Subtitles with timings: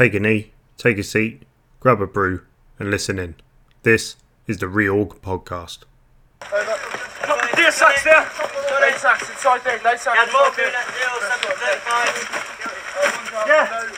[0.00, 1.42] Take a knee, take a seat,
[1.78, 2.40] grab a brew,
[2.78, 3.34] and listen in.
[3.82, 5.80] This is the Reorg Podcast.
[7.58, 8.26] Inside there.
[13.46, 13.90] Yeah.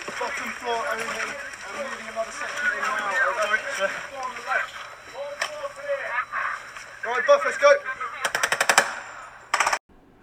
[7.28, 7.72] Buff, let's go.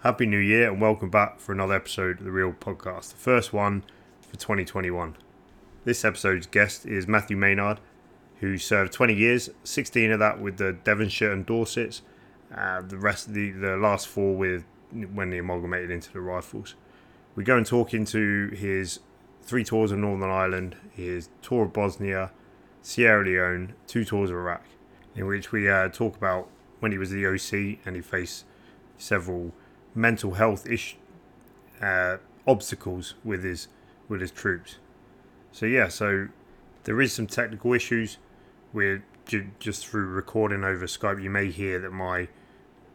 [0.02, 3.54] Happy New Year and welcome back for another episode of the Reorg Podcast, the first
[3.54, 3.82] one
[4.20, 5.16] for 2021.
[5.82, 7.80] This episode's guest is Matthew Maynard,
[8.40, 12.02] who served 20 years, 16 of that with the Devonshire and Dorsets,
[12.54, 14.64] uh, the rest of the, the last four with
[15.14, 16.74] when they amalgamated into the Rifles.
[17.34, 19.00] We go and talk into his
[19.40, 22.30] three tours of Northern Ireland, his tour of Bosnia,
[22.82, 24.64] Sierra Leone, two tours of Iraq,
[25.16, 26.48] in which we uh, talk about
[26.80, 28.44] when he was the OC and he faced
[28.98, 29.52] several
[29.94, 30.98] mental health ish,
[31.80, 33.68] uh, obstacles with his
[34.10, 34.76] with his troops.
[35.52, 36.28] So yeah, so
[36.84, 38.18] there is some technical issues.
[38.72, 41.22] We're ju- just through recording over Skype.
[41.22, 42.28] You may hear that my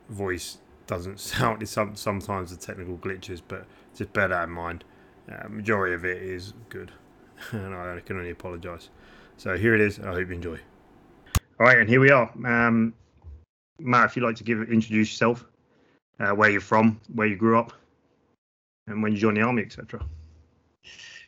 [0.09, 0.57] voice
[0.87, 1.61] doesn't sound.
[1.61, 3.65] It's some, sometimes the technical glitches, but
[3.95, 4.83] just bear that in mind.
[5.31, 6.91] Uh, majority of it is good,
[7.51, 8.89] and I can only apologise.
[9.37, 9.99] So here it is.
[9.99, 10.59] I hope you enjoy.
[11.59, 12.31] All right, and here we are.
[12.45, 12.93] Um,
[13.79, 15.45] Matt, if you'd like to give introduce yourself,
[16.19, 17.73] uh, where you're from, where you grew up,
[18.87, 20.05] and when you joined the army, etc.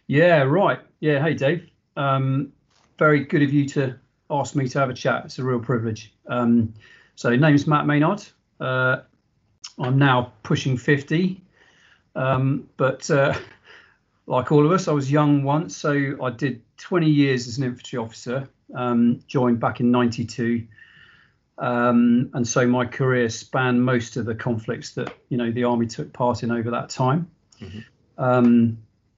[0.08, 0.80] Yeah, right.
[1.02, 1.70] Yeah, hey Dave.
[1.98, 2.54] Um,
[2.98, 5.26] very good of you to ask me to have a chat.
[5.26, 6.14] It's a real privilege.
[6.28, 6.74] Um,
[7.16, 8.24] so, name's Matt Maynard.
[8.60, 9.02] Uh,
[9.78, 11.42] I'm now pushing 50,
[12.16, 13.34] um, but uh,
[14.28, 15.76] like all of us, I was young once.
[15.76, 18.48] So I did 20 years as an infantry officer.
[18.74, 20.68] Um, joined back in '92.
[21.58, 25.88] Um, and so my career spanned most of the conflicts that you know the army
[25.88, 27.30] took part in over that time.
[28.18, 28.78] Um,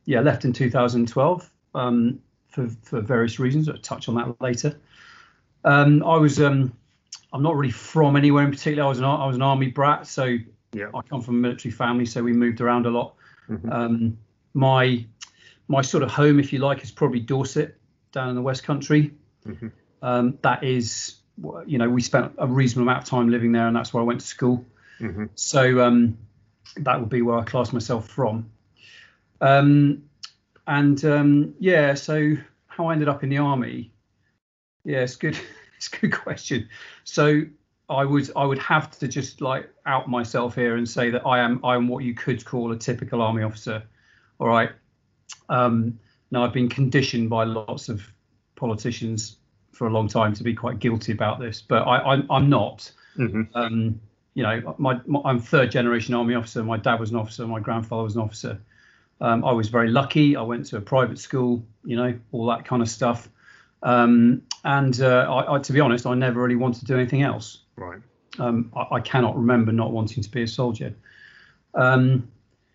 [0.09, 3.69] yeah, left in 2012 um, for for various reasons.
[3.69, 4.75] I'll touch on that later.
[5.63, 6.73] Um, I was um,
[7.31, 8.85] I'm not really from anywhere in particular.
[8.85, 10.37] I was an I was an army brat, so
[10.73, 10.89] Yeah.
[10.95, 13.13] I come from a military family, so we moved around a lot.
[13.49, 13.71] Mhm.
[13.71, 14.17] Um,
[14.55, 15.05] my
[15.67, 17.77] my sort of home, if you like, is probably Dorset
[18.11, 19.13] down in the West Country.
[19.45, 19.71] Mhm.
[20.01, 21.17] Um, that is,
[21.67, 24.07] you know, we spent a reasonable amount of time living there, and that's where I
[24.07, 24.65] went to school.
[24.97, 26.17] hmm So um,
[26.77, 28.49] that would be where I class myself from.
[29.41, 30.03] Um,
[30.67, 32.35] and um, yeah, so
[32.67, 33.91] how I ended up in the army?
[34.83, 35.37] Yeah, it's good.
[35.79, 36.67] It's a good question.
[37.05, 37.43] So
[37.89, 41.39] I would I would have to just like out myself here and say that I
[41.39, 43.81] am I am what you could call a typical army officer.
[44.39, 44.71] All right.
[45.49, 45.99] Um,
[46.31, 48.01] now I've been conditioned by lots of
[48.57, 49.37] politicians
[49.71, 52.91] for a long time to be quite guilty about this, but I, I'm I'm not
[53.15, 54.01] hmm um,
[54.33, 56.63] you know, my, my I'm third generation army officer.
[56.63, 57.45] My dad was an officer.
[57.47, 58.61] My grandfather was an officer.
[59.21, 60.35] Um, I was very lucky.
[60.35, 63.29] I went to a private school, you know, all that kind of stuff.
[63.83, 67.21] Um, and uh, I, I, to be honest, I never really wanted to do anything
[67.21, 67.59] else.
[67.75, 67.99] Right.
[68.37, 70.93] Um, I, I cannot remember not wanting to be a soldier.
[71.73, 72.29] Um,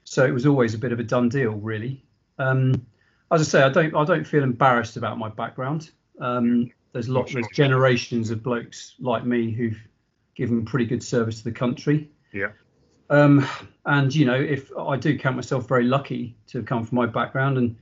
[0.04, 2.02] so it was always a bit of a done deal, really.
[2.38, 2.86] Um,
[3.30, 5.90] as I say, I don't I don't feel embarrassed about my background.
[6.20, 9.78] Um, there's lots there's generations of blokes like me who've
[10.36, 12.10] given pretty good service to the country.
[12.32, 12.50] Yeah.
[13.10, 13.46] Um,
[13.84, 17.06] and you know, if I do count myself very lucky to have come from my
[17.06, 17.76] background, and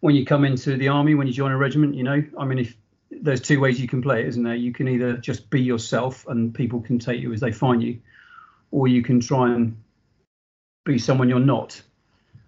[0.00, 2.58] when you come into the army, when you join a regiment, you know, I mean,
[2.58, 2.76] if
[3.10, 4.54] there's two ways you can play it, isn't there?
[4.54, 8.00] You can either just be yourself and people can take you as they find you,
[8.70, 9.76] or you can try and
[10.84, 11.80] be someone you're not.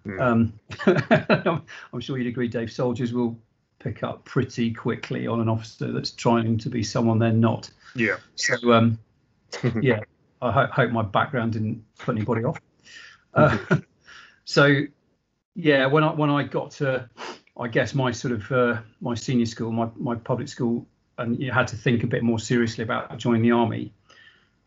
[0.05, 0.21] Mm.
[0.21, 1.61] Um,
[1.93, 2.71] I'm sure you'd agree, Dave.
[2.71, 3.37] Soldiers will
[3.79, 7.69] pick up pretty quickly on an officer that's trying to be someone they're not.
[7.95, 8.17] Yeah.
[8.35, 8.97] So, um,
[9.81, 9.99] yeah,
[10.43, 12.59] I ho- hope my background didn't put anybody off.
[13.33, 13.57] Uh,
[14.45, 14.81] so,
[15.55, 17.09] yeah, when I when I got to,
[17.57, 20.85] I guess my sort of uh, my senior school, my my public school,
[21.17, 23.93] and you had to think a bit more seriously about joining the army.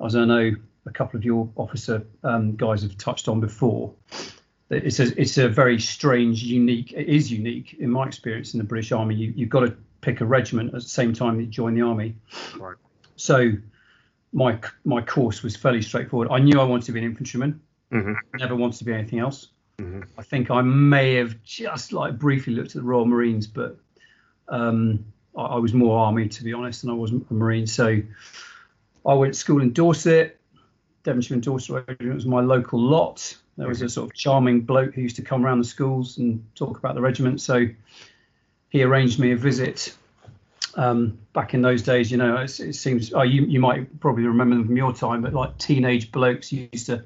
[0.05, 0.53] As I know
[0.87, 3.93] a couple of your officer um, guys have touched on before,
[4.71, 6.93] it's a it's a very strange, unique.
[6.93, 9.15] It is unique in my experience in the British Army.
[9.15, 11.83] You you've got to pick a regiment at the same time that you join the
[11.83, 12.15] army.
[12.57, 12.77] Right.
[13.17, 13.53] So
[14.37, 16.29] my my course was fairly straightforward.
[16.31, 17.59] I knew I wanted to be an infantryman.
[17.91, 19.49] hmm Never wanted to be anything else.
[19.81, 23.79] hmm I think I may have just like briefly looked at the Royal Marines, but
[24.49, 25.05] um,
[25.37, 27.67] I, I was more army to be honest, and I wasn't a Marine.
[27.67, 28.03] So
[29.07, 30.39] I went to school in Dorset.
[31.03, 33.35] Devonshire and Dorset Regiment was my local lot.
[33.57, 36.45] There was a sort of charming bloke who used to come around the schools and
[36.55, 37.41] talk about the regiment.
[37.41, 37.67] So
[38.69, 39.97] he arranged me a visit.
[40.77, 44.27] Um, back in those days, you know, it, it seems oh, you you might probably
[44.27, 47.05] remember them from your time, but like teenage blokes used to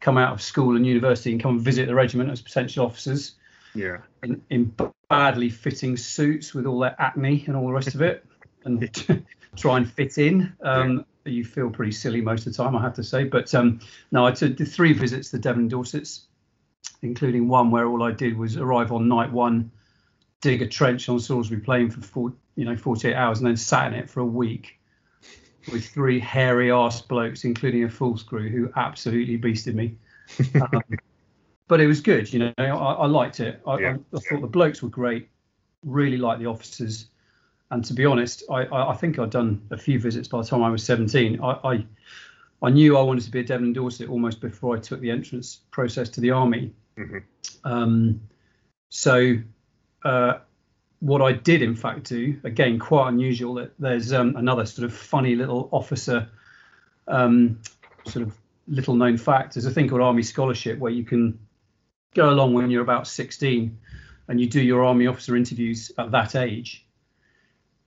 [0.00, 3.34] come out of school and university and come and visit the regiment as potential officers.
[3.74, 3.98] Yeah.
[4.22, 4.74] in, in
[5.08, 8.24] badly fitting suits with all their acne and all the rest of it,
[8.64, 9.24] and
[9.56, 10.52] try and fit in.
[10.62, 13.24] Um, You feel pretty silly most of the time, I have to say.
[13.24, 13.80] But um,
[14.10, 16.26] no, I did three visits to Devon and Dorsets,
[17.02, 19.70] including one where all I did was arrive on night one,
[20.40, 23.92] dig a trench on Salisbury Plain for four, you know 48 hours, and then sat
[23.92, 24.78] in it for a week
[25.72, 29.96] with three hairy ass blokes, including a full screw who absolutely beasted me.
[30.60, 30.82] Um,
[31.68, 32.52] but it was good, you know.
[32.56, 33.60] I, I liked it.
[33.66, 33.96] I, Yeah.
[34.12, 35.28] I, I thought the blokes were great.
[35.84, 37.08] Really liked the officers,
[37.70, 40.46] and to be honest, I, I, I think I'd done a few visits by the
[40.46, 41.40] time I was 17.
[41.42, 41.86] I, I
[42.62, 45.10] I knew I wanted to be a Devon and Dorset almost before I took the
[45.10, 46.72] entrance process to the army.
[46.96, 47.22] Mhm.
[47.64, 48.20] Um,
[48.88, 49.36] so
[50.04, 50.38] uh,
[51.00, 53.54] what I did, in fact, do again quite unusual.
[53.54, 56.28] That there's um, another sort of funny little officer,
[57.06, 57.60] um,
[58.06, 58.34] sort of
[58.66, 59.54] little known fact.
[59.54, 61.38] There's a thing called Army Scholarship where you can
[62.14, 63.78] go along when you're about 16,
[64.28, 66.84] and you do your Army officer interviews at that age.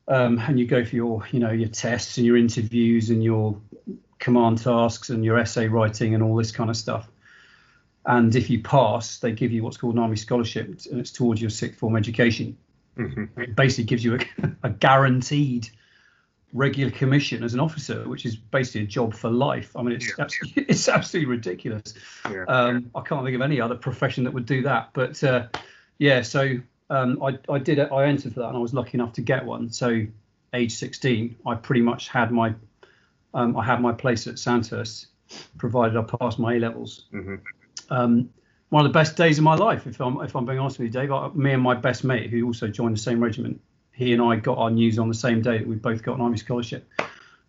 [0.07, 3.61] Um, and you go for your, you know, your tests and your interviews and your
[4.19, 7.10] command tasks and your essay writing and all this kind of stuff.
[8.06, 11.39] And if you pass, they give you what's called an Army Scholarship, and it's towards
[11.42, 12.57] your sixth form education
[12.95, 14.19] hmm it basically gives you a,
[14.63, 15.69] a guaranteed
[16.53, 19.75] regular commission as an officer, which is basically a job for life.
[19.75, 20.25] I mean, it's Yeah.
[20.25, 21.94] absolutely, it's absolutely ridiculous.
[22.30, 22.44] Yeah.
[22.48, 24.89] Um, I can't think of any other profession that would do that.
[24.94, 25.48] But uh,
[25.98, 26.57] yeah, so
[26.89, 27.89] um, I, I did it.
[27.92, 29.71] I entered for that, and I was lucky enough to get one.
[29.71, 30.06] So
[30.53, 32.53] age 16, I pretty much had my
[33.33, 35.07] um, I had my place at Sandhurst,
[35.57, 37.36] provided I passed my A levels hmm
[37.91, 38.29] um,
[38.69, 40.88] one of the best days of my life, if I'm if I'm being honest with
[40.88, 41.11] you, Dave.
[41.11, 43.61] I, me and my best mate, who also joined the same regiment,
[43.91, 46.21] he and I got our news on the same day that we both got an
[46.21, 46.89] army scholarship.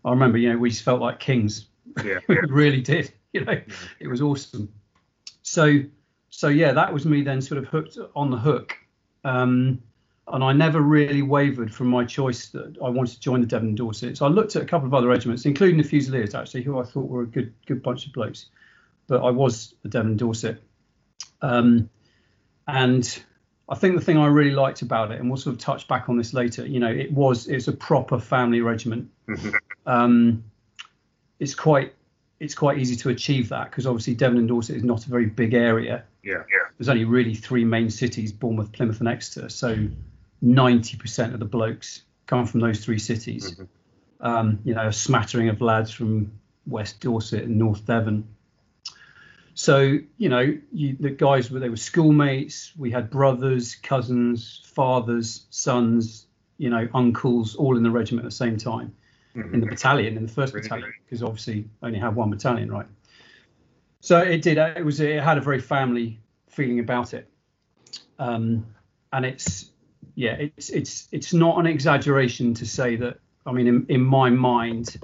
[0.04, 1.66] I remember, you know, we just felt like kings.
[2.04, 2.18] Yeah.
[2.28, 3.12] we really did.
[3.32, 3.60] You know,
[4.00, 4.72] it was awesome.
[5.42, 5.80] So,
[6.28, 8.76] so yeah, that was me then sort of hooked on the hook,
[9.24, 9.80] um,
[10.26, 13.68] and I never really wavered from my choice that I wanted to join the Devon
[13.68, 14.16] and Dorset.
[14.18, 16.82] So I looked at a couple of other regiments, including the Fusiliers actually, who I
[16.82, 18.46] thought were a good good bunch of blokes,
[19.06, 20.62] but I was the Devon and Dorset.
[21.40, 21.90] Um,
[22.66, 23.22] and
[23.68, 26.08] I think the thing I really liked about it, and we'll sort of touch back
[26.08, 29.10] on this later, you know, it was it's a proper family regiment.
[29.28, 29.54] Mhm.
[29.86, 30.44] Um,
[31.38, 31.94] it's quite
[32.38, 35.26] it's quite easy to achieve that because obviously Devon and Dorset is not a very
[35.26, 36.04] big area.
[36.24, 36.34] Yeah.
[36.50, 36.68] Yeah.
[36.76, 39.48] There's only really three main cities: Bournemouth, Plymouth, and Exeter.
[39.48, 39.88] So
[40.44, 43.56] 90% of the blokes come from those three cities.
[43.56, 43.68] Mhm.
[44.20, 46.32] Um, you know, a smattering of lads from
[46.66, 48.24] West Dorset and North Devon.
[49.54, 52.72] So you know, you, the guys were they were schoolmates.
[52.76, 56.26] We had brothers, cousins, fathers, sons,
[56.58, 58.94] you know, uncles, all in the regiment at the same time
[59.34, 59.70] in the Mhm.
[59.70, 62.86] battalion, in the first Really battalion, because obviously only had one battalion, right?
[64.00, 64.58] So it did.
[64.58, 65.00] uh, It was.
[65.00, 66.18] It had a very family
[66.48, 67.28] feeling about it,
[68.18, 68.66] um,
[69.12, 69.70] and it's
[70.14, 70.32] yeah.
[70.32, 73.18] It's it's it's not an exaggeration to say that.
[73.46, 74.96] I mean, in, in my mind,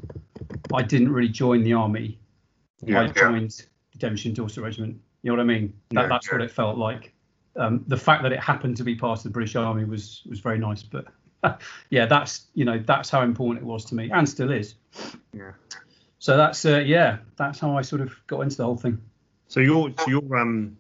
[0.73, 2.19] I didn't really join the army.
[2.85, 3.01] Yeah.
[3.03, 3.65] I joined the
[4.03, 5.01] And Dorset Regiment.
[5.23, 5.73] You know what I mean?
[5.91, 7.13] That, Yeah, that's what it felt like.
[7.57, 10.41] Um, the fact that it happened to be part of the British Army was was
[10.41, 11.07] very nice, but
[11.91, 14.75] yeah, that's you know that's how important it was to me, and still is.
[15.33, 15.53] Yeah.
[16.19, 19.01] So that's uh, yeah, that's how I sort of got into the whole thing.
[19.49, 20.77] So you're so you're um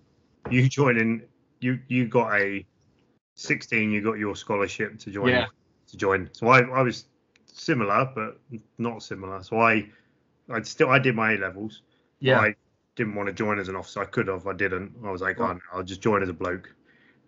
[0.50, 1.22] you joining
[1.60, 2.64] you you got a
[3.34, 5.46] 16 you got your scholarship to join Yeah.
[5.88, 6.28] to join.
[6.32, 7.06] So I I was
[7.46, 8.40] similar but
[8.78, 9.42] not similar.
[9.42, 9.88] So I
[10.50, 11.82] I still I did my A levels.
[12.20, 12.54] Yeah, I
[12.98, 14.02] didn't want to join as an officer.
[14.02, 14.46] I could have.
[14.46, 14.92] I didn't.
[15.04, 15.56] I was like, Right.
[15.56, 16.74] oh, I'll just join as a bloke.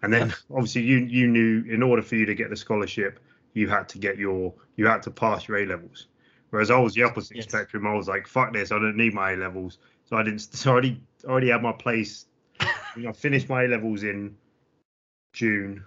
[0.03, 3.21] And then obviously you you knew in order for you to get the scholarship,
[3.55, 6.09] you had to get your you had to pass your A levels.
[6.51, 7.45] Whereas I was the opposite Yes.
[7.47, 7.87] spectrum.
[7.87, 9.79] I was like, fuck this, I don't need my A levels.
[10.05, 10.41] So I didn't.
[10.41, 12.27] So I already already had my place.
[12.61, 12.67] You
[13.05, 14.37] know, I finished my A levels in
[15.33, 15.85] June,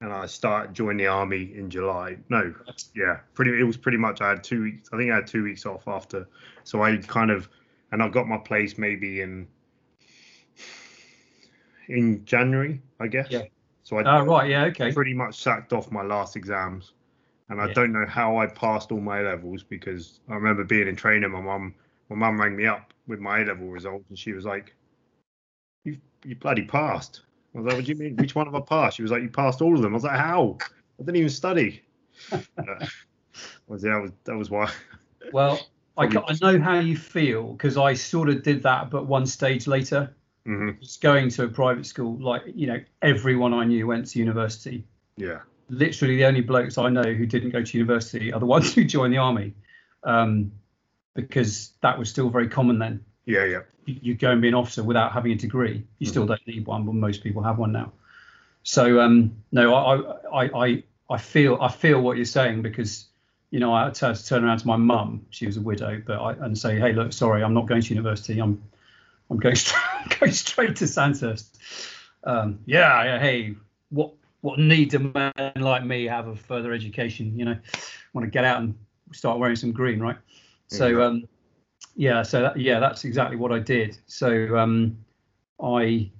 [0.00, 2.18] and I started joining the army in July.
[2.28, 2.52] No,
[2.96, 3.58] yeah, pretty.
[3.60, 4.20] It was pretty much.
[4.20, 4.88] I had two weeks.
[4.92, 6.26] I think I had two weeks off after.
[6.64, 7.48] So I kind of,
[7.92, 9.48] and I got my place maybe in
[11.88, 13.28] in January, I guess.
[13.30, 13.42] Yeah.
[13.82, 14.50] So I Oh, right.
[14.50, 14.64] Yeah.
[14.66, 14.92] Okay.
[14.92, 16.92] pretty much sacked off my last exams,
[17.48, 17.72] and I Yeah.
[17.72, 21.30] don't know how I passed all my levels because I remember being in training.
[21.30, 21.74] My mum,
[22.10, 24.74] my mum rang me up with my A level results, and she was like,
[25.84, 27.22] "You, you bloody passed."
[27.54, 28.16] I was like, "What do you mean?
[28.16, 30.04] Which one have I passed?" She was like, "You passed all of them." I was
[30.04, 30.58] like, "How?
[30.60, 31.82] I didn't even study."
[32.58, 32.84] Uh,
[33.68, 34.70] was that was that was why?
[35.32, 39.26] Well, I, I know how you feel because I sort of did that, but one
[39.26, 40.14] stage later.
[40.46, 44.18] hmm Just going to a private school, like you know, everyone I knew went to
[44.20, 44.86] university.
[45.16, 48.74] Yeah, literally the only blokes I know who didn't go to university are the ones
[48.74, 49.54] who joined the army,
[50.04, 50.52] um,
[51.14, 53.04] because that was still very common then.
[53.26, 53.62] yeah, yeah.
[53.86, 55.86] You, you go and be an officer without having a degree.
[55.98, 56.26] You still Mm-hmm.
[56.26, 57.92] don't need one, but most people have one now.
[58.62, 63.06] So um, no, I, I I I feel I feel what you're saying because
[63.50, 65.26] you know I had to turn around to my mum.
[65.30, 67.88] She was a widow, but I and say, hey, look, sorry, I'm not going to
[67.94, 68.40] university.
[68.40, 68.62] I'm
[69.30, 71.58] I'm going straight, going straight to Sandhurst.
[72.24, 73.54] Um, yeah, yeah, hey,
[73.90, 77.38] what what need a man like me have of further education?
[77.38, 77.56] You know,
[78.12, 78.74] want to get out and
[79.12, 80.16] start wearing some green, right?
[80.68, 81.28] So um,
[81.96, 83.98] yeah, so that, yeah, that's exactly what I did.
[84.06, 84.98] So um,
[85.62, 86.10] I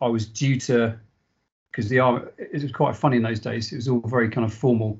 [0.00, 0.98] I was due to
[1.70, 3.72] because the army it was quite funny in those days.
[3.72, 4.98] It was all very kind of formal.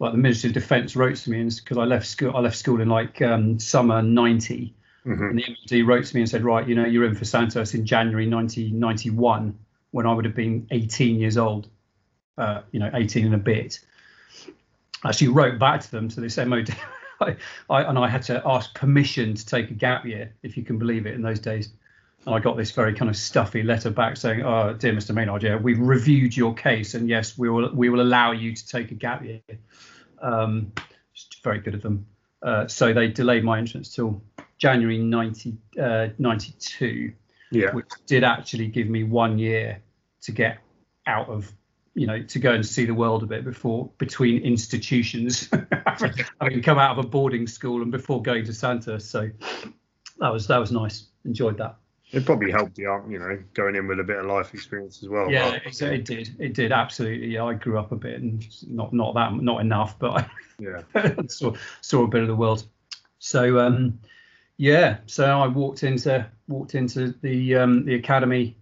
[0.00, 2.56] Like the Ministry of Defence wrote to me, and because I left school, I left
[2.56, 4.74] school in like um, summer '90,
[5.04, 7.24] hmm and the MD wrote to me and said, right, you know, you're in for
[7.24, 9.58] Sandhurst in January 1991,
[9.90, 11.68] when I would have been 18 years old,
[12.36, 13.80] uh, you know, 18 and a bit.
[15.04, 16.74] I actually wrote back to them to this MOD,
[17.20, 17.36] I,
[17.70, 20.78] I, and I had to ask permission to take a gap year, if you can
[20.78, 21.70] believe it, in those days.
[22.28, 25.14] And I got this very kind of stuffy letter back saying, "Oh, dear Mr.
[25.14, 28.68] Maynard, yeah, we've reviewed your case, and yes, we will we will allow you to
[28.68, 29.40] take a gap year."
[30.20, 30.70] Um,
[31.42, 32.04] very good of them.
[32.42, 34.22] Uh, so they delayed my entrance till
[34.58, 37.14] January 90, uh, 92,
[37.50, 37.72] Yeah.
[37.72, 39.80] which did actually give me one year
[40.20, 40.58] to get
[41.06, 41.50] out of,
[41.94, 45.48] you know, to go and see the world a bit before between institutions,
[46.42, 49.10] having come out of a boarding school and before going to Sandhurst.
[49.10, 49.30] So
[50.18, 51.06] that was that was nice.
[51.24, 51.78] Enjoyed that.
[52.10, 55.02] It probably helped you out, you know, going in with a bit of life experience
[55.02, 55.30] as well.
[55.30, 56.36] Yeah, it, it did.
[56.38, 57.28] It did absolutely.
[57.28, 60.82] Yeah, I grew up a bit and not not that not enough, but I Yeah.
[61.28, 62.66] saw saw a bit of the world.
[63.18, 63.98] So um,
[64.56, 68.56] yeah, so I walked into walked into the um, the academy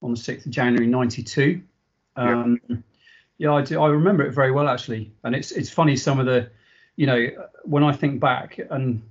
[0.00, 1.60] on the sixth of January '92.
[2.16, 2.60] Um,
[3.38, 3.80] yeah, I do.
[3.80, 6.50] I remember it very well actually, and it's it's funny some of the,
[6.96, 7.28] you know,
[7.64, 9.02] when I think back, and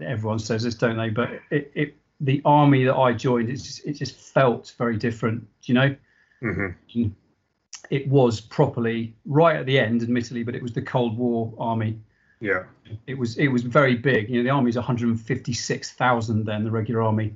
[0.00, 1.10] everyone says this, don't they?
[1.10, 5.40] But it, it the army that I joined, it just it just felt very different.
[5.62, 5.96] Do you know?
[6.40, 7.08] hmm
[7.90, 11.98] It was properly right at the end, admittedly, but it was the Cold War army
[12.40, 12.64] Yeah.
[13.06, 14.28] it was it was very big.
[14.30, 17.34] You know, the army's 156,000 then, the regular army,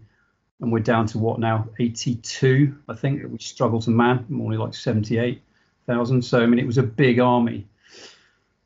[0.61, 1.69] and we're down to what now?
[1.79, 6.23] 82, I think, that we struggle to man, more like 78,000.
[6.23, 7.67] So I mean, it was a big army,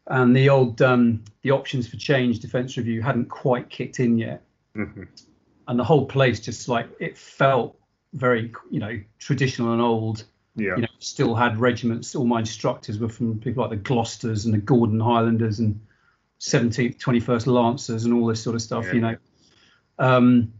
[0.08, 4.42] and the old um, the options for change defence review hadn't quite kicked in yet,
[4.74, 5.04] hmm
[5.68, 7.78] and the whole place just like it felt
[8.14, 10.24] very you know traditional and old
[10.56, 10.74] Yeah.
[10.76, 12.16] you know, still had regiments.
[12.16, 15.80] All my instructors were from people like the Gloucesters and the Gordon Highlanders and
[16.40, 18.92] 17th, 21st Lancers and all this sort of stuff, Yeah.
[18.94, 19.16] you know.
[19.98, 20.52] Um,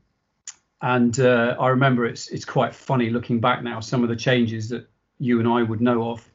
[0.82, 3.80] and uh, I remember it's it's quite funny looking back now.
[3.80, 4.88] Some of the changes that
[5.18, 6.27] you and I would know of.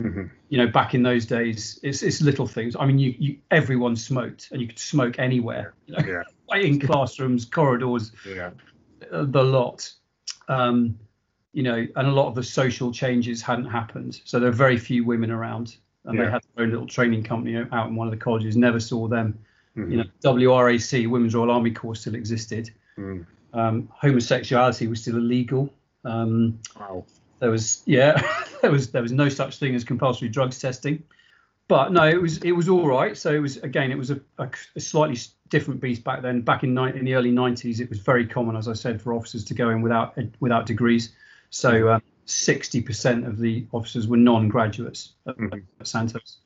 [0.00, 2.76] Hmm You know, back in those days, it's it's little things.
[2.78, 5.74] I mean, you you everyone smoked, and you could smoke anywhere.
[5.86, 6.22] You know, Yeah.
[6.60, 8.50] in classrooms, corridors, Yeah.
[9.10, 9.90] uh, the lot.
[10.48, 10.98] Um,
[11.52, 14.20] you know, and a lot of the social changes hadn't happened.
[14.24, 16.26] So there are very few women around, and Yeah.
[16.26, 18.56] they had their own little training company out in one of the colleges.
[18.56, 19.38] Never saw them.
[19.76, 19.90] Mhm.
[19.90, 22.70] You know, WRAC, Women's Royal Army Corps, still existed.
[22.98, 23.26] Mm.
[23.54, 25.72] Um, homosexuality was still illegal.
[26.04, 27.04] Um, Wow.
[27.38, 28.20] There was, yeah,
[28.62, 31.02] there was there was no such thing as compulsory drugs testing.
[31.68, 33.16] But no, it was it was all right.
[33.16, 36.40] So it was again, it was a, a, a slightly different beast back then.
[36.42, 39.14] Back in ni- in the early 90s, it was very common, as I said, for
[39.14, 41.10] officers to go in without without degrees.
[41.50, 45.62] So uh, 60% of the officers were non-graduates at, Mhm.
[45.80, 46.38] at Sandhurst.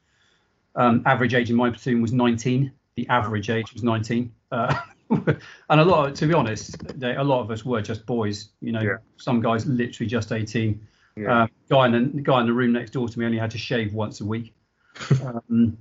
[0.75, 2.70] Um, average age in my platoon was 19.
[2.97, 4.32] The average age was 19.
[4.52, 4.78] Uh,
[5.71, 8.50] and a lot, of, to be honest, they, a lot of us were just boys.
[8.61, 8.97] You know, Yeah.
[9.17, 10.81] some guys literally just 18.
[11.17, 11.43] Yeah.
[11.43, 13.59] Um, guy in the, guy in the room next door to me only had to
[13.59, 14.55] shave once a week.
[15.25, 15.76] um,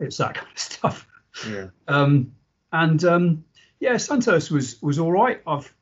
[0.00, 1.06] it's that kind of stuff.
[1.48, 1.66] yeah.
[1.88, 2.32] Um,
[2.72, 3.44] and um,
[3.80, 5.40] yeah, Sandhurst was was all right.
[5.46, 5.72] I've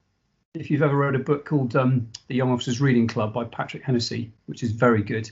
[0.54, 3.84] if you've ever read a book called um, The Young Officers Reading Club by Patrick
[3.84, 5.30] Hennessey, which is very good.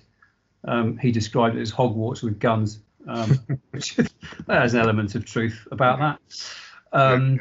[0.65, 3.38] Um, he described it as Hogwarts with guns, um,
[3.71, 3.97] which
[4.47, 6.21] there's an element of truth about that.
[6.92, 7.40] Um,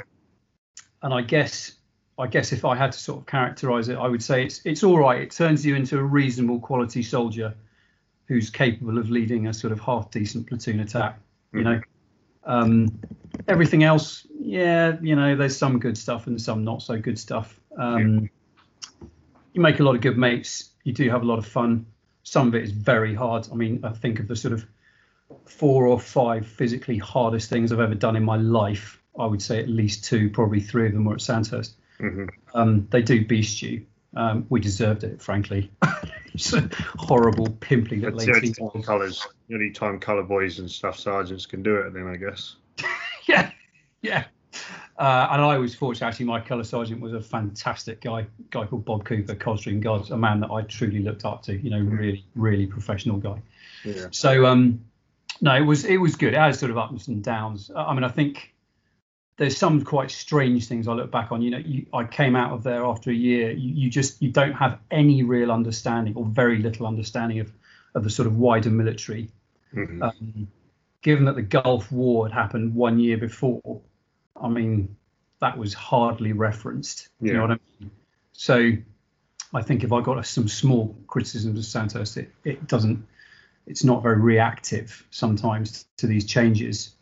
[1.02, 1.74] and I guess
[2.20, 4.84] I guess if I had to sort of characterize it, I would say it's it's
[4.84, 5.22] all right.
[5.22, 7.54] It turns you into a reasonable quality soldier
[8.26, 11.20] who's capable of leading a sort of half decent platoon attack.
[11.54, 11.82] You know,
[12.44, 13.00] um,
[13.48, 17.60] everything else, yeah, you know, there's some good stuff and some not so good stuff.
[17.78, 18.30] Um,
[19.54, 20.72] You make a lot of good mates.
[20.84, 21.86] You do have a lot of fun.
[22.24, 23.48] Some of it is very hard.
[23.52, 24.66] I mean, I think of the sort of
[25.46, 29.02] four or five physically hardest things I've ever done in my life.
[29.20, 31.74] I would say at least two, probably three of them were at Sandhurst.
[32.00, 33.86] hmm Um, they do beast you.
[34.16, 35.72] Um, we deserved it, frankly.
[36.34, 36.70] It's a
[37.00, 40.70] horrible, pimply little That's the only 18 time colours, the only time colour boys and
[40.70, 41.94] stuff sergeants can do it.
[41.94, 42.58] Then I guess.
[43.28, 43.50] yeah,
[44.04, 44.26] yeah.
[45.00, 46.08] Uh, and I was fortunate.
[46.08, 50.18] Actually, my colour sergeant was a fantastic guy, guy called Bob Cooper, Coldstream Guards, a
[50.18, 51.58] man that I truly looked up to.
[51.58, 53.42] You know, really, really professional guy.
[53.84, 54.08] Yeah.
[54.12, 54.86] So, um,
[55.42, 56.34] no, it was it was good.
[56.34, 57.72] It had sort of ups and downs.
[57.76, 58.54] I mean, I think
[59.38, 61.42] there's some quite strange things I look back on.
[61.42, 63.52] You know, you, I came out of there after a year.
[63.52, 67.52] You, you just you don't have any real understanding or very little understanding of
[67.94, 69.30] of the sort of wider military.
[69.74, 70.02] Mhm.
[70.02, 70.48] Um,
[71.02, 73.82] given that the Gulf War had happened one year before,
[74.36, 74.96] I mean,
[75.40, 77.10] that was hardly referenced.
[77.22, 77.92] You know what I mean?
[78.34, 78.72] So,
[79.54, 83.06] I think if I got some small criticisms of Sandhurst, it, it doesn't,
[83.68, 86.96] it's not very reactive sometimes to these changes,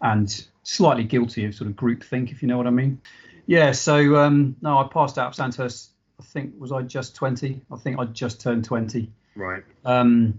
[0.00, 3.00] and slightly guilty of sort of groupthink, if you know what I mean.
[3.46, 3.70] Yeah.
[3.72, 5.90] So um, no, I passed out of Sandhurst.
[6.20, 7.60] I think was I just 20?
[7.72, 9.10] I think I just turned 20.
[9.36, 9.62] Right.
[9.84, 10.38] Um,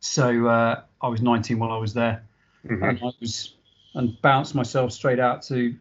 [0.00, 2.24] so uh, I was 19 while I was there,
[2.66, 2.88] Mhm.
[2.90, 3.54] and I was
[3.94, 5.74] and bounced myself straight out to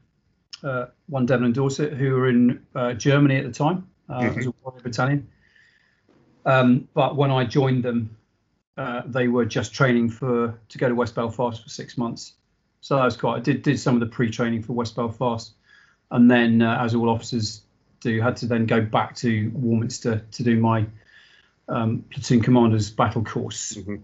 [0.64, 3.88] uh, one Devon and Dorset, who were in uh, Germany at the time.
[4.10, 5.28] Uh, It was a warrior battalion.
[6.46, 8.16] Um, but when I joined them,
[8.78, 12.34] uh, they were just training for to go to West Belfast for six months.
[12.84, 13.38] So that was quite.
[13.38, 15.54] I did did some of the pre-training for West Belfast,
[16.12, 17.62] and then uh, as all officers
[18.02, 20.86] do, had to then go back to Warminster to do my
[21.70, 24.02] um, platoon commander's battle course, Mhm.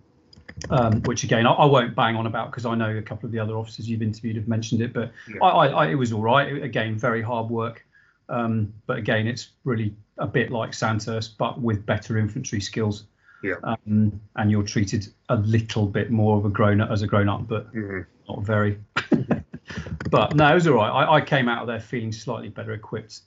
[0.69, 3.33] um, which again I, I won't bang on about because I know a couple of
[3.33, 5.43] the other officers you've interviewed have mentioned it, but Yeah.
[5.43, 6.63] I, I, I, it was all right.
[6.63, 7.85] Again, very hard work,
[8.29, 13.03] um, but again, it's really a bit like Sandhurst, but with better infantry skills.
[13.43, 13.55] Yeah.
[13.63, 17.29] Um, and you're treated a little bit more of a grown up as a grown
[17.29, 18.05] up, but Mhm.
[18.27, 18.79] not very.
[20.09, 20.89] but no, it was all right.
[20.89, 23.21] I, I came out of there feeling slightly better equipped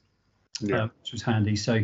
[0.61, 0.83] Yeah.
[0.83, 1.57] um, which was handy.
[1.57, 1.83] So,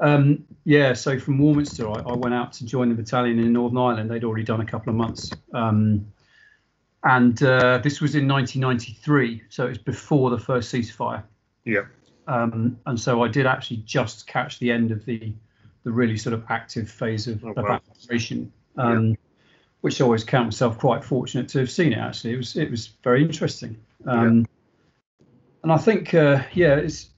[0.00, 3.78] um, yeah, so from Warminster, I, I went out to join the battalion in Northern
[3.78, 4.10] Ireland.
[4.10, 5.30] They'd already done a couple of months.
[5.54, 6.06] Um,
[7.04, 11.22] and uh, this was in 1993, so it's before the first ceasefire.
[11.64, 11.84] Yeah.
[12.26, 15.32] Um, and so I did actually just catch the end of the
[15.84, 17.80] the really sort of active phase of, Oh, of wow.
[18.04, 19.16] operation, um,
[19.80, 21.98] which I always count myself quite fortunate to have seen it.
[21.98, 23.76] Actually, it was it was very interesting.
[24.06, 24.46] Um,
[25.62, 27.10] And I think, uh, yeah, it's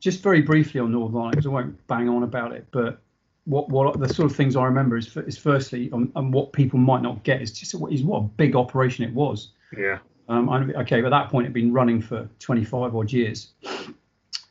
[0.00, 3.00] just very briefly on Northern Ireland because I won't bang on about it, but
[3.44, 6.78] what what the sort of things I remember is, is firstly, um, and what people
[6.78, 9.52] might not get is just what is what a big operation it was.
[9.76, 9.98] Yeah.
[10.28, 13.52] Um, I, okay, but at that point, it'd been running for 25 odd years.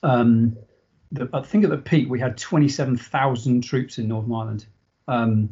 [0.03, 0.55] Um,
[1.11, 4.65] the, I think at the peak, we had 27,000 troops in Northern Ireland.
[5.07, 5.49] Um,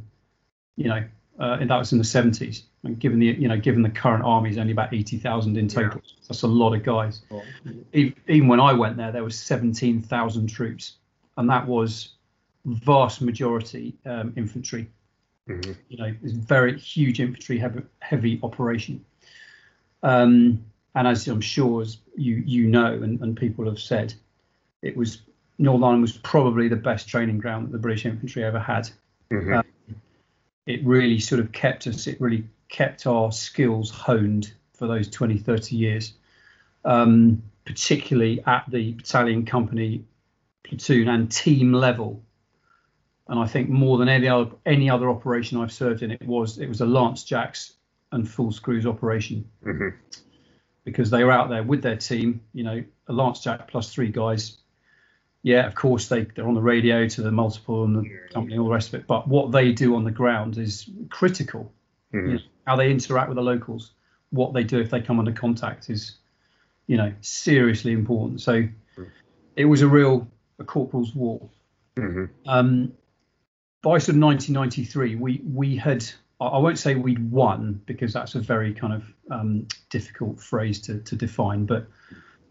[0.75, 1.03] you know,
[1.39, 2.63] uh, and that was in the 70s.
[2.83, 6.01] And given the, you know, given the current army is only about 80,000 in total,
[6.27, 7.21] that's a lot of guys.
[7.93, 10.93] Even, even when I went there, there was 17,000 troops,
[11.37, 12.09] and that was
[12.65, 14.89] vast majority um, infantry
[15.47, 15.75] Mhm.
[15.89, 19.03] you know, it's very huge infantry heavy, heavy operation.
[20.01, 20.63] Um,
[20.95, 24.13] and as I'm sure as you you know and, and people have said,
[24.81, 25.21] it was
[25.57, 28.89] Northern Ireland was probably the best training ground that the British infantry ever had.
[29.31, 29.59] Mhm.
[29.59, 29.95] Um,
[30.65, 35.37] it really sort of kept us, it really kept our skills honed for those 20,
[35.37, 36.13] 30 years,
[36.85, 40.03] um, particularly at the battalion, company,
[40.63, 42.23] platoon, and team level
[43.27, 46.57] and I think more than any other any other operation I've served in, it was
[46.57, 47.73] it was a Lance Jacks
[48.11, 49.93] and full screws operation Mhm.
[50.83, 52.41] because they were out there with their team.
[52.53, 54.57] You know, a Lance Jack plus three guys.
[55.43, 58.65] Yeah, of course they they're on the radio to the multiple and the company, all
[58.65, 59.07] the rest of it.
[59.07, 61.71] But what they do on the ground is critical.
[62.13, 62.27] Mhm.
[62.27, 63.91] You know, how they interact with the locals,
[64.29, 66.17] what they do if they come under contact is,
[66.87, 68.39] you know, seriously important.
[68.41, 68.67] So
[69.57, 70.27] it was a real
[70.59, 71.49] a corporal's war.
[71.97, 72.29] Mhm.
[72.47, 72.93] Um,
[73.81, 76.05] by sort of 1993, we we had
[76.39, 80.79] I I won't say we'd won because that's a very kind of um, difficult phrase
[80.81, 81.87] to, to define, but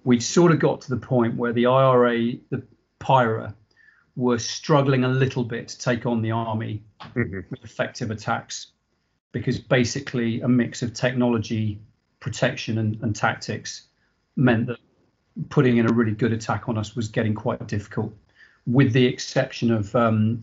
[0.05, 2.62] we'd sort of got to the point where the IRA, the
[3.03, 3.55] PIRA,
[4.17, 6.83] were struggling a little bit to take on the army
[7.15, 7.45] Mhm.
[7.51, 8.69] with effective attacks
[9.33, 11.81] because basically a mix of technology,
[12.21, 13.88] protection, and, and tactics
[14.37, 14.79] meant that
[15.49, 18.15] putting in a really good attack on us was getting quite difficult,
[18.67, 20.41] with the exception of um,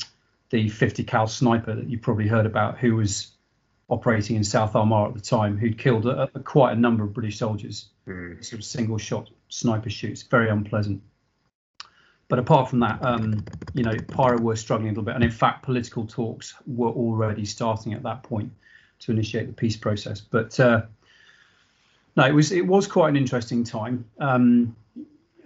[0.50, 3.32] the 50 cal sniper that you probably heard about, who was
[3.88, 7.14] operating in South Armagh at the time, who'd killed a, a, quite a number of
[7.14, 7.90] British soldiers.
[8.08, 8.44] Mhm.
[8.44, 11.04] Sort of single shot sniper shoots, very unpleasant.
[12.30, 15.32] But apart from that, um, you know, PIRA were struggling a little bit, and in
[15.32, 18.52] fact, political talks were already starting at that point
[19.00, 20.22] to initiate the peace process.
[20.22, 20.84] But uh,
[22.16, 24.06] no, it was it was quite an interesting time.
[24.20, 24.76] Um,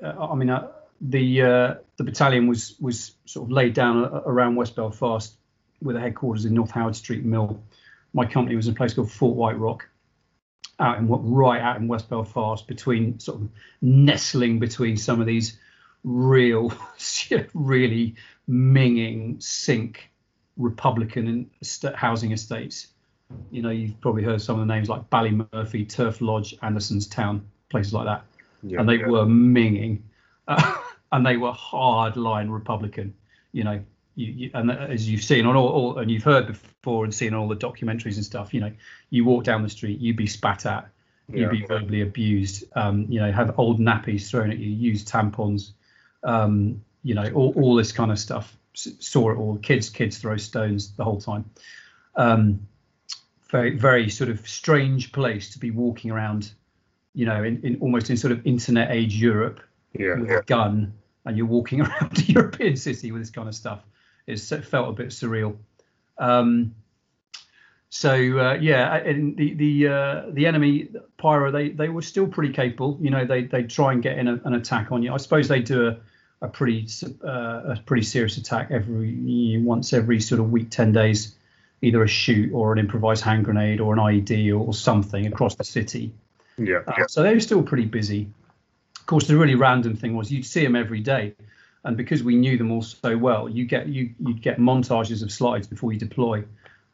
[0.04, 0.68] uh, I mean, uh,
[1.00, 5.34] the uh, the battalion was was sort of laid down around West Belfast
[5.82, 7.64] with a headquarters in North Howard Street Mill.
[8.14, 9.88] My company was in a place called Fort White Rock,
[10.80, 13.50] out in what right out in West Belfast, between sort of
[13.82, 15.58] nestling between some of these
[16.04, 16.74] real,
[17.54, 18.16] really
[18.50, 20.10] minging sink
[20.58, 21.50] Republican
[21.96, 22.88] housing estates.
[23.52, 27.94] You know, you've probably heard some of the names like Ballymurphy, Turf Lodge, Andersonstown, places
[27.94, 28.26] like that,
[28.62, 29.08] yeah, and they yeah.
[29.08, 30.02] were minging,
[30.48, 30.76] uh,
[31.12, 33.14] and they were hard line Republican.
[33.52, 33.84] You know,
[34.16, 37.34] you, you, and as you've seen on all, all, and you've heard before and seen
[37.34, 38.72] all the documentaries and stuff, you know,
[39.10, 40.90] you walk down the street, you'd be spat at,
[41.30, 41.48] you'd yeah.
[41.50, 45.72] be verbally abused, um, you know, have old nappies thrown at you, use tampons,
[46.24, 48.56] um, you know, all, all this kind of stuff.
[48.74, 49.58] Saw it all.
[49.58, 51.46] Kids, kids throw stones the whole time.
[52.16, 52.68] Um,
[53.50, 56.52] very, very sort of strange place to be walking around,
[57.14, 59.60] you know, in, in almost in sort of internet age Europe
[59.98, 60.38] yeah, with yeah.
[60.38, 60.94] a gun,
[61.26, 63.84] and you're walking around a European city with this kind of stuff
[64.28, 65.58] it felt a bit surreal.
[66.18, 66.76] Um,
[67.90, 72.54] so uh, yeah, and the the uh, the enemy PIRA they they were still pretty
[72.54, 72.98] capable.
[73.00, 75.14] You know, they they try and get in a, an attack on you.
[75.14, 75.98] I suppose they do a
[76.44, 76.88] a pretty
[77.24, 81.36] uh, a pretty serious attack every once every sort of week, ten days,
[81.82, 85.56] either a shoot or an improvised hand grenade or an IED or, or something across
[85.56, 86.14] the city.
[86.58, 87.06] Yeah, uh, yeah.
[87.08, 88.30] So they were still pretty busy.
[89.00, 91.34] Of course, the really random thing was you'd see them every day
[91.84, 95.32] and because we knew them all so well, you get you you'd get montages of
[95.32, 96.44] slides before you deploy,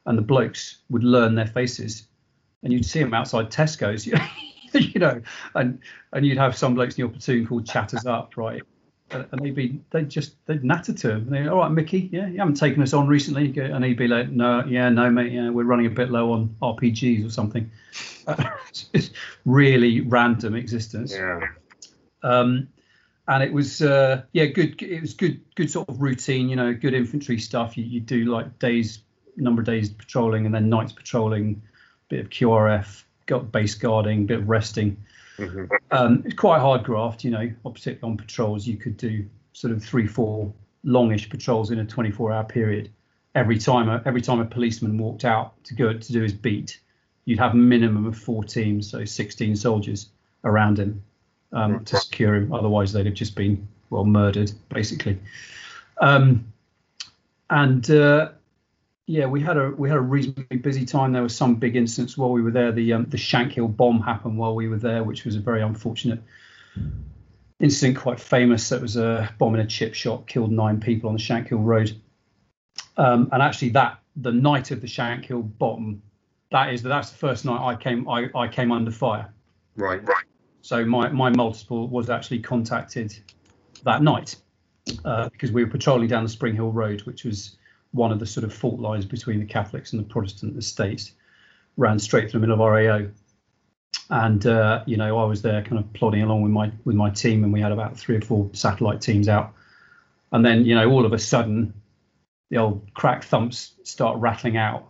[0.06, 2.08] and the blokes would learn their faces,
[2.64, 4.08] and you'd see them outside Tesco's,
[4.74, 5.22] you know,
[5.56, 5.80] and
[6.12, 8.64] and you'd have some blokes in your platoon called chatters up, right?
[9.12, 11.30] And they'd be they just they'd natter to him.
[11.30, 14.30] They all right, Mickey, yeah, you haven't taken us on recently, and he'd be like,
[14.30, 17.70] no, yeah, no, mate, yeah, we're running a bit low on RPGs or something.
[18.94, 19.12] it's
[19.46, 21.14] really random existence.
[21.14, 21.48] Yeah.
[22.22, 22.68] Um,
[23.30, 26.74] and it was uh, yeah good it was good good sort of routine you know
[26.74, 29.04] good infantry stuff you, you do like days
[29.38, 31.62] number of days patrolling and then nights patrolling
[32.10, 34.98] bit of qrf got base guarding bit of resting
[35.40, 35.66] mm-hmm.
[35.92, 39.74] um, it's quite a hard graft you know opposite on patrols you could do sort
[39.74, 40.52] of three four
[40.84, 42.90] longish patrols in a 24 hour period
[43.36, 46.80] every time a, every time a policeman walked out to go to do his beat
[47.26, 50.10] you'd have a minimum of four teams so 16 soldiers
[50.44, 51.04] around him
[51.52, 52.54] um, to secure him.
[52.54, 55.18] Otherwise, they'd have just been well murdered, basically.
[56.02, 56.52] Um,
[57.50, 58.30] and uh,
[59.10, 61.14] yeah, we had a we had a reasonably busy time.
[61.14, 62.72] There was some big incidents while we were there.
[62.72, 66.22] The um, the Shankill bomb happened while we were there, which was a very unfortunate
[67.60, 68.72] incident, quite famous.
[68.72, 72.00] It was a bomb in a chip shop, killed nine people on the Shankill Road.
[72.98, 76.04] Um, and actually, that the night of the Shankill bomb,
[76.52, 79.34] that is that's the first night I came I, I came under fire.
[79.76, 80.26] Right, right.
[80.62, 83.18] So my, my multiple was actually contacted
[83.84, 84.36] that night
[85.04, 87.58] uh, because we were patrolling down the Spring Hill Road, which was
[87.92, 91.14] one of the sort of fault lines between the Catholics and the Protestant estates,
[91.78, 93.10] ran straight through the middle of RAO.
[94.10, 97.10] And uh, you know, I was there kind of plodding along with my with my
[97.10, 99.54] team, and we had about three or four satellite teams out.
[100.32, 101.74] And then, you know, all of a sudden,
[102.50, 104.88] the old crack thumps start rattling out,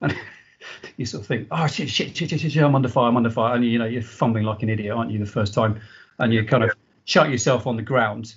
[0.00, 0.16] and
[0.96, 3.30] you sort of think, oh shit, shit, shit, shit, shit, I'm under fire, I'm under
[3.30, 5.80] fire, and you know you're fumbling like an idiot, aren't you, the first time,
[6.18, 6.70] and you kind of
[7.04, 8.34] shut yourself on the ground,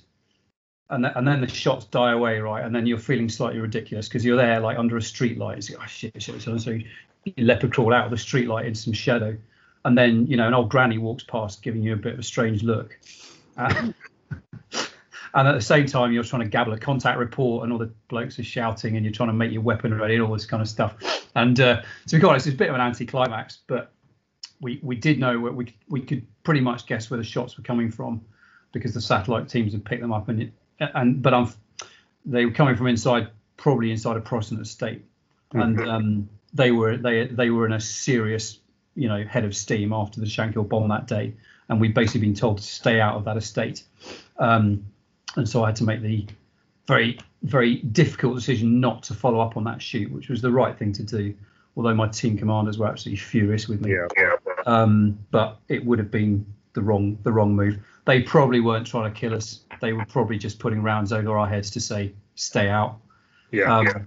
[0.89, 4.07] and th- and then the shots die away, right, and then you're feeling slightly ridiculous
[4.07, 6.71] because you're there like under a street light, it's like, oh shit, shit, shit, so
[6.71, 6.85] you
[7.37, 9.37] leopard crawl out of the street light in some shadow,
[9.85, 12.23] and then you know an old granny walks past giving you a bit of a
[12.23, 12.97] strange look.
[13.57, 13.91] Uh,
[15.33, 17.91] and at the same time you're trying to gabble a contact report and all the
[18.07, 20.61] blokes are shouting and you're trying to make your weapon ready and all this kind
[20.61, 20.95] of stuff.
[21.35, 23.91] And uh, to be honest it's a bit of an anticlimax but
[24.61, 27.63] we we did know where we we could pretty much guess where the shots were
[27.63, 28.21] coming from
[28.71, 31.51] because the satellite teams had picked them up and and but I'm,
[32.25, 35.03] they were coming from inside probably inside a Protestant estate
[35.53, 35.89] and mm-hmm.
[35.89, 38.59] um, they were they they were in a serious
[38.95, 41.33] you know head of steam after the Shankill bomb that day
[41.67, 43.83] and we'd basically been told to stay out of that estate
[44.37, 44.85] um,
[45.35, 46.25] and so I had to make the
[46.87, 50.77] very very difficult decision not to follow up on that shoot, which was the right
[50.77, 51.33] thing to do.
[51.77, 53.93] Although my team commanders were absolutely furious with me.
[53.93, 54.35] Yeah, yeah.
[54.65, 57.79] Um, but it would have been the wrong the wrong move.
[58.09, 59.59] They probably weren't trying to kill us.
[59.81, 62.97] They were probably just putting rounds over our heads to say stay out.
[63.51, 63.77] Yeah.
[63.77, 64.01] Um, yeah.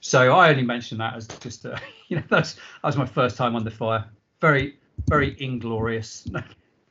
[0.00, 3.36] So I only mention that as just a, you know that's that was my first
[3.36, 4.04] time under fire.
[4.40, 4.78] Very
[5.08, 6.28] very inglorious.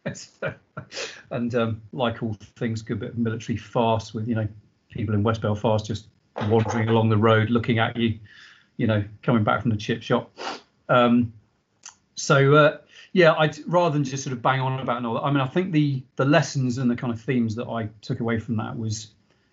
[1.31, 4.47] and um, like all things, good bit of military farce with you know
[4.89, 6.07] people in West Belfast just
[6.47, 8.17] wandering along the road, looking at you,
[8.77, 10.31] you know, coming back from the chip shop.
[10.87, 11.33] Um,
[12.15, 12.77] so uh,
[13.15, 15.21] yeah, I rather than just sort of bang on about and all that.
[15.21, 18.19] I mean, I think the the lessons and the kind of themes that I took
[18.19, 19.11] away from that was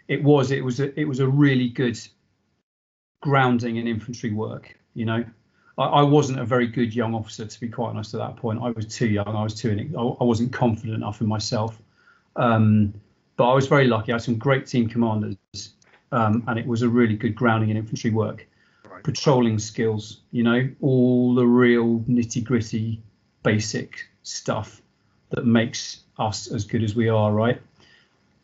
[0.08, 1.96] it was it was a, it was a really good
[3.20, 4.76] grounding in infantry work.
[4.94, 5.24] You know,
[5.78, 8.14] I, I, wasn't a very good young officer, to be quite honest.
[8.14, 9.28] At that point, I was too young.
[9.28, 9.70] I was too.
[9.96, 11.80] I, wasn't confident enough in myself.
[12.34, 12.92] Um,
[13.36, 14.10] but I was very lucky.
[14.10, 15.36] I had some great team commanders,
[16.10, 18.44] um, and it was a really good grounding in infantry work,
[18.90, 19.04] right.
[19.04, 20.22] patrolling skills.
[20.32, 23.00] You know, all the real nitty gritty,
[23.42, 24.80] basic stuff
[25.30, 27.60] that makes us as good as we are, right?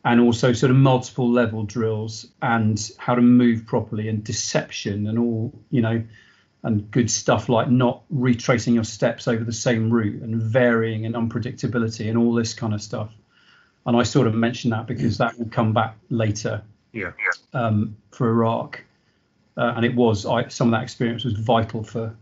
[0.03, 5.19] And also sort of multiple level drills and how to move properly and deception and
[5.19, 6.03] all, you know,
[6.63, 11.15] and good stuff like not retracing your steps over the same route and varying and
[11.15, 13.13] unpredictability and all this kind of stuff.
[13.85, 16.63] And I sort of mentioned that because that will come back later.
[16.91, 17.11] Yeah.
[17.53, 18.83] Um, for Iraq,
[19.57, 22.15] uh, and it was I, some of that experience was vital for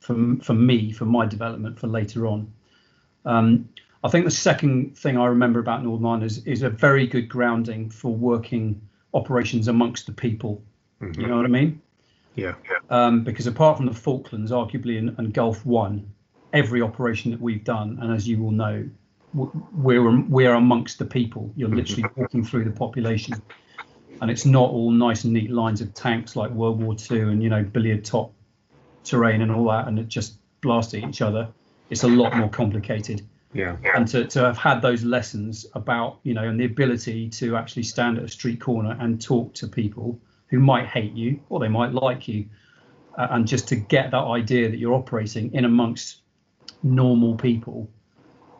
[0.00, 2.52] for for me for my development for later on.
[3.24, 3.68] Um,
[4.02, 7.28] I think the second thing I remember about Northern Ireland is, is a very good
[7.28, 8.80] grounding for working
[9.12, 10.62] operations amongst the people.
[11.02, 11.20] Mm-hmm.
[11.20, 11.82] You know what I mean?
[12.34, 12.54] Yeah.
[12.88, 16.10] Um, because apart from the Falklands, arguably, and, and Gulf One,
[16.54, 18.88] every operation that we've done, and as you will know,
[19.34, 21.52] we're we're amongst the people.
[21.54, 23.40] You're literally walking through the population,
[24.20, 27.42] and it's not all nice and neat lines of tanks like World War II and
[27.42, 28.32] you know billiard top
[29.04, 31.48] terrain and all that, and it just blast at each other.
[31.88, 33.22] It's a lot more complicated.
[33.52, 33.76] Yeah.
[33.94, 37.82] And to, to have had those lessons about you know and the ability to actually
[37.82, 41.68] stand at a street corner and talk to people who might hate you or they
[41.68, 42.46] might like you,
[43.18, 46.20] uh, and just to get that idea that you're operating in amongst
[46.82, 47.90] normal people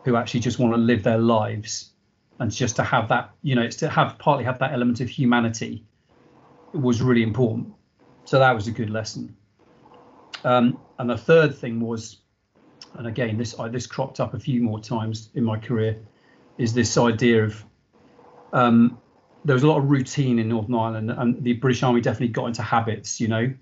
[0.03, 1.91] who actually just want to live their lives
[2.39, 5.09] and just to have that you know it's to have partly have that element of
[5.09, 5.83] humanity
[6.73, 7.73] was really important
[8.25, 9.35] so that was a good lesson
[10.43, 12.17] um, and the third thing was
[12.95, 15.99] and again this I, this cropped up a few more times in my career
[16.57, 17.63] is this idea of
[18.53, 18.97] um,
[19.43, 22.47] there was a lot of routine in Northern Ireland, and the British Army definitely got
[22.47, 23.19] into habits.
[23.19, 23.53] You know,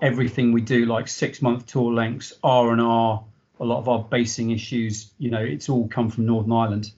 [0.00, 3.24] everything we do, like six month tour lengths, R and R,
[3.60, 5.12] a lot of our basing issues.
[5.18, 6.92] You know, it's all come from Northern Ireland,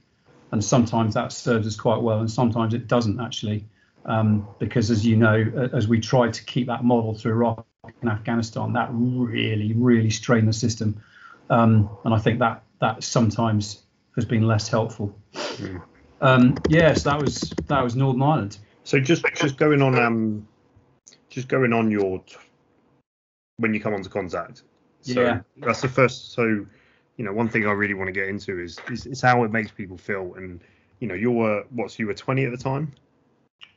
[0.53, 3.67] and sometimes that serves us quite well, and sometimes it doesn't actually,
[4.07, 7.35] um, because as you know, as we tried to keep that model through
[7.85, 11.03] Iraq and Afghanistan, that really, really strained the system,
[11.51, 13.83] um, and I think that that sometimes
[14.17, 15.17] has been less helpful.
[15.35, 15.83] Mm.
[16.21, 18.59] Um, yes, that was that was Northern Ireland.
[18.85, 20.49] So just just going on um,
[21.29, 22.23] just going on your
[23.59, 24.63] when you come onto contact.
[25.03, 25.41] So yeah.
[25.59, 26.33] that's the first.
[26.33, 26.67] So
[27.17, 29.53] you know, one thing I really want to get into is, is is how it
[29.53, 30.35] makes people feel.
[30.35, 30.61] And
[31.01, 32.93] you know, you were what's you were 20 at the time.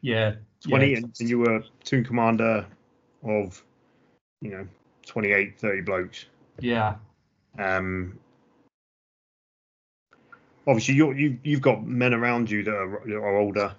[0.02, 0.36] Yeah.
[0.68, 0.98] 20, yeah.
[0.98, 2.66] And, and you were platoon commander
[3.24, 3.64] of
[4.42, 4.68] you know
[5.06, 6.26] 28, 30 blokes.
[6.60, 6.96] Yeah.
[7.58, 8.20] Um,
[10.68, 13.74] obviously you you you've got men around you that are, that are older,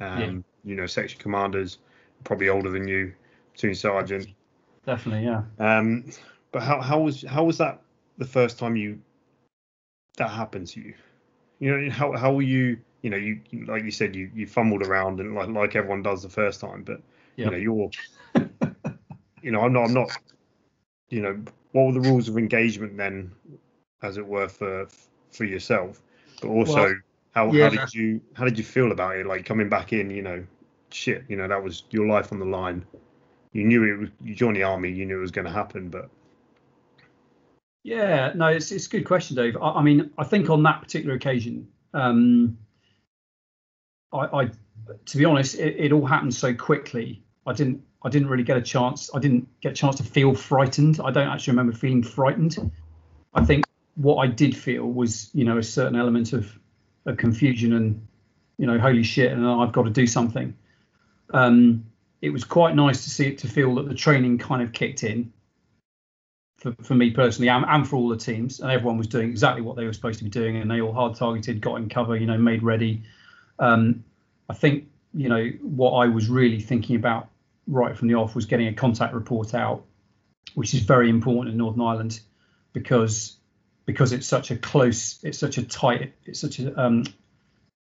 [0.00, 0.70] um, yeah.
[0.70, 1.78] you know, section commanders,
[2.24, 3.12] probably older than you,
[3.54, 4.28] platoon sergeant.
[4.86, 5.42] Definitely, yeah.
[5.58, 6.04] Um,
[6.52, 7.80] but how how was how was that
[8.18, 9.00] the first time you
[10.16, 10.94] that happened to you?
[11.58, 12.78] You know, how how were you?
[13.02, 16.22] You know, you like you said, you you fumbled around and like like everyone does
[16.22, 17.00] the first time, but
[17.36, 17.46] yep.
[17.46, 17.90] you know, you're,
[19.48, 20.10] you know, I'm not I'm not,
[21.08, 23.32] you know, what were the rules of engagement then,
[24.02, 24.86] as it were, for
[25.32, 26.02] for yourself?
[26.42, 26.94] but also well,
[27.30, 29.24] how, yeah, how did you how did you feel about it?
[29.24, 30.44] Like coming back in, you know,
[30.90, 32.84] shit, you know, that was your life on the line.
[33.54, 35.88] You knew it was you joined the army, you knew it was going to happen,
[35.88, 36.10] but
[37.84, 39.56] yeah, no, it's it's a good question, Dave.
[39.56, 42.58] I, I mean, I think on that particular occasion, um,
[44.12, 44.50] I, I
[45.06, 47.22] to be honest, it, it all happened so quickly.
[47.46, 49.10] I didn't I didn't really get a chance.
[49.14, 51.00] I didn't get a chance to feel frightened.
[51.02, 52.70] I don't actually remember feeling frightened.
[53.34, 53.64] I think
[53.96, 56.56] what I did feel was, you know, a certain element of,
[57.06, 58.06] of confusion and,
[58.56, 60.56] you know, holy shit, and I've got to do something.
[61.34, 61.84] Um,
[62.22, 65.04] it was quite nice to see it to feel that the training kind of kicked
[65.04, 65.32] in
[66.58, 69.62] for, for me personally and, and for all the teams, and everyone was doing exactly
[69.62, 72.16] what they were supposed to be doing, and they all hard targeted, got in cover,
[72.16, 73.02] you know, made ready.
[73.58, 74.04] Um,
[74.48, 77.28] I think, you know, what I was really thinking about
[77.68, 79.84] right from the off was getting a contact report out,
[80.54, 82.20] which is very important in Northern Ireland
[82.72, 83.36] because
[83.84, 87.04] because it's such a close, it's such a tight, it's such a, um,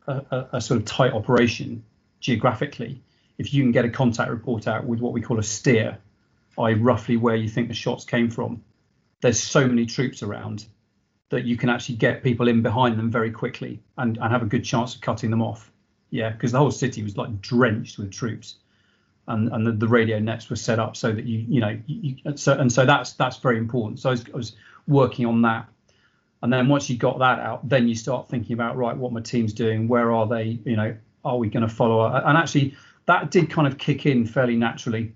[0.07, 1.83] a, a, sort of tight operation
[2.21, 3.03] geographically.
[3.37, 5.99] If you can get a contact report out with what we call a steer,
[6.57, 8.63] i.e., roughly where you think the shots came from,
[9.23, 10.67] there's so many troops around
[11.31, 14.47] that you can actually get people in behind them very quickly and, and have a
[14.47, 15.73] good chance of cutting them off.
[16.11, 18.55] Yeah, because the whole city was like drenched with troops,
[19.29, 22.17] and and the, the radio nets were set up so that you you know you,
[22.37, 24.01] so and so that's that's very important.
[24.01, 25.69] So I was, I was working on that
[26.43, 29.21] and then once you got that out, then you start thinking about right, what my
[29.21, 30.59] team's doing, where are they?
[30.65, 32.05] You know, are we going to follow?
[32.05, 35.15] And actually, that did kind of kick in fairly naturally.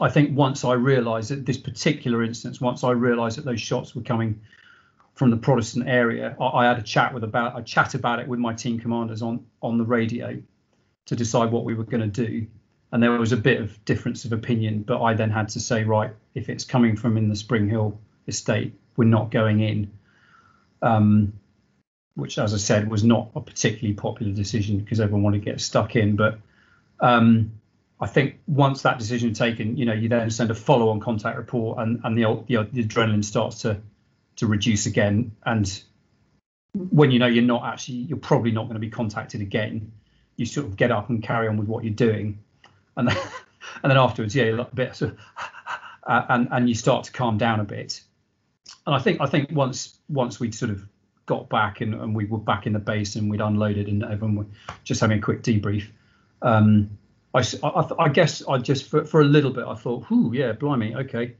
[0.00, 3.94] I think once I realised that this particular instance, once I realised that those shots
[3.94, 4.40] were coming
[5.14, 8.28] from the Protestant area, I, I, had a chat with about I chat about it
[8.28, 10.42] with my team commanders on on the radio
[11.06, 12.46] to decide what we were going to do,
[12.92, 14.82] and there was a bit of difference of opinion.
[14.82, 17.98] But I then had to say, right, if it's coming from in the Spring Hill
[18.26, 19.90] estate, we're not going in.
[20.82, 21.32] Um,
[22.14, 25.60] which, as I said, was not a particularly popular decision because everyone wanted to get
[25.60, 26.16] stuck in.
[26.16, 26.38] But
[27.00, 27.52] um,
[28.00, 31.36] I think once that decision is taken, you know, you then send a follow-on contact
[31.36, 33.80] report, and and the, the, the adrenaline starts to
[34.36, 35.32] to reduce again.
[35.44, 35.82] And
[36.72, 39.92] when you know you're not actually, you're probably not going to be contacted again,
[40.36, 42.38] you sort of get up and carry on with what you're doing,
[42.96, 43.16] and then
[43.82, 45.18] and then afterwards, yeah, a bit sort of,
[46.06, 48.02] uh, and and you start to calm down a bit.
[48.86, 50.86] And I think I think once once we'd sort of
[51.26, 54.36] got back and, and we were back in the base and we'd unloaded and everyone
[54.36, 54.46] were
[54.84, 55.88] just having a quick debrief.
[56.40, 56.98] Um,
[57.34, 60.52] I, I, I, guess I just for, for a little bit I thought, whoo, yeah,
[60.52, 61.34] blimey, okay,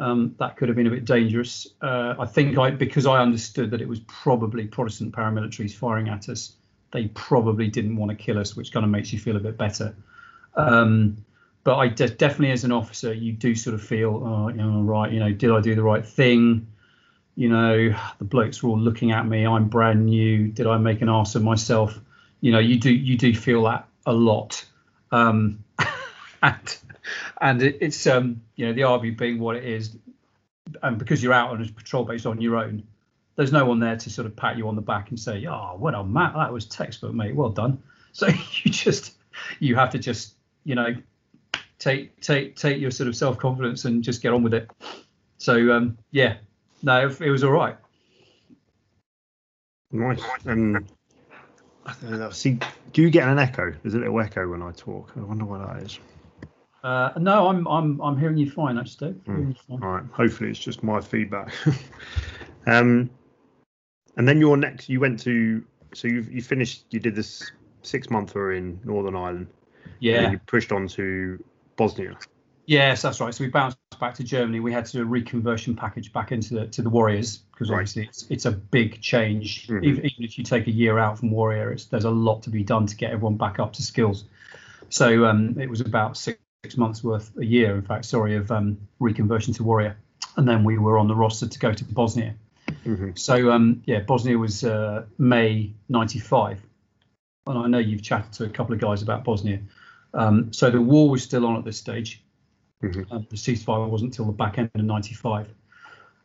[0.00, 1.68] um, that could have been a bit dangerous.
[1.80, 6.28] Uh, I think I because I understood that it was probably Protestant paramilitaries firing at
[6.28, 6.54] us.
[6.90, 9.56] They probably didn't want to kill us, which kind of makes you feel a bit
[9.56, 9.94] better.
[10.54, 11.24] Um,
[11.62, 14.82] but I de- definitely, as an officer, you do sort of feel, oh, you know,
[14.82, 16.66] right, you know, did I do the right thing?
[17.40, 19.46] you know, the blokes were all looking at me.
[19.46, 20.48] I'm brand new.
[20.48, 21.98] Did I make an ass of myself?
[22.42, 24.62] You know, you do you do feel that a lot,
[25.10, 25.64] um,
[26.42, 26.76] and
[27.40, 29.96] and it, it's um, you know the RB being what it is,
[30.82, 32.82] and because you're out on a patrol base on your own,
[33.36, 35.76] there's no one there to sort of pat you on the back and say, "Oh,
[35.78, 36.34] well done, Matt.
[36.34, 37.34] That was textbook, mate.
[37.34, 37.82] Well done."
[38.12, 39.14] So you just
[39.60, 40.94] you have to just you know
[41.78, 44.70] take take take your sort of self confidence and just get on with it.
[45.38, 46.36] So um, yeah,
[46.82, 47.76] no, it was all right.
[49.92, 50.22] Nice.
[50.46, 50.86] Um,
[52.30, 52.58] see,
[52.92, 53.72] do you get an echo?
[53.82, 55.12] There's a little echo when I talk.
[55.16, 55.98] I wonder what that is.
[56.82, 59.12] Uh, no, I'm I'm I'm hearing you fine, actually.
[59.26, 59.56] Mm.
[59.68, 59.82] Fine.
[59.82, 60.04] All right.
[60.12, 61.52] Hopefully, it's just my feedback.
[62.66, 63.10] um,
[64.16, 67.50] and then your next, you went to, so you you finished, you did this
[67.82, 69.48] six monther in Northern Ireland.
[69.98, 70.30] Yeah.
[70.30, 71.42] you pushed on to
[71.76, 72.16] Bosnia.
[72.66, 73.34] Yes, that's right.
[73.34, 74.60] So we bounced back to Germany.
[74.60, 77.78] We had to do a reconversion package back into the to the Warriors because right.
[77.78, 79.66] obviously it's it's a big change.
[79.66, 79.84] Mm-hmm.
[79.84, 82.62] Even, even, if you take a year out from Warrior, there's a lot to be
[82.62, 84.24] done to get everyone back up to skills.
[84.88, 88.50] So um, it was about six, six, months worth, a year, in fact, sorry, of
[88.50, 89.96] um, reconversion to Warrior,
[90.36, 92.34] and then we were on the roster to go to Bosnia.
[92.84, 93.10] Mm-hmm.
[93.14, 96.60] So um, yeah, Bosnia was uh, May '95,
[97.50, 99.60] and I know you've chatted to a couple of guys about Bosnia.
[100.14, 102.22] Um, so the war was still on at this stage.
[102.82, 103.12] Mm-hmm.
[103.12, 105.48] Um, the ceasefire wasn't until the back end of 95.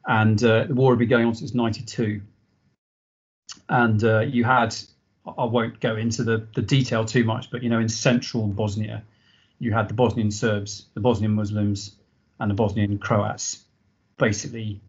[0.08, 2.22] And uh, the war had been going on since 92.
[3.70, 4.76] And uh, you had,
[5.26, 9.04] I won't go into the, the detail too much, but you know, in central Bosnia,
[9.60, 11.96] you had the Bosnian Serbs, the Bosnian Muslims,
[12.40, 13.64] and the Bosnian Croats
[14.18, 14.82] basically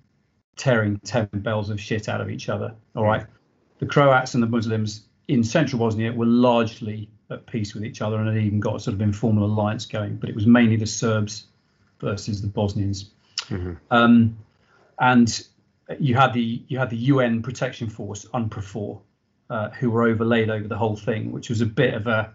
[0.57, 2.75] tearing 10 bells of shit out of each other.
[2.94, 3.27] All right.
[3.79, 8.18] The Croats and the Muslims in central Bosnia were largely at peace with each other
[8.18, 10.86] and had even got a sort of informal alliance going, but it was mainly the
[10.86, 11.46] Serbs
[12.00, 13.10] versus the Bosnians.
[13.48, 13.74] Mm-hmm.
[13.90, 14.36] Um,
[15.00, 15.46] and
[15.98, 19.00] you had the you had the UN Protection Force UNPROFOR,
[19.50, 22.32] uh, who were overlaid over the whole thing, which was a bit of a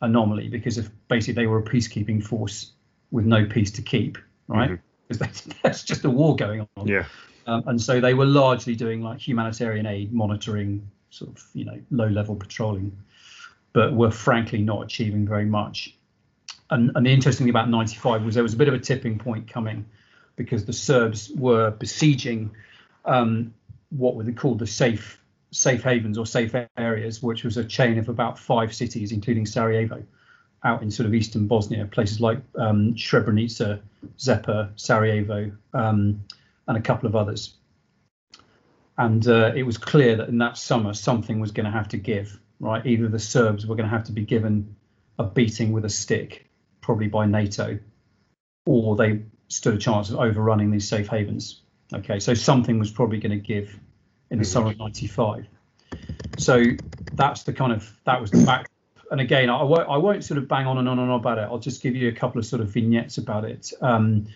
[0.00, 2.72] anomaly because if basically they were a peacekeeping force
[3.10, 4.78] with no peace to keep, right?
[5.08, 5.50] Because mm-hmm.
[5.62, 6.86] that's just a war going on.
[6.86, 7.04] Yeah.
[7.46, 11.80] Um, and so they were largely doing like humanitarian aid monitoring, sort of you know
[11.90, 12.96] low level patrolling,
[13.72, 15.94] but were frankly not achieving very much
[16.70, 19.18] and, and the interesting thing about 95 was there was a bit of a tipping
[19.18, 19.86] point coming
[20.36, 22.50] because the Serbs were besieging
[23.04, 23.54] um,
[23.90, 27.98] what were they called the safe safe havens or safe areas, which was a chain
[27.98, 30.02] of about five cities, including Sarajevo,
[30.62, 33.80] out in sort of eastern Bosnia, places like um, Srebrenica,
[34.18, 36.22] Zepa, Sarajevo, um,
[36.66, 37.54] and a couple of others.
[38.98, 41.96] And uh, it was clear that in that summer something was going to have to
[41.96, 42.84] give, right?
[42.84, 44.74] Either the Serbs were going to have to be given
[45.18, 47.78] a beating with a stick, probably by NATO,
[48.66, 51.62] or they stood a chance of overrunning these safe havens.
[51.94, 53.78] Okay, so something was probably going to give
[54.30, 54.52] in the mm-hmm.
[54.52, 55.46] summer of '95.
[56.36, 56.64] So
[57.14, 58.68] that's the kind of that was the back.
[59.10, 61.38] And again, I won't, I won't sort of bang on and on and on about
[61.38, 61.42] it.
[61.42, 64.26] I'll just give you a couple of sort of vignettes about it, um,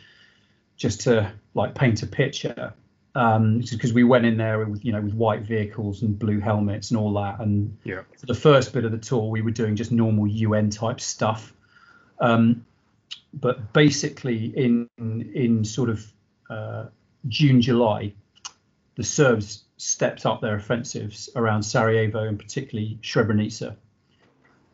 [0.76, 2.72] just to like paint a picture.
[3.14, 6.90] Um, because we went in there with you know with white vehicles and blue helmets
[6.90, 7.40] and all that.
[7.40, 8.02] And yeah.
[8.18, 11.52] for the first bit of the tour, we were doing just normal UN type stuff.
[12.20, 12.64] Um,
[13.34, 16.12] but basically, in in sort of
[16.48, 16.86] uh,
[17.28, 18.14] June, July,
[18.96, 23.76] the Serbs stepped up their offensives around Sarajevo and particularly Srebrenica.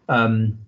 [0.08, 0.58] Um,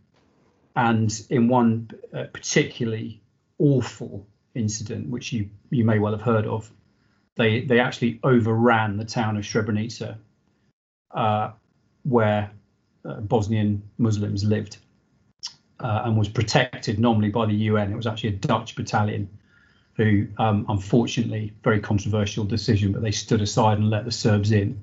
[0.76, 3.20] and in one uh, particularly
[3.58, 6.70] awful incident, which you you may well have heard of.
[7.36, 10.16] They they actually overran the town of Srebrenica,
[11.12, 11.52] uh,
[12.02, 12.50] where
[13.04, 14.78] uh, Bosnian Muslims lived,
[15.80, 17.92] uh, and was protected normally by the UN.
[17.92, 19.28] It was actually a Dutch battalion
[19.94, 24.82] who, um, unfortunately, very controversial decision, but they stood aside and let the Serbs in.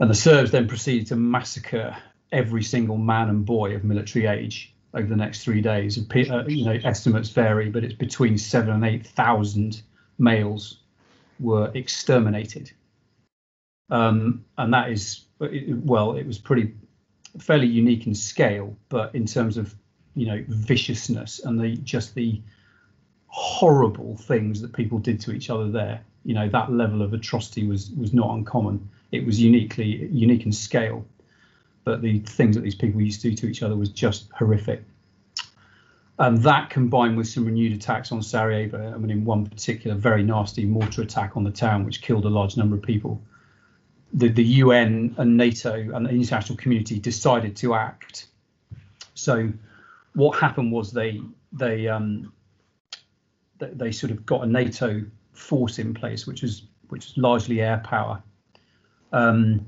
[0.00, 1.96] And the Serbs then proceeded to massacre
[2.30, 5.98] every single man and boy of military age over the next three days.
[5.98, 9.82] Uh, you know, estimates vary, but it's between seven and eight thousand
[10.18, 10.81] males
[11.42, 12.70] were exterminated.
[13.90, 16.74] Um, and that is, well, it was pretty
[17.38, 19.74] fairly unique in scale, but in terms of
[20.14, 22.40] you know viciousness and the just the
[23.26, 27.66] horrible things that people did to each other there, you know, that level of atrocity
[27.66, 28.88] was was not uncommon.
[29.10, 31.04] It was uniquely unique in scale,
[31.84, 34.82] but the things that these people used to do to each other was just horrific.
[36.22, 40.22] And that combined with some renewed attacks on Sarajevo, I mean, in one particular very
[40.22, 43.20] nasty mortar attack on the town, which killed a large number of people,
[44.12, 48.28] the, the UN and NATO and the international community decided to act.
[49.14, 49.52] So,
[50.14, 51.20] what happened was they
[51.52, 52.32] they um,
[53.58, 55.02] they, they sort of got a NATO
[55.32, 58.22] force in place, which is which was largely air power,
[59.12, 59.66] um,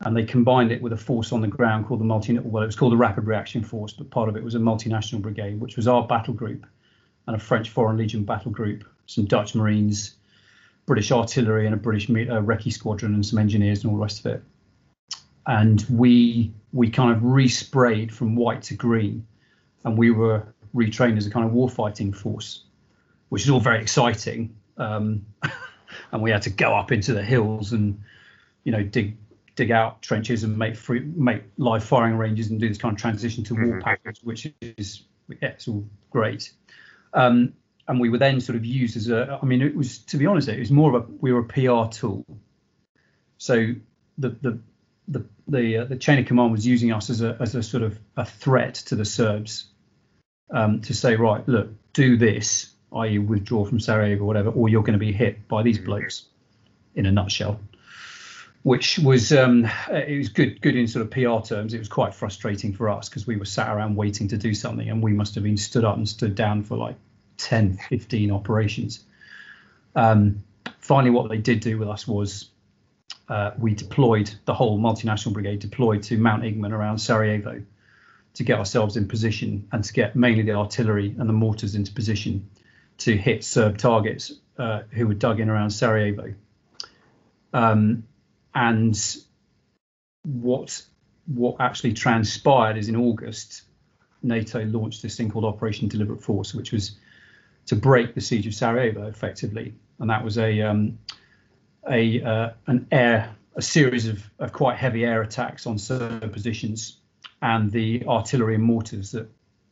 [0.00, 2.66] and they combined it with a force on the ground called the multi well it
[2.66, 5.76] was called the rapid reaction force but part of it was a multinational brigade which
[5.76, 6.66] was our battle group
[7.26, 10.16] and a french foreign legion battle group some dutch marines
[10.86, 14.20] british artillery and a british uh, recce squadron and some engineers and all the rest
[14.20, 14.42] of it.
[15.48, 19.26] And we we kind of resprayed from white to green
[19.84, 20.42] and we were
[20.74, 22.64] retrained as a kind of warfighting force
[23.28, 24.54] which is all very exciting.
[24.76, 25.26] Um,
[26.12, 28.00] and we had to go up into the hills and
[28.64, 29.16] you know dig
[29.56, 33.00] dig out trenches and make free, make live firing ranges and do this kind of
[33.00, 34.10] transition to war mm-hmm.
[34.22, 36.52] which is yeah, it's all great.
[37.12, 37.54] Um,
[37.88, 40.26] and we were then sort of used as a, I mean, it was to be
[40.26, 42.24] honest, it was more of a we were a PR tool.
[43.38, 43.72] So
[44.18, 44.58] the the
[45.08, 47.82] the the, uh, the chain of command was using us as a as a sort
[47.82, 49.66] of a threat to the Serbs
[50.50, 54.82] um, to say, right, look, do this, i.e., withdraw from Sarajevo or whatever, or you're
[54.82, 55.86] going to be hit by these mm-hmm.
[55.86, 56.26] blokes.
[56.94, 57.60] In a nutshell
[58.66, 61.72] which was um, it was good good in sort of PR terms.
[61.72, 64.90] It was quite frustrating for us because we were sat around waiting to do something,
[64.90, 66.96] and we must have been stood up and stood down for like
[67.36, 69.04] 10, 15 operations.
[69.94, 70.42] Um,
[70.80, 72.50] finally, what they did do with us was
[73.28, 77.62] uh, we deployed the whole multinational brigade deployed to Mount Igman around Sarajevo
[78.34, 81.92] to get ourselves in position and to get mainly the artillery and the mortars into
[81.92, 82.50] position
[82.98, 86.34] to hit Serb targets uh, who were dug in around Sarajevo.
[87.52, 88.02] Um,
[88.56, 88.98] and
[90.24, 90.82] what
[91.26, 93.62] what actually transpired is in August,
[94.22, 96.96] NATO launched this thing called Operation Deliberate Force, which was
[97.66, 100.98] to break the siege of Sarajevo effectively, and that was a um,
[101.88, 106.98] a uh, an air a series of, of quite heavy air attacks on Serb positions
[107.40, 109.30] and the artillery and mortars that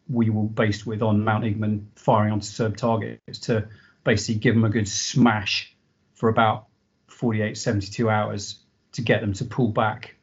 [0.09, 3.69] we were based with on Mount Igman firing onto Serb targets to
[4.03, 5.75] basically give them a good smash
[6.15, 6.67] for about
[7.09, 8.64] 48 72 hours
[8.95, 10.17] to get them to pull back,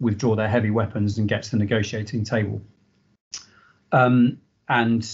[0.00, 2.62] withdraw their heavy weapons, and get to the negotiating table.
[3.92, 4.38] Um,
[4.68, 5.06] and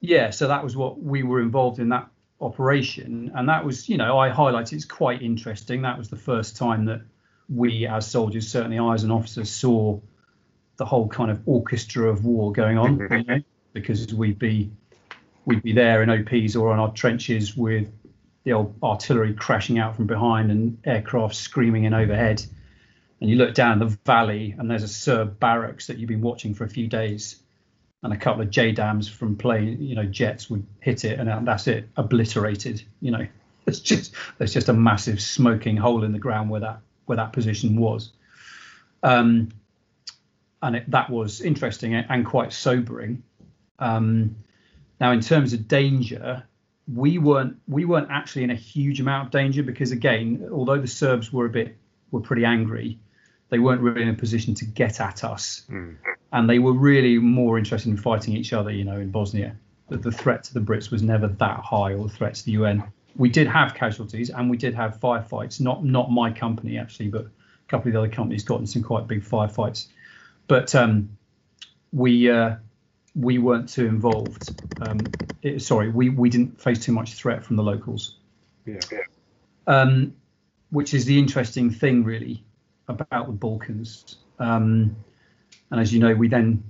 [0.00, 2.08] yeah, so that was what we were involved in that
[2.40, 5.82] operation, and that was, you know, I highlighted it's quite interesting.
[5.82, 7.02] That was the first time that
[7.48, 10.00] we, as soldiers, certainly I as an officer, saw
[10.76, 13.40] the whole kind of orchestra of war going on, you know,
[13.72, 14.70] because we'd be
[15.44, 17.88] we'd be there in OPs or on our trenches with
[18.44, 22.44] the old artillery crashing out from behind and aircraft screaming in overhead.
[23.20, 26.54] And you look down the valley and there's a Serb barracks that you've been watching
[26.54, 27.42] for a few days,
[28.02, 31.68] and a couple of JDAMs from plane, you know, jets would hit it, and that's
[31.68, 32.82] it, obliterated.
[33.00, 33.26] You know,
[33.66, 37.32] it's just there's just a massive smoking hole in the ground where that where that
[37.32, 38.10] position was.
[39.02, 39.50] Um,
[40.62, 43.24] and it, that was interesting and quite sobering.
[43.78, 44.36] Um,
[45.00, 46.44] now, in terms of danger,
[46.88, 50.88] we weren't we weren't actually in a huge amount of danger because again, although the
[50.88, 51.76] Serbs were a bit
[52.10, 52.98] were pretty angry,
[53.50, 55.96] they weren't really in a position to get at us, mm.
[56.32, 58.70] and they were really more interested in fighting each other.
[58.70, 59.56] You know, in Bosnia,
[59.88, 62.52] that the threat to the Brits was never that high, or the threat to the
[62.52, 62.82] UN.
[63.14, 65.60] We did have casualties and we did have firefights.
[65.60, 67.30] Not not my company actually, but a
[67.68, 69.86] couple of the other companies got in some quite big firefights.
[70.48, 71.16] But um,
[71.92, 72.56] we uh,
[73.14, 74.62] we weren't too involved.
[74.80, 75.00] Um,
[75.42, 78.16] it, sorry, we, we didn't face too much threat from the locals.
[78.64, 78.78] Yeah.
[79.66, 80.14] Um,
[80.70, 82.42] which is the interesting thing, really,
[82.88, 84.16] about the Balkans.
[84.38, 84.96] Um,
[85.70, 86.62] and as you know, we then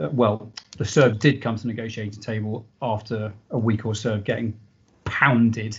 [0.00, 4.14] uh, well, the Serbs did come to the negotiating table after a week or so
[4.14, 4.58] of getting
[5.04, 5.78] pounded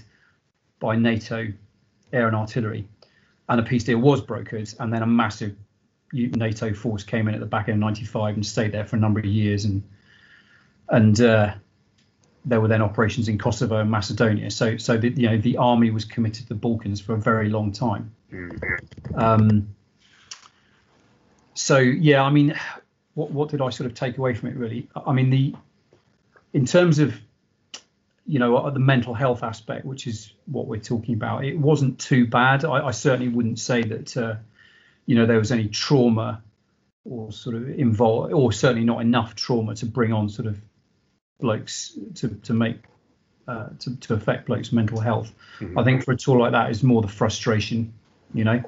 [0.80, 1.48] by NATO
[2.14, 2.88] air and artillery,
[3.50, 5.56] and a peace deal was brokered, and then a massive
[6.14, 9.00] NATO force came in at the back end of '95 and stayed there for a
[9.00, 9.84] number of years, and
[10.90, 11.54] and uh,
[12.46, 14.52] there were then operations in Kosovo and Macedonia.
[14.52, 17.50] So so the, you know the army was committed to the Balkans for a very
[17.50, 18.14] long time.
[19.16, 19.76] Um,
[21.54, 22.56] so yeah, I mean,
[23.16, 24.88] what what did I sort of take away from it really?
[24.96, 25.56] I mean the
[26.54, 27.16] in terms of
[28.28, 32.26] you know the mental health aspect, which is what we're talking about, it wasn't too
[32.28, 32.66] bad.
[32.66, 34.36] I, I certainly wouldn't say that uh,
[35.06, 36.42] you know there was any trauma
[37.06, 40.60] or sort of involved, or certainly not enough trauma to bring on sort of
[41.40, 42.78] blokes to to make
[43.48, 45.32] uh, to to affect blokes' mental health.
[45.60, 45.78] Mm-hmm.
[45.78, 47.94] I think for a tour like that is more the frustration,
[48.34, 48.64] you know.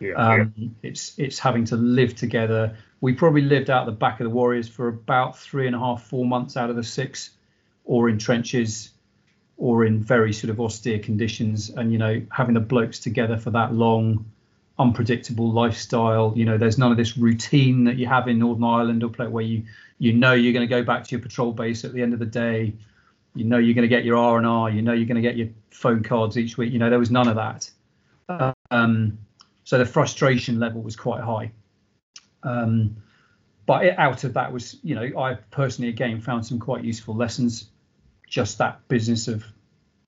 [0.00, 0.68] Yeah, um, yeah.
[0.82, 2.76] It's it's having to live together.
[3.00, 6.04] We probably lived out the back of the Warriors for about three and a half,
[6.04, 7.30] four months out of the six,
[7.84, 8.90] or in trenches,
[9.56, 11.70] or in very sort of austere conditions.
[11.70, 14.26] And you know, having the blokes together for that long,
[14.78, 16.32] unpredictable lifestyle.
[16.36, 19.44] You know, there's none of this routine that you have in Northern Ireland or where
[19.44, 19.64] you
[19.98, 22.18] you know you're going to go back to your patrol base at the end of
[22.18, 22.74] the day.
[23.34, 24.70] You know you're going to get your R and R.
[24.70, 26.72] You know you're going to get your phone cards each week.
[26.72, 27.70] You know there was none of that.
[28.70, 29.18] Um,
[29.64, 31.52] so the frustration level was quite high.
[32.42, 32.96] Um,
[33.66, 37.14] but it, out of that was, you know, I personally again found some quite useful
[37.14, 37.70] lessons.
[38.28, 39.44] Just that business of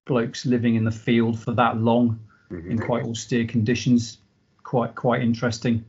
[0.05, 2.71] blokes living in the field for that long mm-hmm.
[2.71, 4.19] in quite austere conditions,
[4.69, 5.83] quite quite interesting.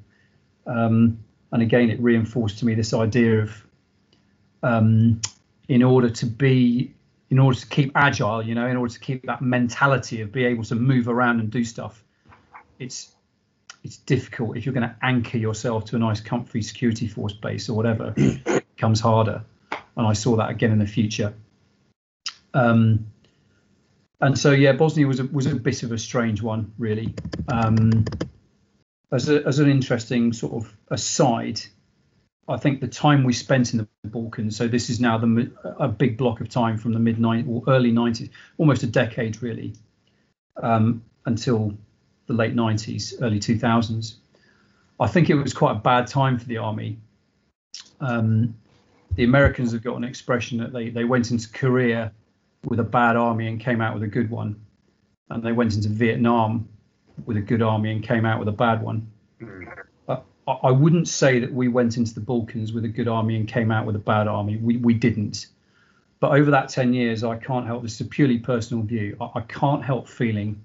[0.66, 1.20] Um,
[1.52, 3.68] and again, it reinforced to me this idea of
[4.64, 5.20] um,
[5.68, 6.94] in order to be
[7.30, 10.46] in order to keep agile you know in order to keep that mentality of be
[10.46, 12.04] able to move around and do stuff
[12.80, 13.12] it's
[13.84, 17.70] it's difficult if you're going to anchor yourself to a nice comfy security force base
[17.70, 19.44] or whatever it becomes harder.
[19.96, 21.34] And i saw that again in the future.
[22.54, 23.08] Um,
[24.22, 27.14] and so yeah bosnia was a, was a bit of a strange one really.
[27.48, 28.06] Um,
[29.12, 31.62] as, a, as an interesting sort of aside
[32.50, 35.88] I think the time we spent in the Balkans, so this is now the a
[35.88, 39.74] big block of time from the mid 90s or early 90s, almost a decade really,
[40.58, 41.78] um, until
[42.26, 44.16] the late 90s, early 2000s.
[45.00, 46.98] I think it was quite a bad time for the army.
[48.02, 48.56] Um,
[49.14, 52.12] the Americans have got an expression that they, they went into Korea
[52.66, 54.60] with a bad army and came out with a good one,
[55.30, 56.68] and they went into Vietnam
[57.26, 59.08] with a good army and came out with a bad one.
[59.42, 59.68] Mm.
[60.64, 63.72] I wouldn't say that we went into the Balkans with a good army and came
[63.72, 64.58] out with a bad army.
[64.58, 65.48] We we didn't.
[66.20, 69.16] But over that 10 years, I can't help this is a purely personal view.
[69.22, 70.62] I, I can't help feeling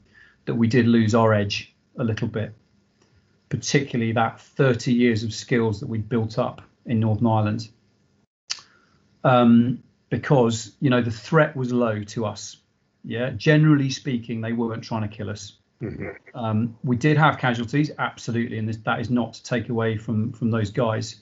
[0.47, 2.53] that we did lose our edge a little bit,
[3.49, 7.69] particularly that 30 years of skills that we built up in Northern Ireland.
[9.23, 12.57] Um, because you know the threat was low to us.
[13.05, 15.57] Yeah, generally speaking, they weren't trying to kill us.
[15.85, 16.39] Mm-hmm.
[16.39, 20.33] Um, we did have casualties, absolutely, and this, that is not to take away from
[20.33, 21.17] from those guys.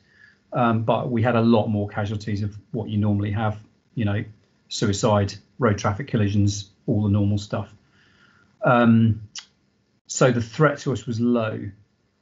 [0.53, 3.59] Um, but we had a lot more casualties of what you normally have,
[3.95, 4.23] you know,
[4.69, 7.75] suicide, road traffic collisions, all the normal stuff.
[8.63, 9.23] Um,
[10.07, 11.71] so the threat to us was low.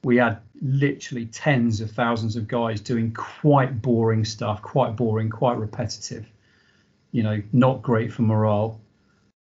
[0.03, 5.57] We had literally tens of thousands of guys doing quite boring stuff, quite boring, quite
[5.57, 6.25] repetitive.
[7.11, 8.79] You know, not great for morale.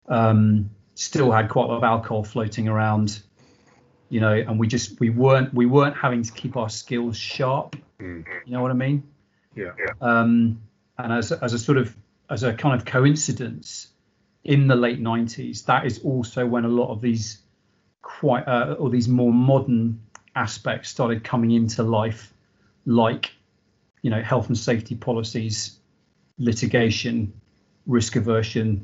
[0.07, 3.21] Um, still had quite a lot of alcohol floating around,
[4.09, 7.77] you know, and we just we weren't we weren't having to keep our skills sharp.
[7.99, 8.25] Mm.
[8.45, 9.03] You know what I mean?
[9.55, 9.71] Yeah.
[10.01, 10.61] Um,
[10.97, 11.95] and as as a sort of
[12.29, 13.87] as a kind of coincidence,
[14.43, 17.39] in the late 90s, that is also when a lot of these
[18.01, 20.01] quite uh, or these more modern
[20.35, 22.33] aspects started coming into life,
[22.85, 23.31] like
[24.01, 25.79] you know health and safety policies,
[26.37, 27.31] litigation,
[27.87, 28.83] risk aversion,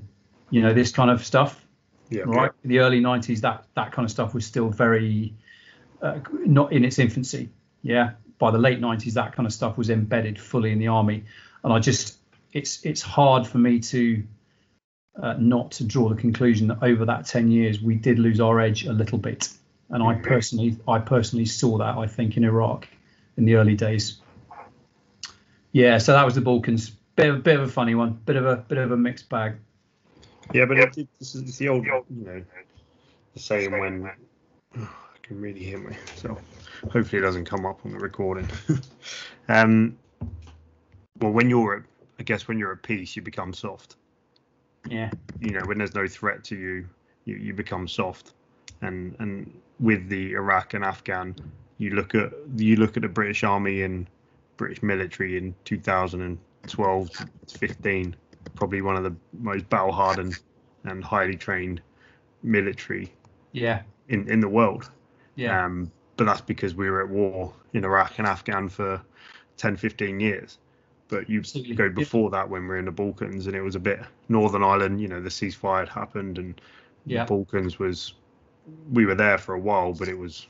[0.50, 1.65] you know this kind of stuff.
[2.10, 2.24] Yeah.
[2.26, 2.52] Right.
[2.64, 5.34] In the early 90s, that that kind of stuff was still very
[6.02, 7.50] uh, not in its infancy.
[7.82, 8.12] Yeah.
[8.38, 11.24] By the late 90s, that kind of stuff was embedded fully in the army,
[11.64, 12.18] and I just
[12.52, 14.24] it's it's hard for me to
[15.22, 18.60] uh, not to draw the conclusion that over that 10 years we did lose our
[18.60, 19.50] edge a little bit,
[19.90, 22.88] and I personally I personally saw that I think in Iraq
[23.38, 24.18] in the early days.
[25.72, 26.92] Yeah, so that was the Balkans.
[27.16, 29.56] Bit of, bit of a funny one, bit of a bit of a mixed bag.
[30.54, 32.44] Yeah, but it, it's, it's the old, you know,
[33.34, 34.10] the saying when
[34.78, 36.42] oh, I can really hear myself.
[36.92, 38.48] Hopefully, it doesn't come up on the recording.
[39.50, 39.98] um,
[41.20, 41.86] well, when you're,
[42.20, 43.96] I guess, when you're at peace, you become soft.
[44.88, 45.10] Yeah.
[45.40, 46.88] You know, when there's no threat to you,
[47.26, 48.34] you, you become soft,
[48.82, 51.36] and and with the Iraq and Afghan,
[51.78, 54.08] you look at you look at the British Army and
[54.58, 56.38] British military in 2000 and
[56.68, 57.10] 12
[57.48, 58.16] to 15,
[58.56, 60.38] probably one of the most battle hardened
[60.84, 61.82] and highly trained
[62.44, 63.12] military
[63.52, 63.82] Yeah.
[64.10, 64.90] in, in the world.
[65.36, 65.66] Yeah.
[65.66, 69.02] Um, but that's because we were at war in Iraq and Afghan for
[69.58, 70.58] 10, 15 years.
[71.08, 71.76] But you Absolutely.
[71.76, 74.00] go before that when we are in the Balkans and it was a bit
[74.30, 76.60] Northern Ireland, you know, the ceasefire had happened and
[77.06, 77.24] Yeah.
[77.24, 78.14] the Balkans was,
[78.92, 80.48] we were there for a while, but it was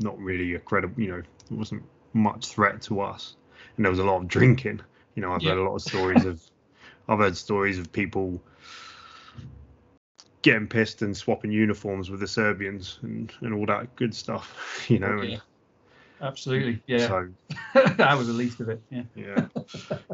[0.00, 1.82] not really a credible, you know, it wasn't
[2.12, 3.36] much threat to us.
[3.76, 4.80] And there was a lot of drinking.
[5.14, 6.42] You know, I've heard a lot of stories of,
[7.08, 8.40] I've heard stories of people
[10.42, 14.98] getting pissed and swapping uniforms with the Serbians and, and all that good stuff, you
[14.98, 15.22] know.
[15.22, 15.32] Yeah.
[15.32, 15.42] and
[16.20, 16.82] Absolutely.
[16.86, 17.06] Yeah.
[17.08, 17.28] So
[17.74, 18.80] that was the least of it.
[18.90, 19.02] Yeah.
[19.14, 19.46] yeah,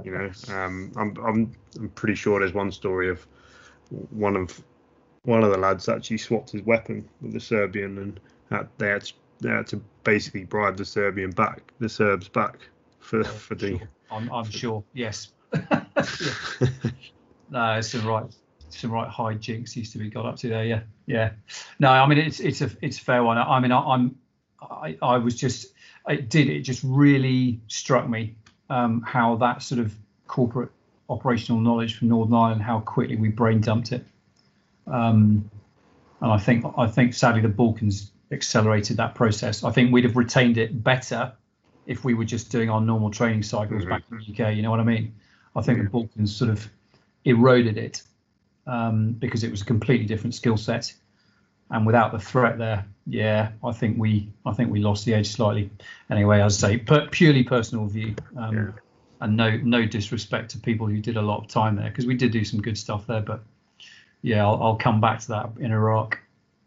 [0.03, 3.27] you know, um, I'm I'm I'm pretty sure there's one story of
[4.11, 4.61] one of
[5.23, 8.21] one of the lads actually swapped his weapon with the Serbian and
[8.51, 12.59] had, they had to, they had to basically bribe the Serbian back, the Serbs back
[12.99, 13.79] for for the.
[13.79, 13.89] Sure.
[14.11, 14.83] I'm, I'm sure.
[14.95, 15.33] Yes.
[17.53, 18.25] No, it's some right,
[18.69, 20.65] some right high jinks used to be got up to there.
[20.65, 21.31] Yeah, yeah.
[21.81, 23.39] No, I mean it's it's a it's a fair one.
[23.39, 24.17] I mean I, I'm
[24.63, 25.67] I I was just
[26.09, 28.37] it did it just really struck me
[28.69, 29.93] um, how that sort of
[30.29, 30.71] corporate
[31.09, 34.07] operational knowledge from Northern Ireland how quickly we brain dumped it.
[34.87, 35.51] Um,
[36.21, 39.65] and I think I think sadly the Balkans accelerated that process.
[39.65, 41.33] I think we'd have retained it better
[41.87, 43.89] if we were just doing our normal training cycles Mhm.
[43.89, 44.55] back in the UK.
[44.55, 45.15] You know what I mean?
[45.57, 46.69] I think the Balkans sort of
[47.25, 48.03] eroded it
[48.67, 50.93] um, because it was a completely different skill set,
[51.71, 55.29] and without the threat there, yeah, I think we I think we lost the edge
[55.29, 55.71] slightly.
[56.11, 58.15] Anyway, as I say, per, purely personal view.
[58.37, 58.71] Um, Yeah.
[59.23, 62.15] And no, no disrespect to people who did a lot of time there because we
[62.15, 63.21] did do some good stuff there.
[63.21, 63.43] But
[64.23, 66.19] yeah, I'll, I'll come back to that in Iraq.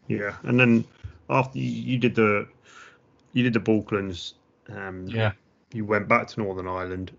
[0.06, 0.84] Yeah, and then
[1.28, 2.46] after you, you did the
[3.32, 4.34] you did the Balkans,
[4.68, 5.32] um, Yeah,
[5.72, 7.10] you went back to Northern Ireland.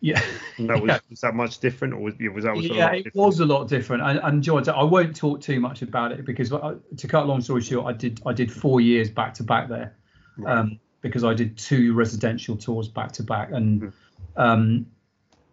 [0.00, 0.20] Yeah.
[0.58, 0.98] And that was Yeah.
[1.10, 3.16] was that much different, or was, yeah, was that was yeah, it different?
[3.16, 4.02] was a lot different.
[4.02, 7.26] And, and George, I won't talk too much about it because, uh, to cut a
[7.26, 9.94] long story short, I did I did four years back to back there,
[10.36, 10.58] Right.
[10.58, 13.92] um, because I did two residential tours back to back, and
[14.36, 14.86] um,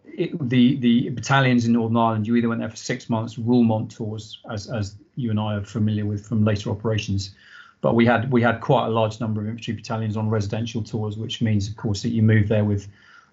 [0.04, 3.94] it, the the battalions in Northern Ireland, you either went there for six months, Roulement
[3.94, 7.34] tours, as as you and I are familiar with from later operations.
[7.80, 11.16] But we had we had quite a large number of infantry battalions on residential tours,
[11.16, 12.88] which means, of course, that you move there with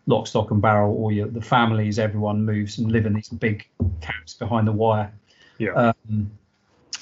[0.08, 3.68] lock, stock, and barrel, or your, the families, everyone moves and live in these big
[4.02, 5.12] camps behind the wire.
[5.58, 5.74] Yeah.
[5.74, 6.32] Um,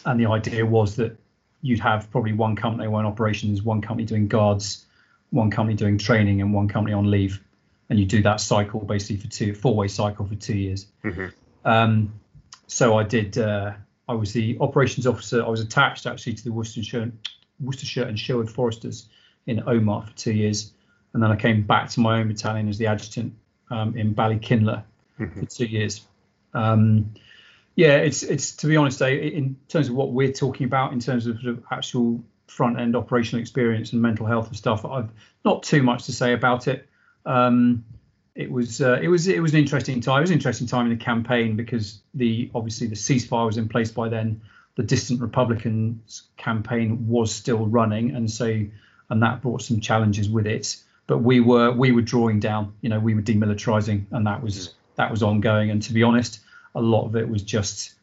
[0.06, 1.18] and the idea was that
[1.62, 4.86] you'd have probably one company on operations, one company doing guards,
[5.32, 7.42] one company doing training, and one company on leave.
[7.90, 10.86] And you do that cycle basically for two, four-way cycle for two years.
[11.04, 11.34] Mhm.
[11.66, 12.14] Um,
[12.68, 13.38] so I did.
[13.38, 13.74] Uh,
[14.08, 15.44] I was the operations officer.
[15.44, 17.12] I was attached actually to the Worcestershire,
[17.60, 19.08] Worcestershire and Sherwood Foresters
[19.46, 20.72] in Omagh for two years,
[21.14, 23.34] and then I came back to my own battalion as the adjutant
[23.70, 24.84] um, in Ballykinler
[25.18, 26.02] for two years.
[26.54, 27.14] Um,
[27.76, 31.28] yeah, it's it's to be honest, in terms of what we're talking about, in terms
[31.28, 35.10] of, sort of actual front end operational experience and mental health and stuff, I've
[35.46, 36.88] not too much to say about it.
[37.26, 37.86] Um,
[38.36, 40.20] it was uh, it was it was an interesting time.
[40.20, 43.70] It was an interesting time in the campaign because the obviously the ceasefire was in
[43.70, 44.42] place by then.
[44.76, 48.66] The dissident Republicans campaign was still running, and so
[49.10, 50.78] and that brought some challenges with it.
[51.10, 54.76] But we were we were drawing down, you know, we were demilitarizing, and that was
[54.96, 55.72] that was ongoing.
[55.72, 56.42] And to be honest,
[56.76, 57.96] a lot of it was just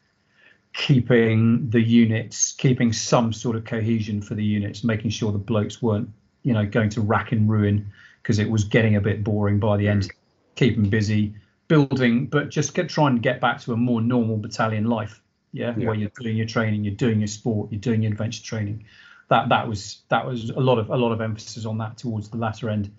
[0.73, 5.81] keeping the units, keeping some sort of cohesion for the units, making sure the blokes
[5.81, 6.09] weren't,
[6.43, 7.89] you know, going to rack and ruin
[8.21, 10.03] because it was getting a bit boring by the end.
[10.03, 10.11] Mm.
[10.55, 11.33] Keep them busy,
[11.69, 15.21] building, but just get trying to get back to a more normal battalion life.
[15.53, 15.85] Yeah, Yeah.
[15.85, 18.83] where you're doing your training, you're doing your sport, you're doing your adventure training.
[19.29, 22.29] That that was that was a lot of a lot of emphasis on that towards
[22.29, 22.93] the latter end.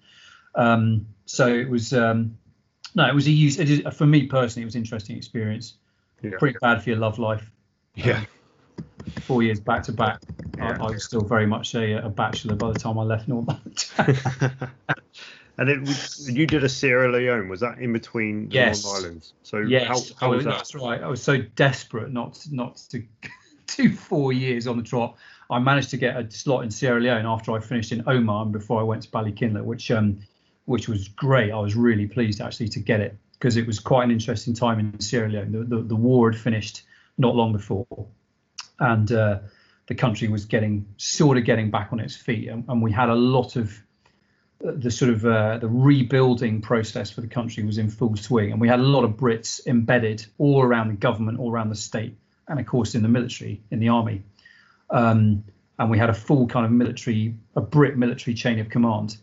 [0.55, 2.37] Um, so it was um,
[2.95, 3.59] no, it was a use.
[3.59, 5.75] It is, for me personally, it was an interesting experience.
[6.23, 6.33] Yeah.
[6.39, 7.51] Pretty bad for your love life.
[7.95, 8.25] Yeah.
[9.23, 10.21] Four years back to back.
[10.61, 10.79] I, Yeah.
[10.81, 13.61] I was still very much a, a bachelor by the time I left Northern.
[15.59, 17.49] and it was, you did a Sierra Leone.
[17.49, 18.85] Was that in between the Yes.
[18.85, 19.33] Irelands?
[19.43, 20.51] So yes, how, how was that?
[20.51, 21.01] that's right.
[21.03, 23.03] I was so desperate not to, not to
[23.77, 25.17] do four years on the trot.
[25.51, 28.81] I managed to get a slot in Sierra Leone after I finished in Omagh before
[28.81, 30.19] I went to Ballykinler, which um,
[30.67, 31.51] which was great.
[31.51, 34.79] I was really pleased actually to get it because it was quite an interesting time
[34.79, 35.53] in Sierra Leone.
[35.53, 36.83] The, the, the war had finished
[37.17, 37.87] not long before,
[38.79, 39.39] and uh,
[39.87, 43.09] the country was getting sort of getting back on its feet, and, and we had
[43.09, 43.73] a lot of
[44.67, 48.53] uh, the sort of uh, the rebuilding process for the country was in full swing,
[48.53, 51.77] and we had a lot of Brits embedded all around the government, all around the
[51.77, 52.15] state,
[52.49, 54.23] and of course in the military, in the army.
[54.91, 55.45] Um,
[55.79, 59.17] and we had a full kind of military, a Brit military chain of command.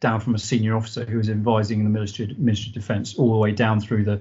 [0.00, 3.38] down from a senior officer who was advising the Ministry, Ministry of Defence all the
[3.38, 4.20] way down through the,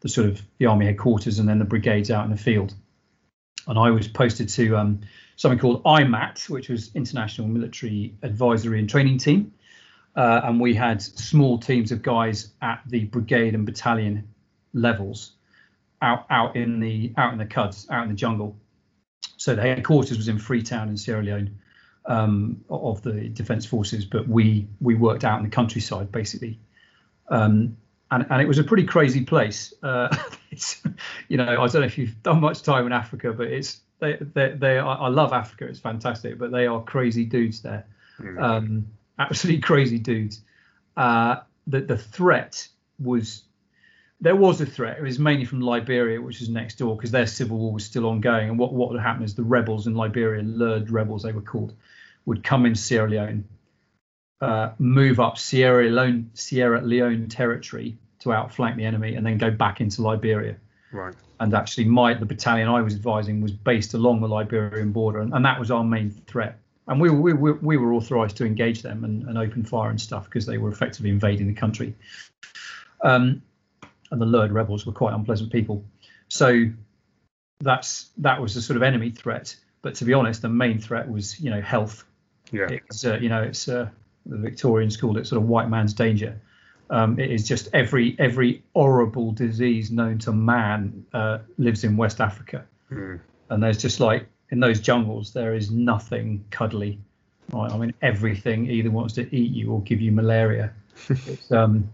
[0.00, 2.74] the sort of the army headquarters and then the brigades out in the field.
[3.68, 5.00] And I was posted to um,
[5.36, 9.54] something called IMATT, which was International Military Advisory and Training Team.
[10.16, 14.28] Uh, and we had small teams of guys at the brigade and battalion
[14.74, 15.32] levels
[16.02, 18.56] out out in the out in the cuds, out in the jungle.
[19.36, 21.58] So the headquarters was in Freetown in Sierra Leone
[22.06, 26.58] um, of the Defence Forces, but we we worked out in the countryside basically.
[27.28, 27.76] Um,
[28.10, 29.72] and, and it was a pretty crazy place.
[29.82, 30.14] Uh,
[30.50, 30.82] it's,
[31.28, 34.18] you know, I don't know if you've done much time in Africa, but it's they
[34.20, 35.66] they, they are, I love Africa.
[35.66, 37.86] It's fantastic, but they are crazy dudes there,
[38.20, 38.40] mm.
[38.40, 38.86] um,
[39.18, 40.42] absolutely crazy dudes.
[40.96, 42.68] Uh, the the threat
[42.98, 43.44] was
[44.22, 44.98] there was a threat.
[44.98, 48.06] It was mainly from Liberia, which was next door, because their civil war was still
[48.06, 48.48] ongoing.
[48.48, 51.74] And what, what would happen is the rebels in Liberia, LURD rebels they were called,
[52.24, 53.44] would come in Sierra Leone,
[54.40, 59.50] uh, move up Sierra Leone, Sierra Leone territory to outflank the enemy, and then go
[59.50, 60.56] back into Liberia.
[60.92, 61.14] Right.
[61.40, 65.34] And actually, my the battalion I was advising was based along the Liberian border, and,
[65.34, 66.58] and that was our main threat.
[66.86, 70.00] And we, we, we, we were authorised to engage them and, and open fire and
[70.00, 71.94] stuff because they were effectively invading the country.
[73.00, 73.42] Um,
[74.12, 75.84] and the LURD rebels were quite unpleasant people.
[76.28, 76.66] So
[77.60, 79.56] that's that was the sort of enemy threat.
[79.80, 82.04] But to be honest, the main threat was you know health.
[82.52, 82.68] Yeah.
[82.70, 83.88] It's uh, you know it's uh,
[84.26, 86.40] the Victorians called it sort of white man's danger.
[86.90, 92.20] Um, it is just every every horrible disease known to man uh, lives in West
[92.20, 93.18] Africa, mm.
[93.48, 97.00] and there's just like in those jungles there is nothing cuddly.
[97.50, 97.72] Right?
[97.72, 100.74] I mean everything either wants to eat you or give you malaria.
[101.08, 101.88] it's um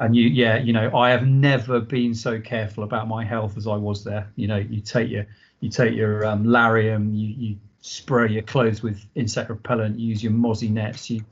[0.00, 3.66] and you yeah you know i have never been so careful about my health as
[3.66, 4.28] i was there.
[4.34, 5.26] You know you take your
[5.60, 10.22] you take your um, lariam you, you spray your clothes with insect repellent you use
[10.22, 11.22] your mozzie nets you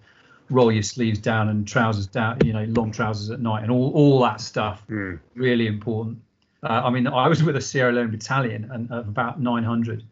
[0.51, 3.91] roll your sleeves down and trousers down you know long trousers at night and all
[3.95, 4.83] all that stuff.
[4.89, 5.19] Mm.
[5.35, 6.23] really important.
[6.63, 10.03] Uh, i mean i was with a sierra leone battalion and of about 900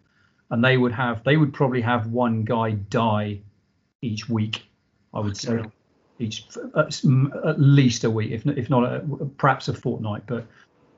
[0.51, 3.41] and they would have they would probably have one guy die
[4.01, 4.65] each week
[5.13, 5.63] i would say
[6.19, 9.01] each at least a week, if not, if not a,
[9.37, 10.23] perhaps a fortnight.
[10.27, 10.47] But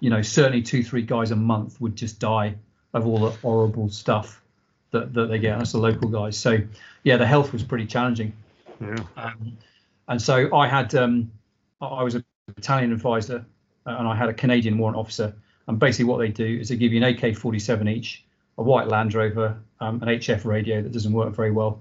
[0.01, 2.55] you know, certainly two, three guys a month would just die
[2.95, 4.41] of all the horrible stuff
[4.93, 5.59] that, that they get.
[5.59, 6.37] That's the local guys.
[6.37, 6.59] So
[7.03, 8.33] yeah, the health was pretty challenging.
[8.81, 8.97] Yeah.
[9.17, 9.57] Um,
[10.09, 11.31] and so I had um,
[11.81, 13.45] I was a battalion advisor,
[13.87, 15.35] uh, and I had a Canadian warrant officer.
[15.67, 18.25] And basically, what they do is they give you an AK-47 each,
[18.57, 21.81] a white Land Rover, um, an HF radio that doesn't work very well,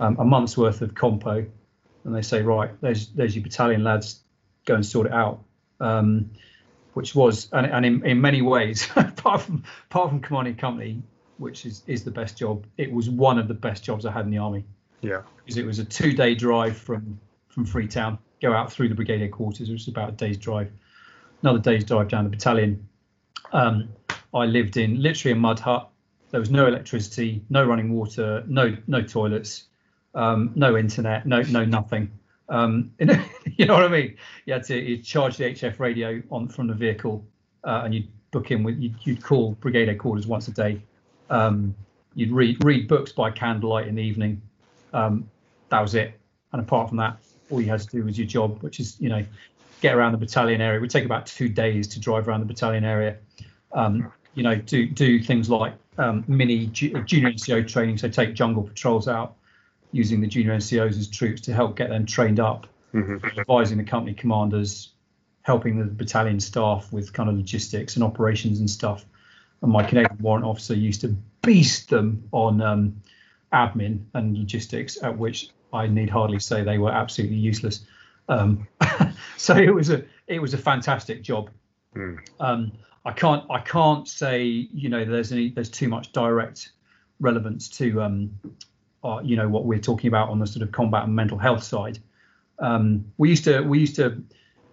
[0.00, 1.44] um, a month's worth of compo,
[2.08, 4.20] and they say, right, there's there's your battalion lads,
[4.64, 5.44] go and sort it out.
[5.78, 6.30] Um,
[6.94, 11.02] which was, and, and in, in many ways, apart from apart from commanding company,
[11.36, 14.24] which is is the best job, it was one of the best jobs I had
[14.24, 14.64] in the army.
[15.02, 18.94] Yeah, because it was a two day drive from from Freetown, go out through the
[18.94, 20.72] brigade headquarters, which was about a day's drive,
[21.42, 22.88] another day's drive down the battalion.
[23.52, 23.90] Um,
[24.34, 25.90] I lived in literally a mud hut.
[26.30, 29.67] There was no electricity, no running water, no no toilets
[30.18, 32.10] um, no internet, no no nothing.
[32.48, 34.16] Um, you know what I mean?
[34.46, 37.24] You had to you charge the HF radio on from the vehicle,
[37.64, 40.80] uh, and you'd book in with you'd, you'd, call brigade headquarters once a day.
[41.30, 41.74] Um,
[42.14, 44.42] you'd read read books by candlelight in the evening.
[44.92, 45.30] Um,
[45.68, 46.18] that was it.
[46.52, 47.18] And apart from that,
[47.50, 49.24] all you had to do was your job, which is you know
[49.80, 50.78] get around the battalion area.
[50.78, 53.16] It would take about two days to drive around the battalion area.
[53.72, 58.64] Um, you know, do do things like um, mini junior NCO training, so take jungle
[58.64, 59.36] patrols out,
[59.92, 63.38] using the junior NCOs as troops to help get them trained up, mm-hmm.
[63.38, 64.92] advising the company commanders,
[65.42, 69.04] helping the battalion staff with kind of logistics and operations and stuff.
[69.62, 73.02] And my Canadian warrant officer used to beast them on um,
[73.52, 77.84] admin and logistics, at which I need hardly say they were absolutely useless.
[78.28, 78.68] Um,
[79.36, 81.50] so it was a it was a fantastic job.
[81.94, 82.18] Mm.
[82.40, 82.72] Um,
[83.04, 86.72] I can't I can't say you know there's any there's too much direct
[87.20, 88.30] relevance to um,
[89.04, 91.62] uh, you know what we're talking about on the sort of combat and mental health
[91.62, 91.98] side.
[92.58, 94.22] Um, we used to we used to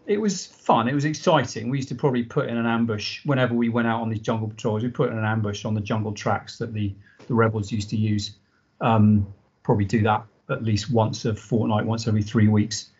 [0.08, 0.88] it was fun.
[0.88, 1.70] It was exciting.
[1.70, 4.48] We used to probably put in an ambush whenever we went out on these jungle
[4.48, 4.84] patrols.
[4.84, 6.94] We put in an ambush on the jungle tracks that the
[7.28, 8.36] the rebels used to use.
[8.82, 12.92] Um, probably do that at least once a fortnight, once every three weeks,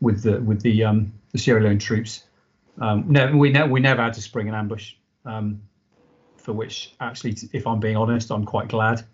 [0.00, 2.24] with the with the um, the Sierra Leone troops.
[2.80, 3.08] Um,
[3.38, 5.60] we ne- we never had to spring an ambush, um,
[6.36, 9.04] for which actually, if I'm being honest, I'm quite glad.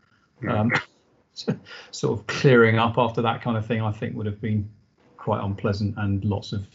[1.90, 4.68] Sort of clearing up after that kind of thing, I think would have been
[5.16, 6.66] quite unpleasant and lots of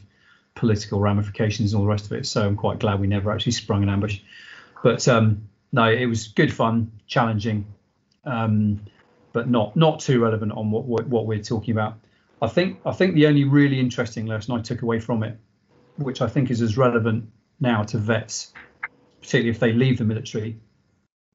[0.56, 2.26] political ramifications and all the rest of it.
[2.26, 4.20] So I'm quite glad we never actually sprung an ambush.
[4.84, 7.66] But um, no, it was good fun, challenging,
[8.24, 8.82] um,
[9.34, 11.97] but not not too relevant on what, what, what we're talking about.
[12.41, 15.38] I think I think the only really interesting lesson I took away from it,
[15.97, 17.30] which I think is as relevant
[17.60, 18.53] now to vets,
[19.22, 20.58] particularly if they leave the military,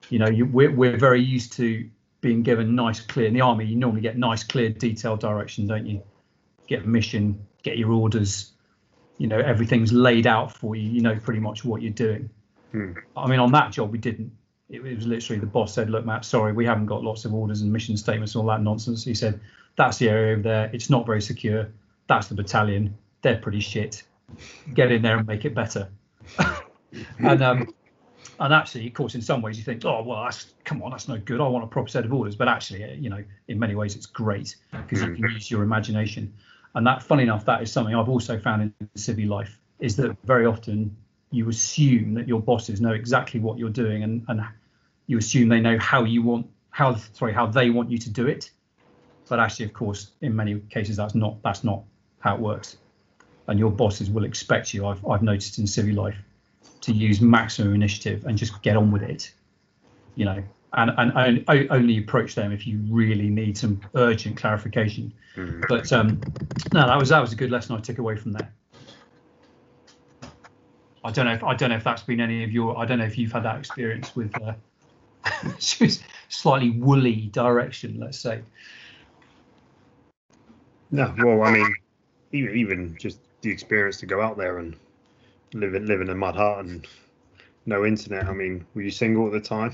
[0.08, 1.88] you know, you, we're we're very used to
[2.20, 3.26] being given nice, clear.
[3.26, 6.02] In the army, you normally get nice, clear, detailed direction, don't you?
[6.66, 8.52] Get a mission, get your orders.
[9.18, 10.88] You know, everything's laid out for you.
[10.88, 12.30] You know pretty much what you're doing.
[12.72, 12.92] Hmm.
[13.16, 14.32] I mean, on that job, we didn't.
[14.68, 17.60] It was literally the boss said, "Look, Matt, sorry, we haven't got lots of orders
[17.60, 19.40] and mission statements and all that nonsense." He said,
[19.76, 20.70] "That's the area over there.
[20.72, 21.68] It's not very secure.
[22.06, 22.96] That's the battalion.
[23.22, 24.04] They're pretty shit.
[24.72, 25.88] Get in there and make it better."
[27.18, 27.74] and um,
[28.40, 31.08] and actually, of course, in some ways, you think, "Oh, well, that's come on, that's
[31.08, 31.40] no good.
[31.40, 33.94] I want a proper set of orders." But actually, uh, you know, in many ways,
[33.94, 36.32] it's great because you can use your imagination.
[36.74, 40.16] And that, funny enough, that is something I've also found in civvy life is that
[40.24, 40.96] very often
[41.30, 44.42] you assume that your bosses know exactly what you're doing and, and
[45.06, 48.26] you assume they know how you want how sorry how they want you to do
[48.26, 48.50] it
[49.28, 51.82] but actually of course in many cases that's not that's not
[52.20, 52.76] how it works
[53.48, 56.16] and your bosses will expect you i've, I've noticed in civil life
[56.80, 59.32] to use maximum initiative and just get on with it
[60.14, 60.42] you know
[60.72, 61.12] and, and,
[61.48, 65.60] and only approach them if you really need some urgent clarification Hmm.
[65.68, 66.20] but um
[66.72, 68.52] no that was that was a good lesson i took away from there
[71.02, 72.78] I don't know if I don't know if that's been any of your.
[72.78, 74.52] I don't know if you've had that experience with uh,
[76.28, 78.42] slightly woolly direction, let's say.
[80.90, 81.74] No, well, I mean,
[82.32, 84.76] even even just the experience to go out there and
[85.52, 86.86] live in live in a mud hut and
[87.66, 88.26] no internet.
[88.26, 89.72] I mean, were you single at the time?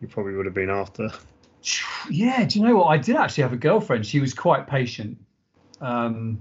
[0.00, 1.10] You probably would have been after.
[2.08, 2.86] Yeah, do you know what?
[2.86, 4.06] I did actually have a girlfriend.
[4.06, 5.18] She was quite patient.
[5.80, 6.40] Um,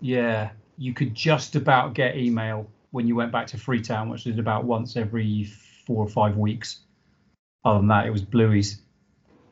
[0.00, 4.38] yeah, you could just about get email when you went back to Freetown, which was
[4.38, 5.44] about once every
[5.86, 6.80] four or five weeks.
[7.64, 8.80] Other than that, it was blueies.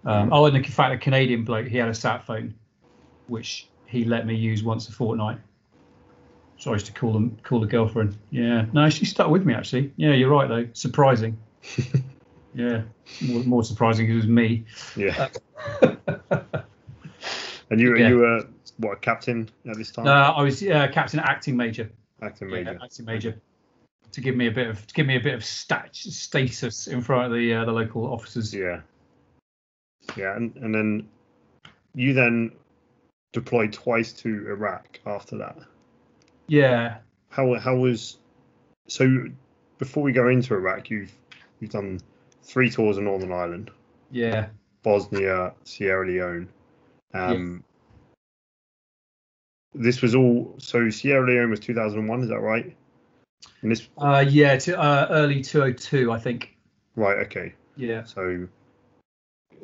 [0.04, 2.54] Um, oh, and in fact, a Canadian bloke, he had a sat phone,
[3.28, 5.38] which he let me use once a fortnight.
[6.62, 8.16] Sorry to call them call the girlfriend.
[8.30, 9.92] Yeah, no, she stuck with me actually.
[9.96, 10.68] Yeah, you're right though.
[10.74, 11.36] Surprising.
[12.54, 12.82] yeah,
[13.20, 14.64] more, more surprising it was me.
[14.94, 15.28] Yeah.
[15.82, 18.08] and you Yeah.
[18.08, 18.46] you were
[18.76, 20.04] what a captain at this time?
[20.04, 21.90] No, I was uh, captain acting major.
[22.22, 22.78] Acting Yeah, major.
[22.80, 23.40] acting major.
[24.12, 27.00] To give me a bit of to give me a bit of stat, status in
[27.02, 28.54] front of the uh, the local officers.
[28.54, 28.82] Yeah.
[30.16, 31.08] Yeah, and, and then
[31.96, 32.52] you then
[33.32, 35.58] deployed twice to Iraq after that.
[36.48, 36.98] Yeah,
[37.30, 38.18] How how was
[38.88, 39.26] so
[39.78, 41.12] before we go into Iraq, you've
[41.60, 42.00] you've done
[42.42, 43.70] three tours in Northern Ireland,
[44.10, 44.48] yeah,
[44.82, 46.48] Bosnia, Sierra Leone.
[47.14, 47.64] Um
[49.74, 52.76] this was all so Sierra Leone was 2001, is that right?
[53.62, 54.56] And this uh, yeah.
[54.56, 56.56] To uh, early 202, I think.
[56.96, 57.54] right, okay.
[57.76, 58.48] Yeah, So,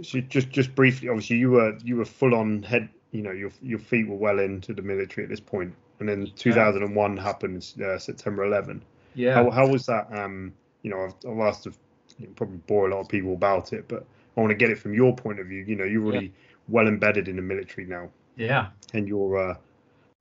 [0.02, 2.88] so just just briefly, obviously you were you were full on head.
[3.10, 6.30] You know, your your feet were well into the military at this point, and then
[6.36, 8.82] 2001 happened, uh, September 11.
[9.14, 9.34] yeah.
[9.34, 10.06] How how was that?
[10.12, 11.72] Um, you know, I've, I've asked to
[12.18, 14.04] you know, probably bore a lot of people about it, but
[14.36, 15.64] I want to get it from your point of view.
[15.66, 16.32] You know, you're already
[16.68, 19.56] well embedded in the military now, yeah, and you're uh,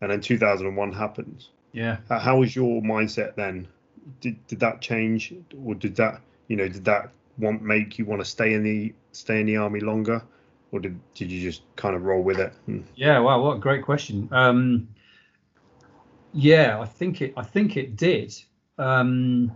[0.02, 1.50] and then 2001 happens.
[1.74, 1.98] yeah.
[2.10, 3.68] How, how was your mindset then?
[4.22, 8.22] Did did that change, or did that you know did that want make you want
[8.22, 10.24] to stay in the stay in the army longer,
[10.72, 12.54] or did did you just kind of roll with it?
[12.66, 12.82] Hmm.
[12.96, 14.30] Yeah, wow, what a great question.
[14.32, 14.88] Um,
[16.38, 17.34] yeah, I think it.
[17.36, 18.34] I think it did.
[18.78, 19.52] Um,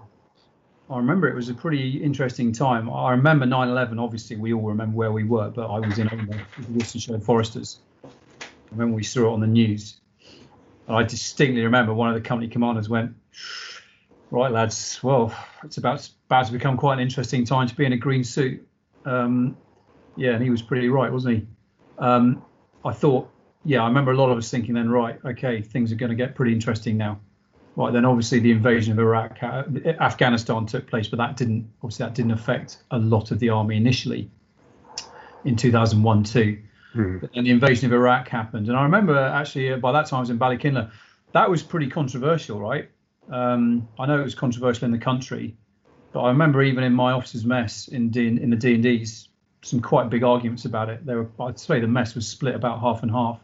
[0.90, 2.90] I remember it was a pretty interesting time.
[2.90, 4.00] I remember 9/11.
[4.00, 6.10] Obviously, we all remember where we were, but I was in
[6.72, 7.78] Worcestershire Foresters.
[8.04, 8.10] I
[8.72, 10.00] remember we saw it on the news.
[10.88, 13.16] And I distinctly remember one of the company commanders went,
[14.32, 15.00] "Right, lads.
[15.04, 18.24] Well, it's about about to become quite an interesting time to be in a green
[18.24, 18.68] suit."
[19.06, 19.56] Um,
[20.18, 21.48] yeah, and he was pretty right, wasn't he?
[22.00, 22.44] Um,
[22.84, 23.31] I thought,
[23.64, 26.16] yeah, I remember a lot of us thinking then, right, okay, things are going to
[26.16, 27.20] get pretty interesting now.
[27.76, 29.64] Right, then obviously the invasion of Iraq, uh,
[30.02, 33.78] Afghanistan took place, but that didn't, obviously that didn't affect a lot of the army
[33.78, 34.30] initially
[35.46, 36.62] in 2001 too.
[36.92, 37.20] Hmm.
[37.20, 40.18] But then the invasion of Iraq happened, and I remember actually uh, by that time
[40.18, 40.92] I was in Ballykinler.
[41.32, 42.90] That was pretty controversial, right?
[43.30, 45.56] Um, I know it was controversial in the country,
[46.12, 49.30] but I remember even in my officers' mess in D, in the D and D's,
[49.62, 51.06] some quite big arguments about it.
[51.06, 53.40] There were, I'd say, the mess was split about half and half,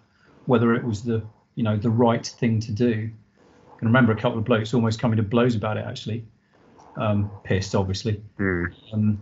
[0.47, 1.23] whether it was the,
[1.55, 3.09] you know, the right thing to do.
[3.75, 6.25] I can remember a couple of blokes almost coming to blows about it, actually,
[6.95, 8.23] um, pissed, obviously.
[8.37, 8.65] Hmm.
[8.91, 9.21] Um,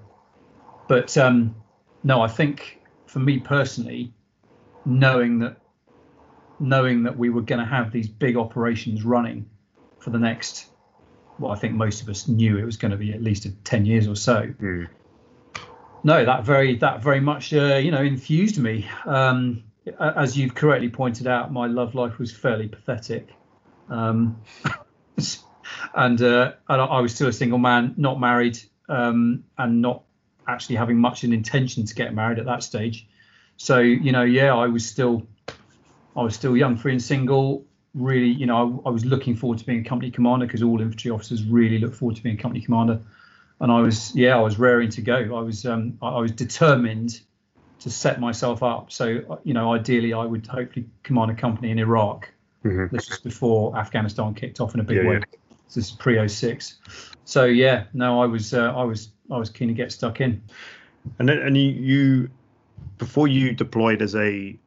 [0.88, 1.56] but um,
[2.04, 4.14] no, I think for me personally,
[4.86, 5.58] knowing that
[6.60, 9.50] knowing that we were going to have these big operations running
[10.00, 10.68] for the next,
[11.38, 13.86] well, I think most of us knew it was going to be at least 10
[13.86, 14.44] years or so.
[14.46, 14.84] Hmm.
[16.04, 18.88] No, that very that very much uh, you know infused me.
[19.06, 19.64] Um,
[20.00, 23.30] as you've correctly pointed out, my love life was fairly pathetic.
[23.90, 24.42] Um,
[25.96, 28.60] and, uh, and I was still a single man, not married,
[28.90, 30.04] um, and not
[30.48, 33.08] actually having much an intention to get married at that stage.
[33.58, 35.28] So you know, yeah, I was still,
[36.16, 37.66] I was still young, free and single.
[37.94, 40.82] Really, you know, I, I was looking forward to being a company commander because all
[40.82, 43.02] infantry officers really look forward to being a company commander.
[43.62, 45.16] And I was, yeah, I was raring to go.
[45.16, 47.22] I was, um, I, I was determined
[47.86, 48.92] to set myself up.
[48.92, 52.28] So, you know, ideally, I would hopefully command a company in Iraq.
[52.64, 52.90] Mhm.
[52.90, 55.14] This was before Afghanistan kicked off in a big Yeah, way.
[55.18, 55.38] yeah.
[55.68, 56.80] This is pre 06.
[57.26, 60.42] So yeah, no, I was, uh, I was, I was keen to get stuck in.
[61.20, 62.30] And then, and you, you,
[62.98, 64.58] before you deployed as a,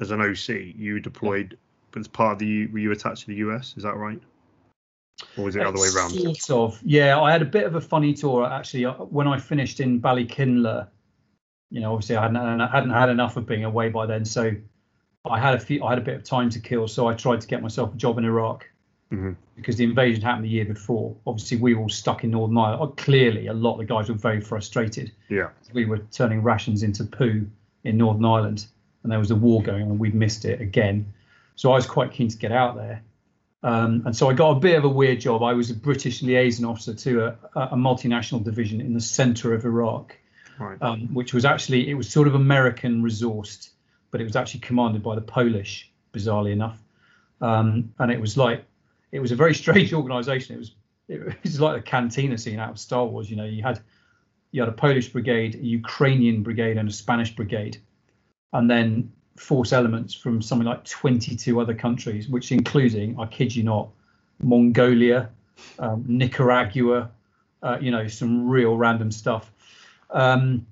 [0.00, 1.58] as an OC, you deployed
[1.94, 3.74] as part of the, were you attached to the US?
[3.76, 4.22] Is that right?
[5.36, 6.12] Or was it the other way around?
[6.38, 6.80] Sort of.
[6.82, 8.86] Yeah, I had a bit of a funny tour actually.
[8.86, 10.88] Uh, When I finished in Ballykinler,
[11.72, 14.52] you know, obviously I hadn't I hadn't had enough of being away by then, so
[15.24, 15.82] I had a few.
[15.84, 17.96] I had a bit of time to kill, so I tried to get myself a
[17.96, 18.68] job in Iraq
[19.12, 19.36] Mhm.
[19.56, 21.14] because the invasion happened the year before.
[21.26, 22.82] Obviously, we were all stuck in Northern Ireland.
[22.82, 25.12] Uh, Clearly, a lot of the guys were very frustrated.
[25.28, 25.48] Yeah.
[25.72, 27.46] We were turning rations into poo
[27.84, 28.66] in Northern Ireland,
[29.02, 31.06] and there was a war going on, and we'd missed it again.
[31.56, 33.02] So I was quite keen to get out there.
[33.64, 35.42] Um, and so I got a bit of a weird job.
[35.42, 39.64] I was a British liaison officer to a, a multinational division in the center of
[39.64, 40.16] Iraq,
[40.58, 40.80] Right.
[40.82, 43.70] um, which was actually it was sort of American resourced,
[44.10, 46.78] but it was actually commanded by the Polish, bizarrely enough.
[47.40, 48.64] Um, and it was like
[49.10, 50.56] it was a very strange organisation.
[50.56, 50.74] It was
[51.08, 53.30] it was like the cantina scene out of Star Wars.
[53.30, 53.80] You know, you had
[54.52, 57.78] you had a Polish brigade, a Ukrainian brigade, and a Spanish brigade,
[58.52, 63.62] and then force elements from something like 22 other countries, which including, I kid you
[63.62, 63.88] not,
[64.42, 65.30] Mongolia,
[65.78, 67.10] um, Nicaragua,
[67.62, 69.50] uh, you know, some real random stuff.
[70.12, 70.66] Um,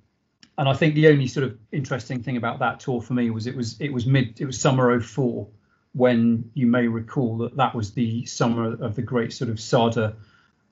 [0.59, 3.47] and I think the only sort of interesting thing about that tour for me was
[3.47, 5.49] it was it was mid it was summer 04
[5.93, 10.13] when you may recall that that was the summer of the great sort of Sadr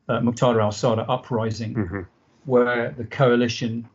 [0.08, 2.06] uh, Muqtada al-Sadr uprising Mhm.
[2.44, 3.88] where the coalition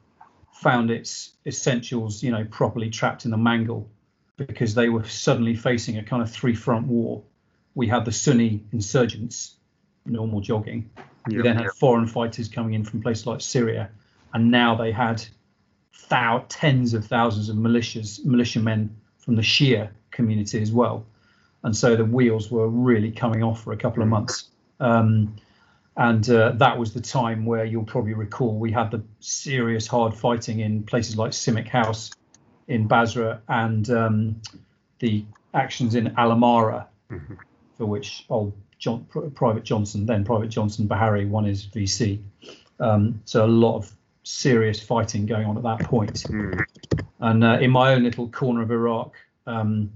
[0.51, 3.89] found its essentials, you know, properly trapped in the mangle
[4.37, 7.23] because they were suddenly facing a kind of three front war.
[7.75, 9.55] We had the Sunni insurgents,
[10.05, 10.89] normal jogging.
[11.29, 11.37] Yeah.
[11.37, 13.89] We then had foreign fighters coming in from places like Syria,
[14.33, 15.23] and now they had
[16.09, 21.05] thou- tens of thousands of militias, militiamen from the Shia community as well.
[21.63, 24.49] And so the wheels were really coming off for a couple of months.
[24.79, 25.35] Um,
[25.95, 30.13] and uh, that was the time where you'll probably recall we had the serious hard
[30.13, 32.11] fighting in places like CIMIC House
[32.67, 34.41] in Basra and um,
[34.99, 35.23] the
[35.53, 37.37] actions in Al Amarah, Mhm.
[37.77, 39.05] for which old John,
[39.35, 42.19] Private Johnson, then Private Johnson Beharry, won his VC.
[42.79, 46.13] Um, so a lot of serious fighting going on at that point.
[46.23, 46.65] Mm.
[47.19, 49.13] And uh, in my own little corner of Iraq,
[49.45, 49.91] um,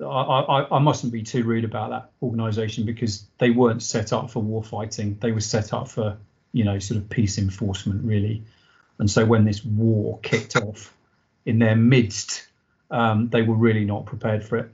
[0.00, 4.30] I, I, I mustn't be too rude about that organisation because they weren't set up
[4.30, 5.18] for war fighting.
[5.20, 6.16] They were set up for,
[6.52, 8.42] you know, sort of peace enforcement, really.
[8.98, 10.94] And so when this war kicked off
[11.46, 12.46] in their midst,
[12.90, 14.70] um, they were really not prepared for it.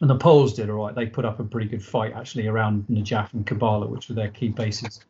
[0.00, 0.94] And the Poles did all right.
[0.94, 4.28] They put up a pretty good fight actually around Najaf and Karbala, which were their
[4.28, 5.00] key bases.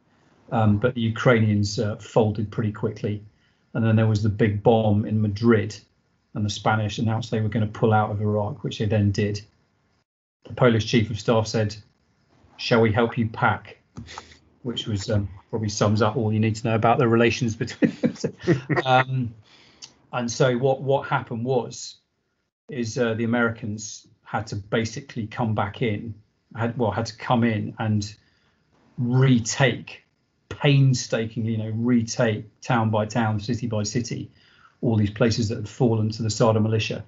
[0.50, 3.22] Um, but the Ukrainians uh, folded pretty quickly.
[3.74, 5.78] And then there was the big bomb in Madrid,
[6.34, 9.10] and the Spanish announced they were going to pull out of Iraq, which they then
[9.10, 9.40] did.
[10.46, 11.76] The Polish chief of staff said,
[12.56, 13.78] "Shall we help you pack?"
[14.62, 17.96] Which was um, probably sums up all you need to know about the relations between.
[18.84, 19.34] um,
[20.12, 21.96] and so what what happened was,
[22.70, 26.14] is uh, the Americans had to basically come back in,
[26.56, 28.14] had well had to come in and
[28.96, 30.04] retake
[30.48, 34.30] painstakingly, you know, retake town by town, city by city,
[34.80, 37.04] all these places that had fallen to the Sadr militia.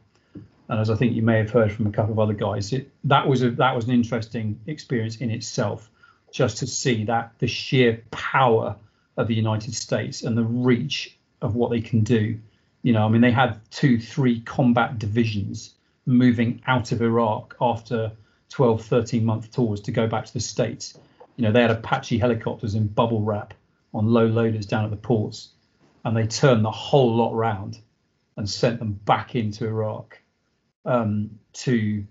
[0.68, 2.90] And as I think you may have heard from a couple of other guys, it,
[3.04, 5.90] that was a that was an interesting experience in itself,
[6.32, 8.76] just to see that the sheer power
[9.16, 12.38] of the United States and the reach of what they can do.
[12.82, 15.74] You know, I mean, they had two, three combat divisions
[16.06, 18.12] moving out of Iraq after
[18.50, 20.98] 12, 13 month tours to go back to the States.
[21.36, 23.54] You know, they had Apache helicopters in bubble wrap
[23.94, 25.50] on low loaders down at the ports,
[26.04, 27.78] and they turned the whole lot round
[28.36, 30.20] and sent them back into Iraq
[30.84, 32.04] um, to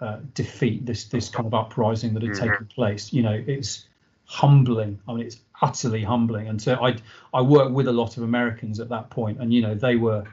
[0.00, 2.38] uh, defeat this this kind of uprising that had Mhm.
[2.38, 3.12] taken place.
[3.12, 3.86] You know, it's
[4.24, 5.00] humbling.
[5.08, 6.48] I mean, it's utterly humbling.
[6.48, 6.96] And so I
[7.34, 10.26] I worked with a lot of Americans at that point, and you know, they were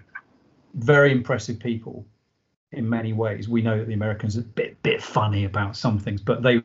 [0.75, 2.05] very impressive people
[2.71, 3.49] in many ways.
[3.49, 6.61] We know that the Americans are a bit bit funny about some things, but they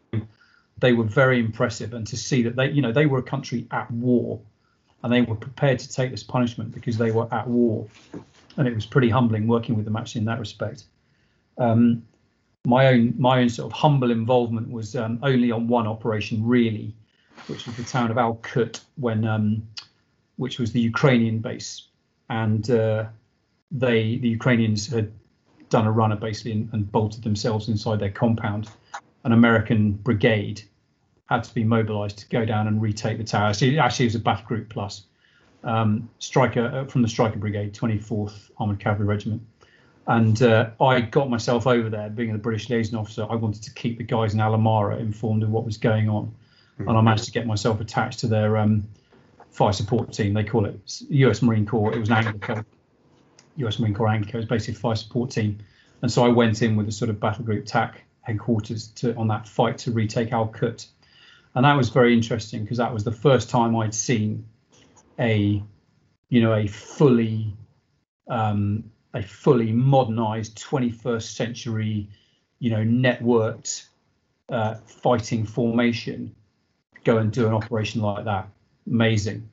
[0.83, 1.95] they were very impressive.
[1.95, 4.41] And to see that they you know they were a country at war,
[5.03, 7.87] and they were prepared to take this punishment because they were at war,
[8.59, 10.85] and it was pretty humbling working with them actually in that respect.
[11.57, 12.03] Um,
[12.67, 16.95] my own my own sort of humble involvement was um, only on one operation really,
[17.47, 19.63] which was the town of Al Kut when um,
[20.37, 21.87] which was the Ukrainian base,
[22.29, 23.07] and uh,
[23.71, 25.13] they the Ukrainians had
[25.71, 28.69] done a runner basically and, and bolted themselves inside their compound.
[29.25, 30.63] An American brigade
[31.33, 33.55] had to be mobilised to go down and retake the tower.
[33.55, 35.05] So actually, it was a battle group plus
[35.65, 39.43] um, Stryker uh, from the Stryker brigade, 24th Armoured Cavalry Regiment.
[40.07, 43.27] And uh, I got myself over there, being the British liaison officer.
[43.29, 46.27] I wanted to keep the guys in Al Amarah informed of what was going on,
[46.27, 46.89] mm-hmm.
[46.89, 48.89] and I managed to get myself attached to their um,
[49.51, 50.35] fire support team.
[50.35, 50.77] They call it
[51.09, 51.41] U.S.
[51.41, 51.95] Marine Corps.
[51.95, 52.65] It was an Anglico,
[53.59, 53.79] U.S.
[53.79, 54.35] Marine Corps Anglico.
[54.35, 55.59] It was basically a fire support team,
[56.03, 59.29] and so I went in with a sort of battle group TAC headquarters to on
[59.29, 60.87] that fight to retake Al Kut,
[61.55, 64.47] and that was very interesting because that was the first time I'd seen
[65.19, 65.63] a,
[66.29, 67.55] you know, a fully
[68.29, 68.85] um,
[69.15, 72.09] a fully modernized 21st century,
[72.59, 73.87] you know, networked
[74.49, 76.35] uh, fighting formation
[77.05, 78.49] go and do an operation like that.
[78.87, 79.49] Amazing,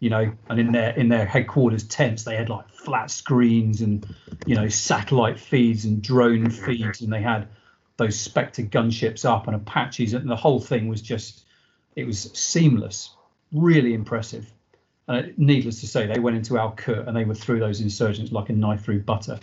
[0.00, 0.32] you know.
[0.48, 4.06] And in their in their headquarters tents, they had like flat screens and
[4.46, 7.48] you know satellite feeds and drone feeds, and they had
[7.96, 11.41] those Spectre gunships up and Apaches, and the whole thing was just
[11.96, 13.14] it was seamless,
[13.52, 14.50] really impressive.
[15.08, 18.32] Uh, needless to say, they went into Al Kut and they were through those insurgents
[18.32, 19.38] like a knife through butter.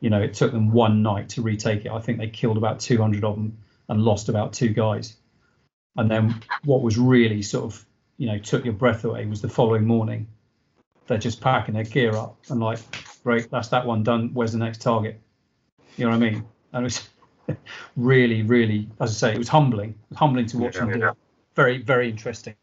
[0.00, 1.92] You know, it took them one night to retake it.
[1.92, 3.56] I think they killed about 200 of them
[3.88, 5.16] and lost about two guys.
[5.96, 7.86] And then what was really sort of,
[8.18, 10.26] you know, took your breath away was the following morning.
[11.06, 12.80] They're just packing their gear up and like,
[13.22, 14.30] great, that's that one done.
[14.34, 15.20] Where's the next target?
[15.96, 16.44] You know what I mean?
[16.72, 17.08] And it
[17.48, 17.56] was
[17.96, 19.94] really, really, as I say, it was humbling.
[20.16, 21.14] Humbling to watch yeah, them do it.
[21.54, 22.54] Very, very interesting.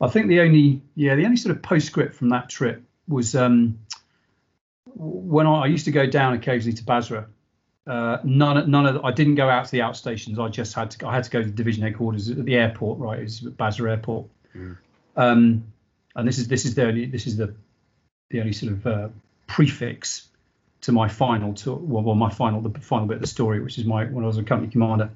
[0.00, 3.78] I think the only yeah the only sort of postscript from that trip was um,
[4.86, 7.26] when I, I, used to go down occasionally to Basra.
[7.86, 10.38] Uh, none none of the, I didn't go out to the outstations.
[10.38, 12.98] I just had to I had to go to the division headquarters at the airport.
[12.98, 14.26] Right, it's Basra Airport.
[14.56, 14.76] Mm.
[15.16, 15.64] Um,
[16.16, 17.54] and this is this is the only this is the
[18.30, 19.08] the only sort of uh,
[19.46, 20.28] prefix
[20.82, 23.78] to my final to well, well my final the final bit of the story, which
[23.78, 25.10] is my when I was a company commander.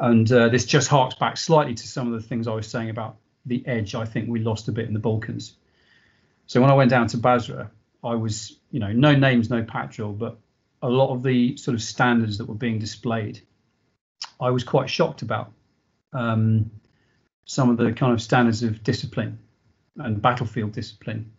[0.00, 2.90] And uh, this just harks back slightly to some of the things I was saying
[2.90, 5.54] about the edge I think we lost a bit in the Balkans.
[6.46, 7.70] So when I went down to Basra,
[8.02, 10.38] I was, you know, no names, no drill, but
[10.82, 13.42] a lot of the sort of standards that were being displayed,
[14.40, 15.52] I was quite shocked about.
[16.12, 16.70] Um,
[17.44, 19.38] some of the kind of standards of discipline
[19.96, 21.30] and battlefield discipline,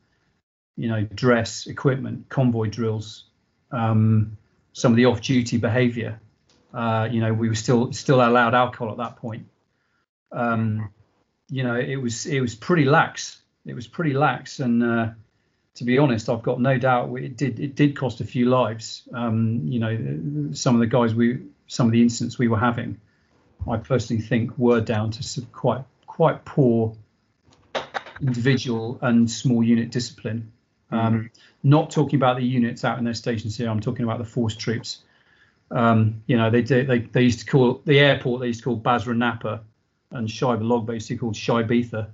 [0.77, 3.25] you know, dress, equipment, convoy drills,
[3.71, 4.37] um,
[4.73, 6.19] some of the off-duty behaviour.
[6.73, 9.47] Uh, you know, we were still still allowed alcohol at that point.
[10.31, 10.91] Um,
[11.49, 13.41] you know, it was it was pretty lax.
[13.65, 15.09] It was pretty lax, and uh,
[15.75, 19.03] to be honest, I've got no doubt it did it did cost a few lives.
[19.13, 22.99] Um, you know, some of the guys we some of the incidents we were having,
[23.69, 26.95] I personally think were down to some quite quite poor
[28.21, 30.51] individual and small unit discipline.
[30.91, 31.25] Um, mm-hmm.
[31.63, 33.69] Not talking about the units out in their stations here.
[33.69, 35.03] I'm talking about the force troops.
[35.71, 38.75] Um, you know, they, they they used to call the airport they used to call
[38.75, 39.61] Basra Napa
[40.11, 42.09] and Shaibah Log basically called Shibetha.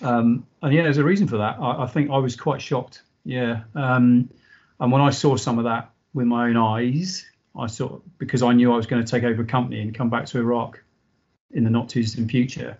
[0.00, 1.58] Um, and yeah, there's a reason for that.
[1.58, 3.02] I, I think I was quite shocked.
[3.24, 3.62] Yeah.
[3.74, 4.30] Um,
[4.78, 7.26] and when I saw some of that with my own eyes,
[7.58, 10.08] I saw because I knew I was going to take over a company and come
[10.08, 10.80] back to Iraq
[11.50, 12.78] in the not too distant future.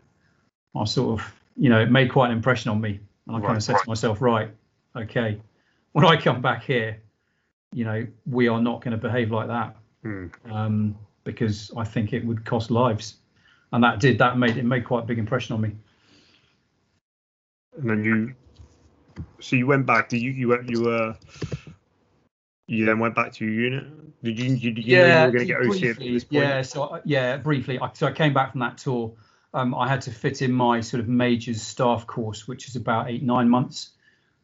[0.76, 3.00] I sort of, you know, it made quite an impression on me.
[3.26, 3.82] And I right, kind of said right.
[3.82, 4.50] to myself, right,
[4.96, 5.40] okay,
[5.92, 7.00] when I come back here,
[7.72, 10.30] you know, we are not going to behave like that mm.
[10.50, 13.16] um, because I think it would cost lives
[13.72, 15.72] and that did that made it made quite a big impression on me.
[17.78, 18.34] And then you,
[19.40, 20.10] so you went back.
[20.10, 21.16] Did you you went you were.
[22.68, 24.22] You then went back to your unit.
[24.22, 24.56] Did you?
[24.56, 26.42] Did you yeah, know you were going to get briefly, at this point?
[26.44, 26.62] Yeah.
[26.62, 27.80] So yeah, briefly.
[27.94, 29.12] So I came back from that tour.
[29.54, 33.10] Um, I had to fit in my sort of majors staff course, which is about
[33.10, 33.90] eight nine months,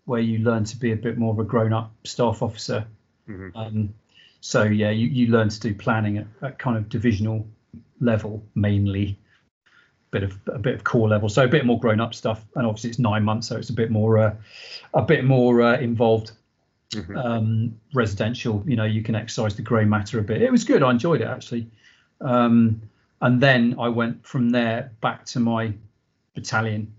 [0.04, 2.86] where you learn to be a bit more of a grown up staff officer.
[3.28, 3.56] Mm-hmm.
[3.56, 3.94] Um,
[4.40, 7.46] so yeah, you, you learn to do planning at, at kind of divisional
[8.00, 9.18] level mainly.
[10.10, 11.28] Bit of a bit of core level.
[11.28, 12.42] So a bit more grown up stuff.
[12.54, 14.34] And obviously it's nine months so it's a bit more uh,
[14.94, 16.32] a bit more uh, involved.
[16.94, 17.18] Mm-hmm.
[17.18, 20.40] um, residential you know you can exercise the grey matter a bit.
[20.40, 20.82] It was good.
[20.82, 21.68] I enjoyed it actually.
[22.22, 22.80] Um,
[23.20, 25.74] and then i went from there back to my
[26.34, 26.90] battalion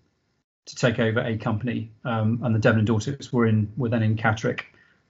[0.65, 1.89] to take over a company.
[2.05, 4.61] Um, and the devon and dorset were in were then in catterick.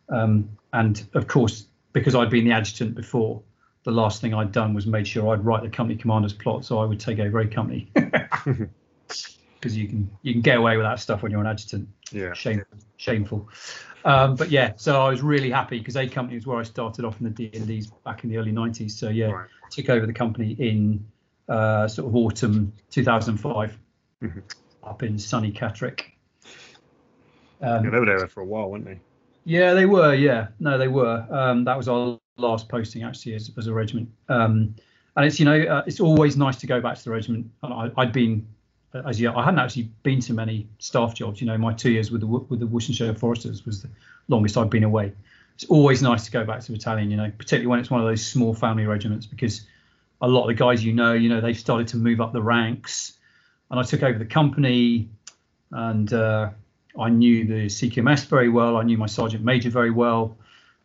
[0.08, 3.42] Um, and of course because i'd been the adjutant before
[3.84, 6.80] the last thing I'd done was made sure I'd write the company commander's plot so
[6.80, 7.90] I would take over a company.
[9.60, 11.90] Because you can you can get away with that stuff when you're an adjutant.
[12.12, 12.32] Yeah.
[12.34, 12.78] Shameful.
[12.98, 13.50] Shameful.
[14.06, 17.04] Um, but yeah, so I was really happy because A Company was where I started
[17.04, 18.92] off in the D and D's back in the early '90s.
[18.92, 19.50] So yeah, Right.
[19.70, 21.06] took over the company in
[21.50, 23.78] uh, sort of autumn 2005
[24.24, 24.44] Mhm.
[24.84, 26.04] up in sunny Catterick.
[27.62, 29.00] Yeah, Um, they were there for a while, weren't they?
[29.50, 30.14] Yeah, they were.
[30.14, 31.26] Yeah, no, they were.
[31.32, 34.08] Um, that was our last posting actually as, as a regiment.
[34.30, 34.76] Um,
[35.16, 37.50] and it's you know uh, it's always nice to go back to the regiment.
[37.64, 38.48] I, I'd been
[38.94, 41.42] as yeah I hadn't actually been to many staff jobs.
[41.42, 43.90] You know, my two years with the with the Worcestershire Foresters was the
[44.28, 45.14] longest I'd been away.
[45.56, 47.10] It's always nice to go back to battalion.
[47.10, 49.66] You know, particularly when it's one of those small family regiments because
[50.22, 52.42] a lot of the guys you know, you know, they've started to move up the
[52.42, 53.14] ranks.
[53.72, 55.10] And I took over the company,
[55.72, 56.50] and uh,
[56.98, 58.78] I knew the CQMS very well.
[58.78, 60.38] I knew my sergeant major very well.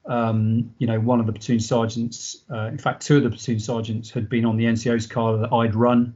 [0.06, 3.58] Um, you know, one of the platoon sergeants, uh, in fact, two of the platoon
[3.58, 6.14] sergeants had been on the NCO's car that I'd run.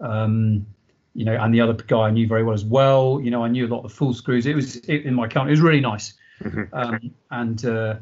[0.00, 0.66] Um,
[1.14, 3.20] you know, and the other guy I knew very well as well.
[3.22, 4.46] You know, I knew a lot of the full screws.
[4.46, 5.52] It was it, in my company.
[5.52, 6.14] It was really nice.
[6.72, 7.96] Um, and uh,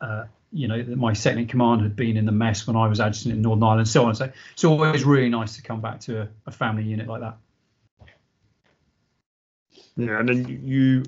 [0.00, 2.98] uh, you know, my second in command had been in the mess when I was
[3.00, 4.14] adjutant in Northern Ireland, so on.
[4.14, 7.36] So it's always really nice to come back to a, a family unit like that.
[9.96, 11.04] Yeah, and then you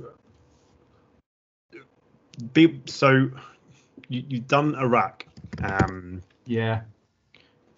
[2.53, 3.31] be so
[4.09, 5.27] you you've done Iraq
[5.63, 6.83] um Yeah.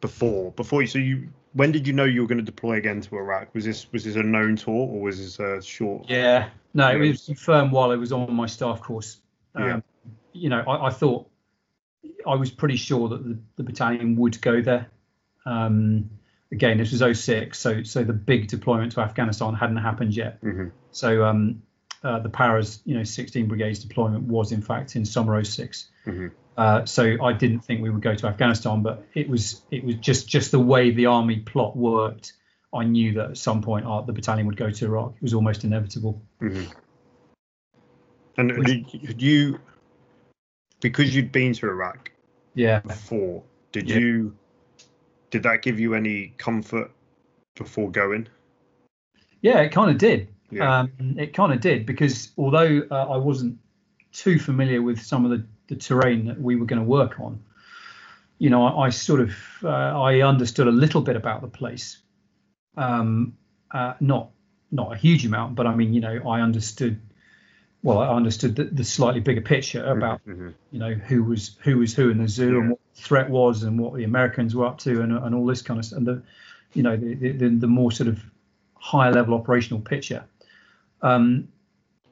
[0.01, 3.01] before before you so you when did you know you were going to deploy again
[3.01, 3.55] to Iraq?
[3.55, 6.09] Was this was this a known tour or was this a short?
[6.09, 9.21] Yeah, no, it was confirmed while I was on my staff course.
[9.55, 9.81] Um, Yeah.
[10.33, 11.29] You know, I, I thought
[12.27, 14.87] I was pretty sure that the, the battalion would go there.
[15.45, 16.09] Um,
[16.53, 20.41] again, this was 06, so so the big deployment to Afghanistan hadn't happened yet.
[20.43, 20.73] Mhm.
[20.93, 21.63] So um,
[22.03, 26.31] uh, the Paras, you know, 16 Brigades deployment was in fact in summer 6 Mhm.
[26.57, 29.95] Uh, so I didn't think we would go to Afghanistan, but it was it was
[29.97, 32.35] just just the way the army plot worked.
[32.73, 35.15] I knew that at some point uh, the battalion would go to Iraq.
[35.17, 36.21] It was almost inevitable.
[36.41, 36.73] Mhm.
[38.37, 39.59] And did, did you
[40.81, 42.11] because you'd been to Iraq
[42.55, 42.81] Yeah.
[42.81, 43.43] before?
[43.73, 43.99] Did Yeah.
[43.99, 44.37] you
[45.31, 46.91] did that give you any comfort
[47.57, 48.29] before going?
[49.41, 50.29] Yeah, it kind of did.
[50.51, 50.81] Yeah.
[50.81, 53.59] Um, it kind of did because although uh, I wasn't
[54.13, 57.41] too familiar with some of the, the terrain that we were going to work on,
[58.39, 61.99] you know, I, I sort of uh, I understood a little bit about the place.
[62.77, 63.37] Um,
[63.71, 64.31] uh, not
[64.73, 67.01] not a huge amount, but I mean, you know, I understood.
[67.83, 70.53] Well, I understood the, the slightly bigger picture about Mhm.
[70.71, 73.79] you know who was who was who in the zoo and what threat was and
[73.79, 75.99] what the Americans were up to and, and all this kind of stuff.
[75.99, 76.23] And the
[76.75, 78.23] you know the, the, the more sort of
[78.75, 80.25] higher level operational picture.
[81.03, 81.49] Um,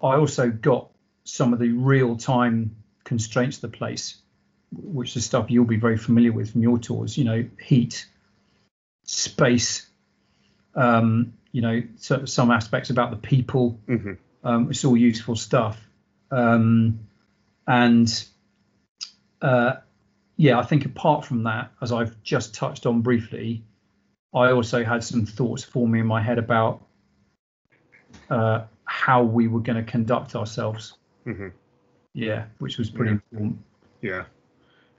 [0.02, 0.89] I also got
[1.24, 4.16] some of the real time constraints of the place,
[4.73, 7.16] which is stuff you'll be very familiar with from your tours.
[7.16, 8.06] You know, heat,
[9.05, 9.86] space.
[10.74, 14.19] Um, you know, so, some aspects about the people Mhm.
[14.44, 15.81] um, it's all useful stuff.
[16.31, 17.01] Um,
[17.66, 18.24] and
[19.43, 19.77] uh,
[20.39, 23.62] yeah, I think apart from that, as I've just touched on briefly,
[24.35, 26.82] I also had some thoughts forming in my head about
[28.31, 30.97] uh, how we were going to conduct ourselves.
[31.27, 31.52] Mhm.
[32.15, 33.19] Yeah, which was pretty Yeah.
[33.32, 33.59] important.
[34.01, 34.24] Yeah.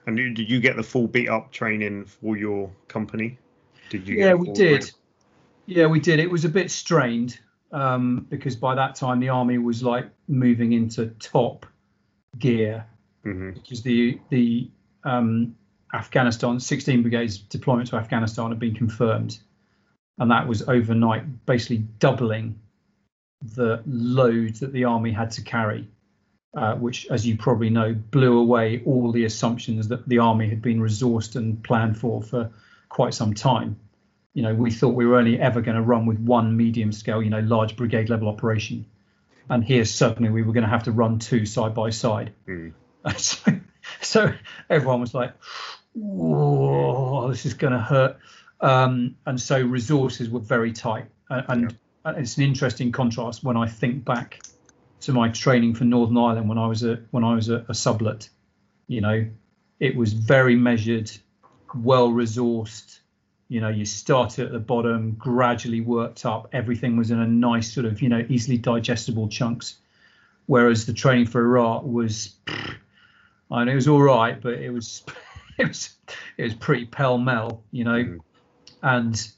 [0.06, 3.38] And you- did you get the full beat up training for your company?
[3.90, 4.18] Did you?
[4.18, 4.82] Yeah, we did.
[4.82, 4.94] beat-
[5.66, 6.20] Yeah, we did.
[6.20, 7.40] It was a bit strained
[7.72, 11.68] um, because by that time the army was like moving into top
[12.40, 12.84] gear
[13.24, 13.54] Mhm.
[13.54, 14.70] because the the
[15.04, 15.56] um,
[15.94, 19.38] Afghanistan 16 brigades deployment to Afghanistan had been confirmed,
[20.18, 22.60] and that was overnight, basically doubling
[23.42, 25.88] the load that the army had to carry,
[26.56, 30.62] uh, which, as you probably know, blew away all the assumptions that the army had
[30.62, 32.52] been resourced and planned for for
[32.90, 33.80] quite some time.
[34.34, 37.22] You know, we thought we were only ever going to run with one medium scale,
[37.22, 38.86] you know, large brigade level operation,
[39.50, 42.34] and here suddenly we were going to have to run two side by side.
[42.48, 42.74] Mm.
[43.18, 43.59] so,
[44.02, 44.34] so
[44.70, 45.34] everyone was like,
[45.94, 48.18] "Whoa, this is going to hurt,"
[48.62, 51.06] um, and so resources were very tight.
[51.30, 54.42] And, and it's an interesting contrast when I think back
[55.02, 57.74] to my training for Northern Ireland when I was a when I was a, a
[57.74, 58.30] sublet.
[58.88, 59.28] You know,
[59.80, 61.12] it was very measured,
[61.76, 63.00] well resourced.
[63.48, 66.50] You know, you started at the bottom, gradually worked up.
[66.54, 69.78] Everything was in a nice sort of you know easily digestible chunks.
[70.46, 72.34] Whereas the training for Iraq was,
[73.52, 75.04] I know it was all right, but it was
[75.58, 75.90] it was
[76.38, 78.04] it was pretty pell mell, you know.
[78.04, 78.20] Mhm.
[78.82, 79.32] And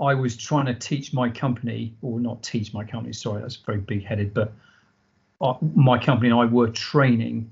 [0.00, 3.12] I was trying to teach my company, or not teach my company.
[3.12, 4.52] Sorry, that's very big headed, but
[5.40, 7.50] uh, my company and I were training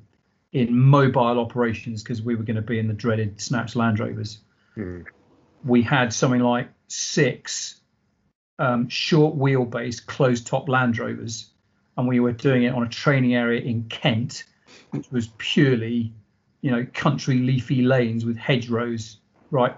[0.53, 4.39] in mobile operations because we were going to be in the dreaded Snatch Land Rovers.
[4.77, 5.05] Mhm.
[5.65, 7.81] We had something like six
[8.59, 11.51] um, short wheelbase closed top Land Rovers
[11.97, 14.45] and we were doing it on a training area in Kent,
[14.91, 16.13] which was purely,
[16.61, 19.19] you know, country leafy lanes with hedgerows,
[19.51, 19.77] right?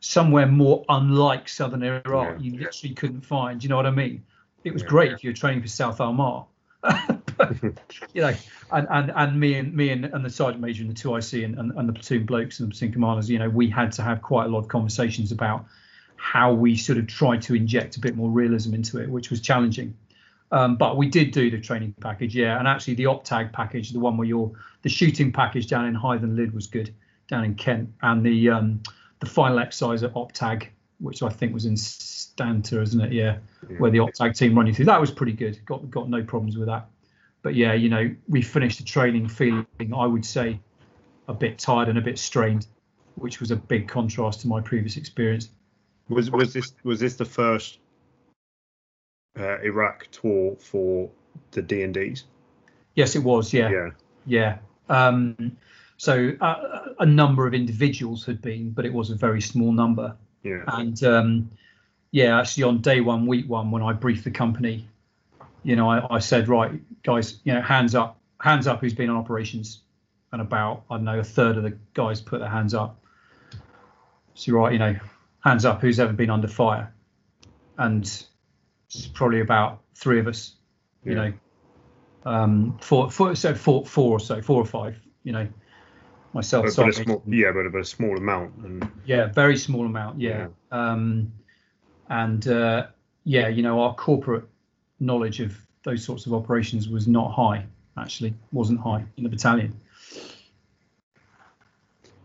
[0.00, 2.38] Somewhere more unlike southern Iraq, Yeah.
[2.38, 3.62] you literally couldn't find.
[3.62, 4.24] You know what I mean?
[4.64, 4.88] It was Yeah.
[4.88, 6.44] great if you were training for South Armagh.
[8.14, 8.34] You know,
[8.72, 11.44] and, and, and me and me and, and the sergeant major and the two IC
[11.44, 14.02] and, and, and the platoon blokes and the platoon commanders, you know, we had to
[14.02, 15.64] have quite a lot of conversations about
[16.16, 19.40] how we sort of tried to inject a bit more realism into it, which was
[19.40, 19.96] challenging.
[20.50, 22.58] Um, but we did do the training package, yeah.
[22.58, 24.50] And actually, the OpTag package, the one where you're
[24.82, 26.94] the shooting package down in Hythe and Lydd was good
[27.28, 28.82] down in Kent, and the um,
[29.20, 30.68] the final exercise at OpTag,
[31.00, 33.12] which I think was in Stanta, isn't it?
[33.12, 33.38] Yeah,
[33.78, 34.86] where the OpTag team run you through.
[34.86, 35.58] That was pretty good.
[35.66, 36.88] Got got no problems with that.
[37.42, 40.58] But yeah, you know, we finished the training feeling, I would say,
[41.28, 42.66] a bit tired and a bit strained,
[43.16, 45.50] which was a big contrast to my previous experience.
[46.08, 47.80] Was was this was this the first
[49.38, 51.10] uh, Iraq tour for
[51.52, 52.24] the D and D's?
[52.94, 53.52] Yes, it was.
[53.52, 53.90] Yeah, Yeah.
[54.26, 54.58] yeah.
[54.88, 55.56] Um,
[55.96, 60.16] so uh, a number of individuals had been, but it was a very small number.
[60.42, 60.62] Yeah.
[60.68, 61.50] And um,
[62.10, 64.88] yeah, actually on day one, week one, when I briefed the company,
[65.64, 69.10] you know, I, I said, right, guys, you know, hands up, hands up, who's been
[69.10, 69.80] on operations,
[70.32, 72.98] and about I don't know a third of the guys put their hands up.
[74.34, 74.96] So right, you know,
[75.40, 76.92] hands up, who's ever been under fire,
[77.76, 78.24] and
[78.94, 80.56] it's probably about three of us,
[81.04, 81.30] you Yeah.
[81.30, 81.32] know,
[82.24, 85.48] um, four, four, so four, four or so, four or five, you know,
[86.32, 88.56] myself, But, but a small, yeah, but, but a small amount.
[88.58, 90.20] And yeah, very small amount.
[90.20, 90.48] Yeah.
[90.70, 91.32] Um,
[92.08, 92.88] and uh,
[93.24, 94.44] yeah, you know, our corporate
[95.00, 97.66] knowledge of those sorts of operations was not high.
[97.96, 99.78] Actually, wasn't high in the battalion.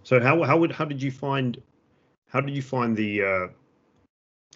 [0.04, 1.62] so how how would how did you find
[2.28, 3.48] how did you find the uh,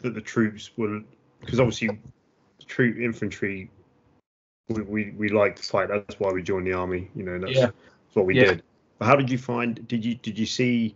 [0.03, 1.01] that the troops were
[1.41, 1.99] because obviously
[2.65, 3.69] troop infantry
[4.69, 7.53] we, we we like to fight that's why we joined the army you know that's,
[7.53, 7.65] Yeah.
[7.67, 8.45] that's what we Yeah.
[8.45, 8.63] did
[8.99, 10.95] but how did you find did you did you see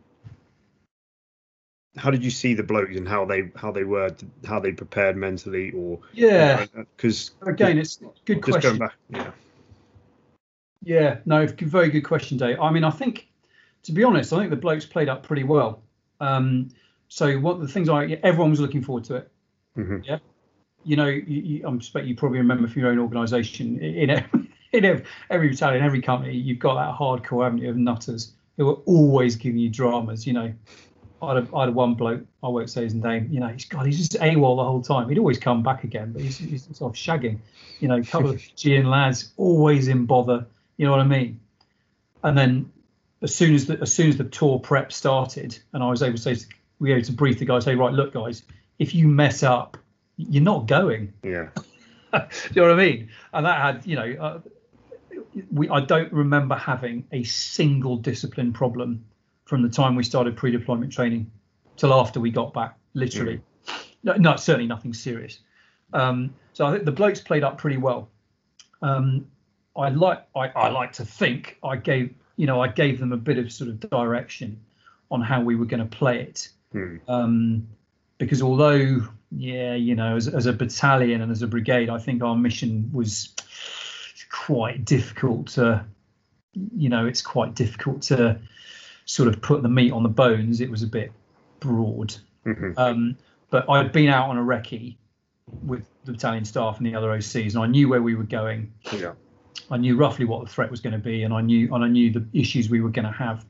[1.97, 4.13] how did you see the blokes and how they how they were
[4.45, 6.65] how they prepared mentally or Yeah.
[6.97, 8.61] because Again, it's good just question.
[8.61, 9.31] going back yeah
[10.83, 12.59] Yeah, no, very good question, Dave.
[12.59, 13.27] I mean, I think,
[13.83, 15.83] to be honest, I think the blokes played up pretty well.
[16.19, 16.69] Um,
[17.07, 19.31] so what the things I everyone was looking forward to it.
[19.77, 20.03] Mhm.
[20.05, 20.17] Yeah,
[20.83, 24.49] you know, you, you, I'm expect you probably remember from your own organisation in every,
[24.73, 29.35] in every, battalion, every company, you've got that hardcore avenue of nutters who are always
[29.35, 30.25] giving you dramas.
[30.25, 30.53] You know,
[31.21, 33.29] I had, a, I had one bloke I won't say his name.
[33.31, 35.09] You know, he's God, he's just AWOL the whole time.
[35.09, 37.37] He'd always come back again, but he's, he's sort of shagging.
[37.79, 40.45] You know, a couple of Fijian lads always in bother.
[40.77, 41.39] You know what I mean?
[42.23, 42.71] And then
[43.21, 46.17] as soon as the as soon as the tour prep started, and I was able
[46.17, 46.45] to say
[46.79, 48.43] we were able to brief the guys, say, right, look, guys,
[48.79, 49.77] if you mess up,
[50.29, 51.13] you're not going.
[51.23, 51.49] yeah
[52.13, 52.19] Do
[52.53, 53.09] you know what I mean?
[53.33, 54.39] And that had, you know, uh,
[55.51, 59.05] we I don't remember having a single discipline problem
[59.45, 61.31] from the time we started pre-deployment training
[61.77, 62.77] till after we got back.
[62.93, 63.41] Literally,
[64.03, 65.39] no, no, certainly nothing serious.
[65.93, 68.09] Um, so I think the blokes played up pretty well.
[68.81, 69.27] Um,
[69.77, 73.17] I like I, I like to think I gave you know I gave them a
[73.17, 74.59] bit of sort of direction
[75.09, 76.95] on how we were going to play it Hmm.
[77.09, 77.67] um,
[78.21, 82.21] because although yeah you know as, as a battalion and as a brigade i think
[82.21, 83.33] our mission was
[84.31, 85.83] quite difficult to
[86.77, 88.39] you know it's quite difficult to
[89.05, 91.11] sort of put the meat on the bones it was a bit
[91.59, 92.15] broad
[92.45, 92.73] Mhm.
[92.77, 93.17] um,
[93.49, 94.95] but i'd been out on a recce
[95.63, 98.71] with the battalion staff and the other ocs and i knew where we were going
[98.93, 99.13] yeah
[99.69, 101.87] I knew roughly what the threat was going to be, and I knew and I
[101.87, 103.45] knew the issues we were going to have.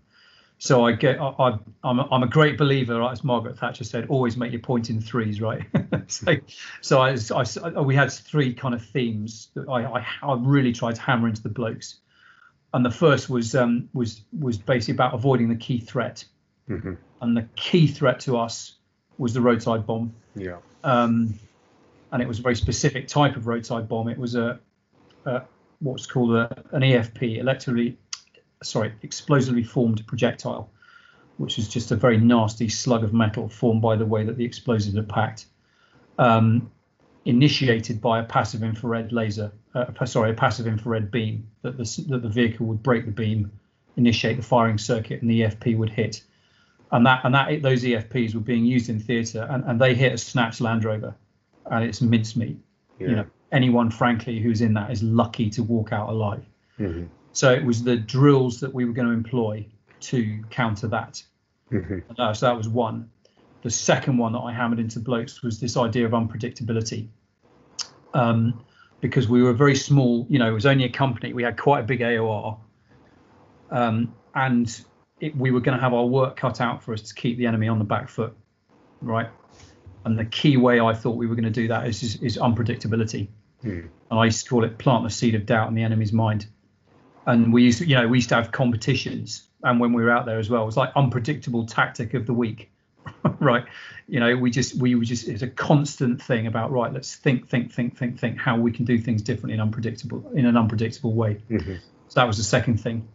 [0.63, 3.83] So I get, I, I I'm, a, I'm a great believer, right, as Margaret Thatcher
[3.83, 5.63] said, always make your point in threes, right?
[6.07, 6.35] so,
[6.81, 7.15] so I,
[7.63, 11.27] I, we had three kind of themes that I, I, I really tried to hammer
[11.27, 12.01] into the blokes,
[12.75, 16.23] and the first was um, was was basically about avoiding the key threat,
[16.69, 16.95] Mhm.
[17.21, 18.75] and the key threat to us
[19.17, 21.33] was the roadside bomb yeah um,
[22.11, 24.07] and it was a very specific type of roadside bomb.
[24.09, 24.59] It was a,
[25.25, 25.41] a
[25.79, 27.97] what's called a, an EFP, electrically,
[28.63, 30.69] sorry, explosively formed projectile,
[31.38, 34.45] which is just a very nasty slug of metal formed by the way that the
[34.45, 35.45] explosives are packed,
[36.17, 36.71] um,
[37.25, 42.21] initiated by a passive infrared laser, uh, sorry, a passive infrared beam that the, that
[42.21, 43.51] the vehicle would break the beam,
[43.97, 46.23] initiate the firing circuit, and the EFP would hit.
[46.91, 50.13] And that and that those EFPs were being used in theatre, and, and they hit
[50.13, 51.15] a snatched Land Rover,
[51.67, 52.57] and it's mincemeat.
[52.99, 56.43] yeah You know, anyone frankly who's in that is lucky to walk out alive.
[56.79, 57.07] Mhm.
[57.34, 59.66] So it was the drills that we were going to employ
[60.02, 61.24] to counter that.
[61.72, 62.03] Mhm.
[62.18, 63.10] Uh, so that was one.
[63.62, 67.08] The second one that I hammered into blokes was this idea of unpredictability.
[68.14, 68.60] Um,
[68.99, 70.26] because we were very small.
[70.30, 71.34] You know, it was only a company.
[71.34, 72.58] We had quite a big AOR,
[73.72, 74.84] um, and
[75.20, 77.45] it, we were going to have our work cut out for us to keep the
[77.48, 78.36] enemy on the back foot,
[79.02, 79.30] right?
[80.06, 82.38] And the key way I thought we were going to do that is, is, is
[82.38, 83.28] unpredictability.
[84.10, 86.48] And I used to call it plant the seed of doubt in the enemy's mind.
[87.26, 90.11] And we used to, you know, we used to have competitions, and when we were
[90.11, 92.72] out there as well, it was like unpredictable tactic of the week,
[93.39, 93.65] right?
[94.07, 96.91] You know, we just we were just it's a constant thing about right.
[96.91, 100.45] Let's think, think, think, think, think how we can do things differently and unpredictable in
[100.45, 101.41] an unpredictable way.
[101.49, 101.76] Mm-hmm.
[102.07, 103.07] So that was the second thing,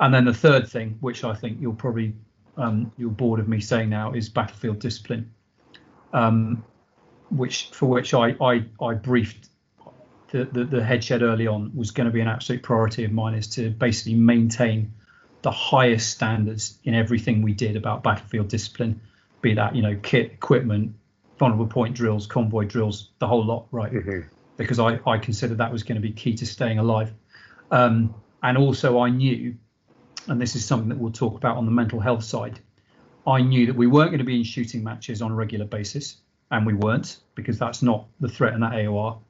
[0.00, 2.14] and then the third thing, which I think you'll probably
[2.56, 5.30] um, you're bored of me saying now, is battlefield discipline,
[6.14, 6.64] um,
[7.30, 9.50] which for which I I, I briefed
[10.34, 13.12] the, the the head shed early on was going to be an absolute priority of
[13.12, 14.92] mine is to basically maintain
[15.42, 19.00] the highest standards in everything we did about battlefield discipline,
[19.42, 20.96] be that you know kit, equipment,
[21.38, 23.92] vulnerable point drills, convoy drills, the whole lot, right?
[23.92, 24.28] Mm-hmm.
[24.56, 27.14] Because I I considered that was going to be key to staying alive,
[27.70, 28.12] um,
[28.42, 29.54] and also I knew,
[30.26, 32.58] and this is something that we'll talk about on the mental health side.
[33.24, 36.16] I knew that we weren't going to be in shooting matches on a regular basis,
[36.50, 39.20] and we weren't because that's not the threat in that AOR.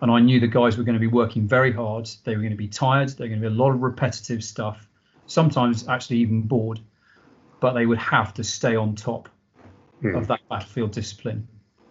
[0.00, 2.08] And I knew the guys were going to be working very hard.
[2.24, 3.10] They were going to be tired.
[3.10, 4.88] There were going to be a lot of repetitive stuff,
[5.26, 6.80] sometimes actually even bored,
[7.60, 9.28] but they would have to stay on top
[10.00, 10.14] Hmm.
[10.16, 11.46] of that battlefield discipline.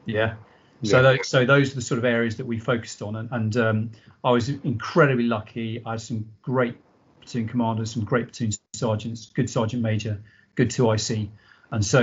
[0.06, 0.36] Yeah.
[0.81, 0.91] Yeah.
[0.91, 3.57] So, those, so those are the sort of areas that we focused on, and, and
[3.57, 3.91] um,
[4.23, 5.81] I was incredibly lucky.
[5.86, 6.76] I had some great
[7.22, 10.22] platoon commanders, some great platoon sergeants, good sergeant major,
[10.56, 11.30] good 2IC,
[11.72, 12.02] and so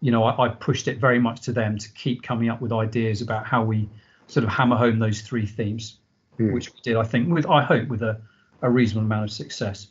[0.00, 2.72] you know I, I pushed it very much to them to keep coming up with
[2.72, 3.88] ideas about how we
[4.26, 5.98] sort of hammer home those three themes,
[6.36, 6.52] Hmm.
[6.52, 8.20] which we did, I think, with I hope with a,
[8.60, 9.86] a reasonable amount of success.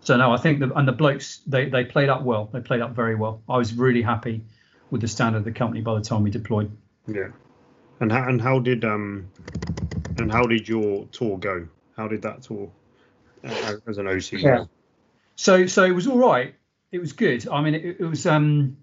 [0.00, 2.48] So no, I think the and the blokes they they played up well.
[2.52, 3.42] They played up very well.
[3.48, 4.42] I was really happy
[4.90, 6.76] with the standard of the company by the time we deployed.
[7.06, 7.28] Yeah.
[8.00, 9.28] And how and how did um
[10.18, 11.68] and how did your tour go?
[11.96, 12.70] How did that tour
[13.44, 14.32] uh, as an OC?
[14.32, 14.64] Yeah.
[15.36, 16.54] So so it was all right.
[16.90, 17.46] It was good.
[17.46, 18.78] I mean, it, it was um,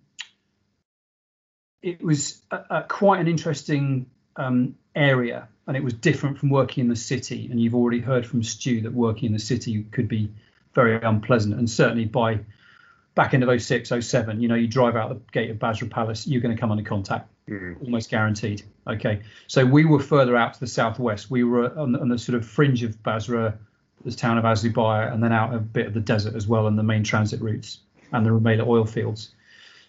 [1.82, 4.06] it was a, a quite an interesting
[4.38, 7.48] um, area, and it was different from working in the city.
[7.50, 10.32] And you've already heard from Stu that working in the city could be
[10.74, 12.40] very unpleasant, and certainly by
[13.16, 16.28] back end of 06, 07, you know, you drive out the gate of Basra Palace,
[16.28, 17.80] you're going to come under contact Mm.
[17.84, 18.64] almost guaranteed.
[18.88, 21.30] Okay, so we were further out to the southwest.
[21.30, 23.56] We were on the, on the sort of fringe of Basra,
[24.04, 26.78] the town of Azubaya, and then out a bit of the desert as well, and
[26.78, 27.82] the main transit routes
[28.12, 29.36] and the Rumaila oil fields.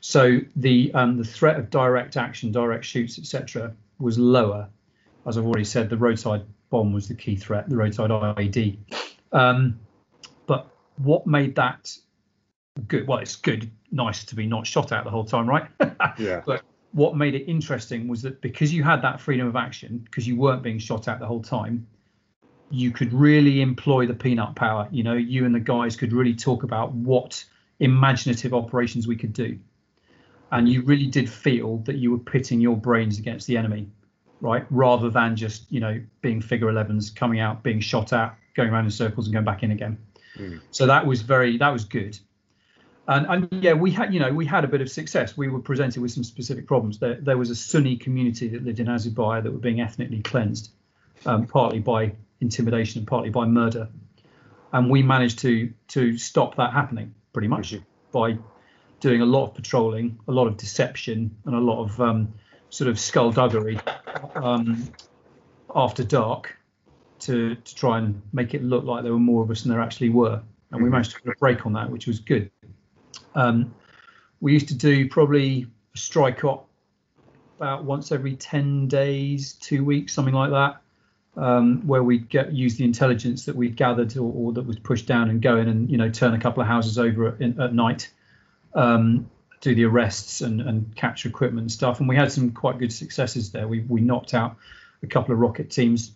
[0.03, 4.69] So the um, the threat of direct action, direct shoots, etc., was lower.
[5.27, 8.79] As I've already said, the roadside bomb was the key threat, the roadside IED.
[9.33, 9.81] Um,
[10.47, 10.69] but
[10.99, 11.97] what made that
[12.87, 13.07] good?
[13.07, 15.69] Well, it's good, nice to be not shot at the whole time, right?
[16.19, 16.43] Yeah.
[16.47, 16.63] But
[16.93, 20.35] what made it interesting was that because you had that freedom of action, because you
[20.37, 21.87] weren't being shot at the whole time,
[22.71, 24.89] you could really employ the peanut power.
[24.91, 27.45] You know, you and the guys could really talk about what
[27.81, 29.59] imaginative operations we could do.
[30.53, 33.89] And you really did feel that you were pitting your brains against the enemy,
[34.41, 34.65] right?
[34.71, 38.85] Rather than just, you know, being figure 11s, coming out, being shot at, going around
[38.85, 39.99] in circles and going back in again.
[40.37, 40.61] Mm.
[40.71, 42.19] So that was very, that was good
[43.09, 45.37] and, and yeah, we had you know we had a bit of success.
[45.37, 46.99] We were presented with some specific problems.
[46.99, 50.71] There, there was a Sunni community that lived in Azubaya that were being ethnically cleansed,
[51.25, 53.89] um, partly by intimidation and partly by murder,
[54.73, 57.85] and we managed to to stop that happening pretty much Mhm.
[58.13, 58.39] by
[59.01, 62.33] doing a lot of patrolling, a lot of deception, and a lot of um,
[62.71, 63.79] sort of skullduggery
[64.35, 64.91] um,
[65.75, 66.57] after dark
[67.21, 69.81] to to try and make it look like there were more of us than there
[69.81, 70.41] actually were.
[70.71, 70.93] And we Mhm.
[70.93, 72.51] managed to put a break on that, which was good.
[73.35, 73.75] Um,
[74.41, 76.69] we used to do probably a strike op
[77.59, 80.83] about once every 10 days, two weeks, something like that,
[81.43, 85.07] um, where we'd get use the intelligence that we'd gathered or, or that was pushed
[85.07, 87.59] down and go in and you know turn a couple of houses over at, in,
[87.61, 88.11] at night,
[88.77, 89.29] um,
[89.61, 91.99] do the arrests and, and capture equipment and stuff.
[91.99, 93.67] And we had some quite good successes there.
[93.67, 94.57] We we knocked out
[95.03, 96.13] a couple of rocket teams,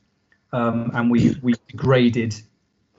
[0.53, 2.41] um, and we we degraded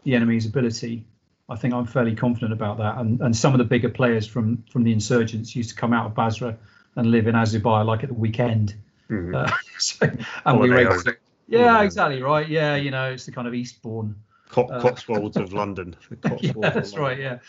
[0.03, 1.05] the enemy's ability
[1.51, 2.97] I think I'm fairly confident about that.
[2.97, 6.05] And and some of the bigger players from from the insurgents used to come out
[6.05, 6.57] of Basra
[6.95, 8.73] and live in Azubaya like at the weekend.
[9.09, 9.35] Mhm.
[9.35, 10.09] Uh, so,
[10.45, 11.17] and we were able to,
[11.47, 12.47] yeah, exactly right.
[12.47, 14.15] Yeah, you know, it's the kind of Eastbourne.
[14.51, 15.95] Co- uh, Cotswolds of London.
[16.21, 17.01] Cotswolds yeah, that's London.
[17.01, 17.19] right.
[17.19, 17.39] Yeah,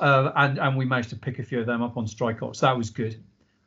[0.00, 2.60] uh, and and we managed to pick a few of them up on strike ops.
[2.60, 3.16] That was good.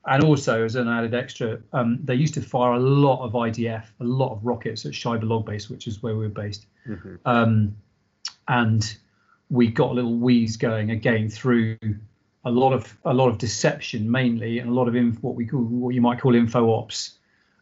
[0.07, 3.85] And also, as an added extra, um, they used to fire a lot of IDF,
[3.99, 6.67] a lot of rockets at Shaibah Log Base, which is where we were based.
[6.87, 7.17] Mhm.
[7.25, 7.75] um,
[8.47, 8.97] and
[9.49, 11.77] we got a little wheeze going again through
[12.45, 15.47] a lot of a lot of deception mainly and a lot of inf- what we
[15.47, 17.17] call what you might call info ops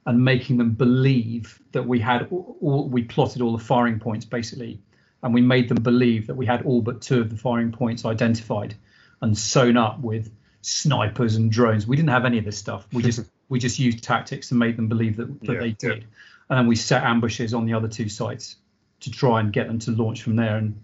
[0.05, 4.25] and making them believe that we had all, all we plotted all the firing points
[4.25, 4.81] basically,
[5.23, 8.05] and we made them believe that we had all but two of the firing points
[8.05, 8.75] identified
[9.21, 10.31] and sewn up with
[10.61, 11.87] snipers and drones.
[11.87, 12.85] We didn't have any of this stuff.
[12.93, 15.73] We just we just used tactics and made them believe that, that Yeah, they yeah.
[15.79, 16.05] did,
[16.49, 18.57] and then we set ambushes on the other two sites
[19.01, 20.79] to try and get them to launch from there and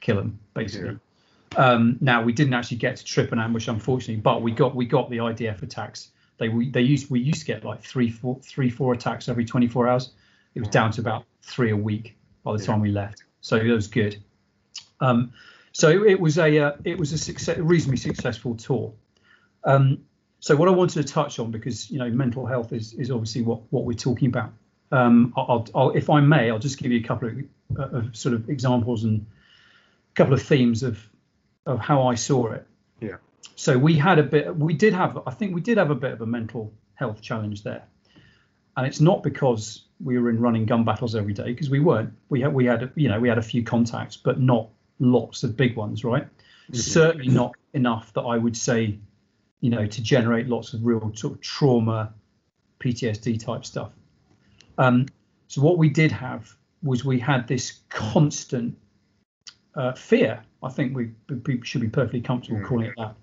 [0.00, 0.98] kill them basically.
[1.56, 4.86] Um, now we didn't actually get to trip an ambush, unfortunately, but we got we
[4.86, 6.10] got the IDF attacks.
[6.38, 9.44] They we they used we used to get like three four three four attacks every
[9.44, 10.12] 24 hours.
[10.54, 13.66] It was down to about three a week by the time we left, so that
[13.66, 14.22] was good.
[15.00, 15.32] Um,
[15.72, 18.92] so it was a uh, it was a success, reasonably successful tour.
[19.64, 20.04] Um,
[20.40, 23.42] so what I wanted to touch on because you know mental health is is obviously
[23.42, 24.52] what what we're talking about.
[24.90, 27.38] Um, I'll, I'll if I may, I'll just give you a couple of,
[27.78, 29.26] uh, of sort of examples and
[30.12, 30.98] a couple of themes of
[31.66, 32.66] of how I saw it.
[33.00, 33.16] Yeah.
[33.54, 34.56] So we had a bit.
[34.56, 35.18] We did have.
[35.26, 37.84] I think we did have a bit of a mental health challenge there,
[38.76, 42.12] and it's not because we were in running gun battles every day because we weren't.
[42.28, 44.68] We had we had you know we had a few contacts, but not
[44.98, 46.26] lots of big ones, right?
[46.72, 48.98] Certainly not enough that I would say,
[49.60, 52.12] you know, to generate lots of real sort of trauma,
[52.80, 53.92] PTSD type stuff.
[54.76, 55.06] Um,
[55.48, 58.76] so what we did have was we had this constant
[59.74, 60.42] uh, fear.
[60.62, 61.10] I think we,
[61.46, 63.14] we should be perfectly comfortable calling it that.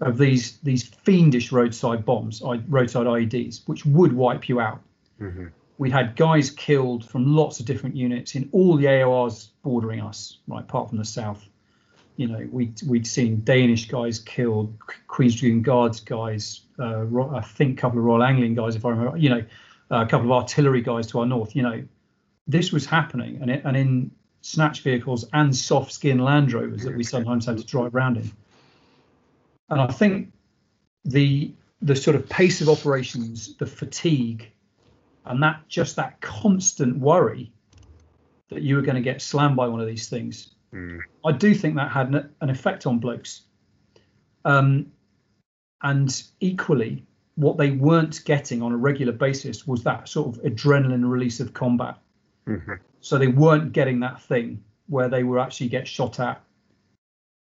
[0.00, 4.82] Of these these fiendish roadside bombs, roadside IEDs, which would wipe you out.
[5.20, 5.52] Mhm.
[5.76, 10.38] We had guys killed from lots of different units in all the AORs bordering us,
[10.46, 11.44] right, apart from the south.
[12.16, 14.76] You know, we we'd seen Danish guys killed,
[15.08, 18.90] Queen's Dragoon Guards guys, uh, I think a couple of Royal Anglian guys, if I
[18.90, 19.16] remember.
[19.16, 19.44] You know,
[19.90, 21.56] a couple of artillery guys to our north.
[21.56, 21.84] You know,
[22.46, 24.10] this was happening, and it, and in
[24.42, 28.30] snatch vehicles and soft skin Land Rovers that we sometimes had to drive around in.
[29.70, 30.32] And I think
[31.04, 31.52] the
[31.82, 34.50] the sort of pace of operations, the fatigue,
[35.26, 37.52] and that just that constant worry
[38.50, 40.54] that you were going to get slammed by one of these things.
[40.72, 41.00] Mm.
[41.24, 43.42] I do think that had an, an effect on blokes.
[44.44, 44.92] Um,
[45.82, 47.04] and equally,
[47.36, 51.52] what they weren't getting on a regular basis was that sort of adrenaline release of
[51.52, 51.96] combat.
[52.46, 52.78] Mhm.
[53.00, 56.42] So they weren't getting that thing where they were actually get shot at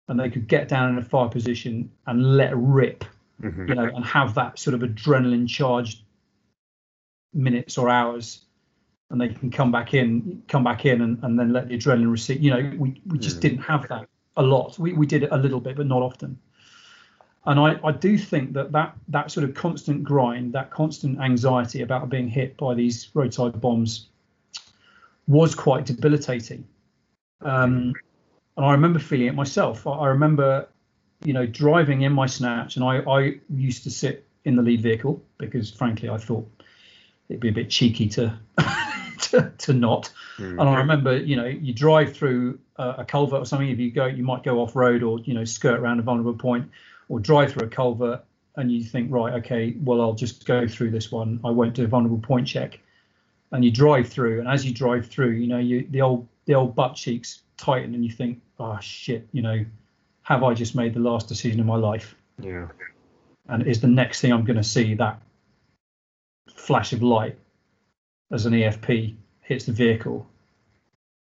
[0.08, 3.04] and they could get down in a fire position and let rip,
[3.42, 3.68] Mhm.
[3.68, 6.02] you know, and have that sort of adrenaline charged
[7.34, 8.42] minutes or hours
[9.10, 12.10] and they can come back in come back in and, and then let the adrenaline
[12.10, 12.42] recede.
[12.42, 13.40] You know we, we just Mm.
[13.40, 14.78] didn't have that a lot.
[14.78, 16.38] We, we did it a little bit but not often.
[17.44, 21.82] And I, I do think that, that that sort of constant grind that constant anxiety
[21.82, 24.08] about being hit by these roadside bombs
[25.28, 26.66] was quite debilitating.
[27.42, 27.94] Um,
[28.56, 29.86] and i remember feeling it myself.
[29.86, 30.68] I, I remember
[31.24, 34.82] you know driving in my snatch and I, I used to sit in the lead
[34.82, 36.55] vehicle because frankly i thought
[37.28, 38.38] it'd be a bit cheeky to
[39.20, 40.10] to, to not.
[40.38, 40.60] Mm.
[40.60, 43.68] And I remember, you know, you drive through a, a culvert or something.
[43.68, 46.34] If you go, you might go off road or you know skirt around a vulnerable
[46.34, 46.70] point,
[47.08, 48.24] or drive through a culvert,
[48.56, 51.40] and you think, right, okay, well, I'll just go through this one.
[51.44, 52.80] I won't do a vulnerable point check.
[53.52, 56.54] And you drive through, and as you drive through, you know, you the old the
[56.54, 59.64] old butt cheeks tighten, and you think, oh shit, you know,
[60.22, 62.14] have I just made the last decision of my life?
[62.38, 62.68] Yeah.
[63.48, 65.22] and is the next thing I'm going to see that
[66.66, 67.38] flash of light
[68.32, 70.26] as an EFP hits the vehicle,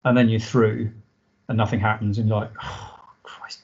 [0.04, 0.90] and then you're through,
[1.48, 3.60] and nothing happens, and you're like, oh Christ,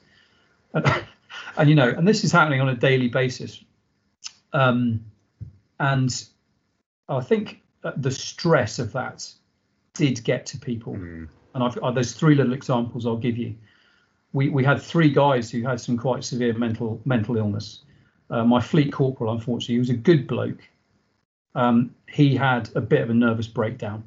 [0.75, 0.85] and,
[1.57, 3.65] and you know, and this is happening on a daily basis,
[4.53, 5.03] um,
[5.81, 6.25] and
[7.09, 7.63] I think
[7.97, 9.33] the stress of that
[9.95, 11.29] did get to people, Mm.
[11.55, 13.55] and I've, uh, there's three little examples I'll give you.
[14.35, 17.81] We we had three guys who had some quite severe mental mental illness.
[18.31, 20.61] Uh, my fleet corporal, unfortunately, he was a good bloke.
[21.55, 24.05] Um, he had a bit of a nervous breakdown,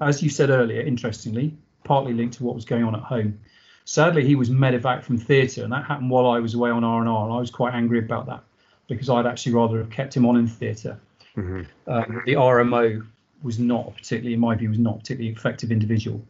[0.00, 0.80] as you said earlier.
[0.82, 3.40] Interestingly, partly linked to what was going on at home.
[3.86, 7.00] Sadly, he was medevac from theatre, and that happened while I was away on R
[7.00, 8.42] and R, and I was quite angry about that
[8.88, 10.98] because I'd actually rather have kept him on in theatre.
[11.36, 11.66] Mhm.
[11.86, 13.06] Um, the RMO
[13.42, 16.24] was not particularly, in my view, was not particularly effective individual,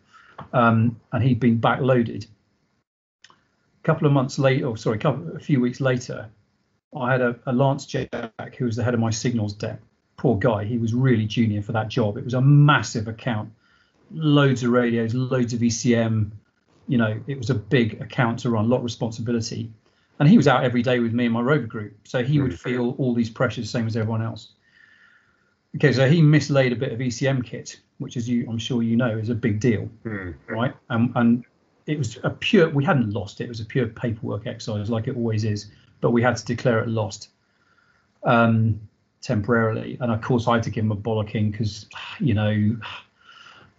[0.52, 2.26] um, and he'd been backloaded.
[3.28, 6.28] A couple of months later, or sorry, a, couple, a few weeks later,
[6.97, 9.81] I had a, a Lance Jack who was the head of my signals deck.
[10.24, 12.16] Poor guy, he was really junior for that job.
[12.16, 13.51] It was a massive account,
[14.10, 16.30] loads of radios, loads of ECM.
[16.88, 19.70] You know, it was a big account to run, a lot of responsibility.
[20.18, 22.59] And he was out every day with me and my rover group, so he would
[22.59, 24.52] feel all these pressures, same as everyone else.
[25.76, 28.96] Okay, so he mislaid a bit of ECM kit, which, as you, I'm sure you
[28.96, 30.34] know, is a big deal Mm.
[30.48, 30.72] right?
[30.88, 31.44] And, and
[31.86, 33.44] it was a pure, we hadn't lost it.
[33.44, 35.70] It was a pure paperwork exercise, like it always is,
[36.01, 37.28] but we had to declare it lost.
[38.22, 38.80] Um,
[39.24, 39.96] temporarily.
[40.01, 41.86] And of course, I had to give him a bollocking because,
[42.20, 42.76] you know,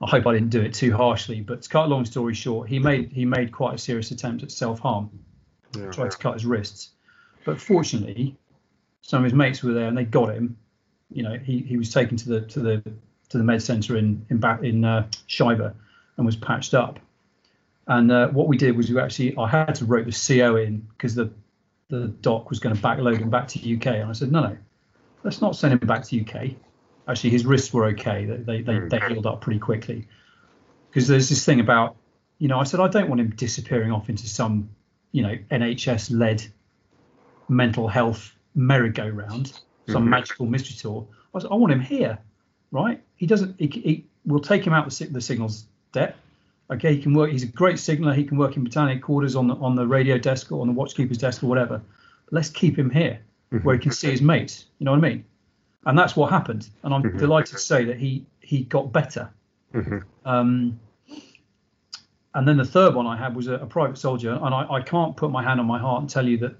[0.01, 1.39] I hope I didn't do it too harshly.
[1.39, 4.43] But to cut a long story short, he made he made quite a serious attempt
[4.43, 5.09] at self harm,
[5.77, 5.91] Yeah.
[5.91, 6.89] tried to cut his wrists.
[7.45, 8.35] But fortunately,
[9.01, 10.57] some of his mates were there and they got him.
[11.11, 12.84] You know, he, he was taken to the to the
[13.30, 15.73] to the med centre in in back in uh, Shaibah
[16.17, 16.99] and was patched up.
[17.88, 20.80] And uh, what we did was we actually I had to rope the CO in
[20.97, 21.30] because the
[21.89, 24.57] the doc was going to backload him back to UK, and I said no no,
[25.26, 26.52] let's not send him back to UK.
[27.07, 30.07] Actually, his wrists were okay; they they they, they healed up pretty quickly.
[30.89, 31.97] Because there's this thing about,
[32.39, 34.69] you know, I said I don't want him disappearing off into some,
[35.11, 36.45] you know, NHS led
[37.49, 40.10] mental health merry-go-round, some Mhm.
[40.10, 41.06] magical mystery tour.
[41.34, 42.18] I, said, I want him here,
[42.72, 43.03] right?
[43.18, 43.60] He doesn't.
[43.60, 46.15] He, he we'll take him out the, the signals debt.
[46.72, 47.31] Okay, he can work.
[47.31, 48.14] He's a great signaler.
[48.14, 50.73] He can work in Britannic quarters on the on the radio desk or on the
[50.73, 51.81] watchkeeper's desk or whatever.
[52.26, 53.19] But let's keep him here
[53.64, 54.65] where he can see his mates.
[54.80, 55.26] You know what I mean?
[55.86, 56.69] And that's what happened.
[56.84, 57.19] And I'm Mhm.
[57.19, 59.30] delighted to say that he he got better.
[59.73, 60.03] Mhm.
[60.23, 60.80] Um,
[62.34, 64.82] and then the third one I had was a, a private soldier, and I, I
[64.82, 66.56] can't put my hand on my heart and tell you that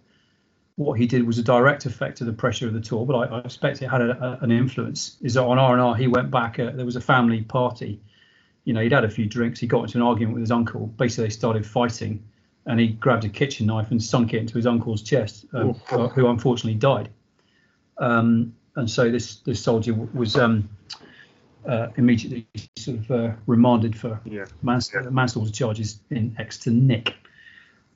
[0.78, 3.38] what he did was a direct effect of the pressure of the tour, but I,
[3.38, 5.18] I expect it had a, a, an influence.
[5.22, 6.60] Is that on R and R he went back?
[6.60, 8.02] Uh, there was a family party.
[8.64, 9.60] You know, he'd had a few drinks.
[9.60, 10.88] He got into an argument with his uncle.
[10.88, 12.24] Basically, they started fighting,
[12.66, 16.28] and he grabbed a kitchen knife and sunk it into his uncle's chest, um, who
[16.28, 17.10] unfortunately died.
[17.98, 20.68] Um, and so this this soldier w- was um,
[21.66, 24.46] uh, immediately sort of uh, remanded for Yeah.
[24.62, 27.16] manslaughter, manslaughter charges in Exeter Nick.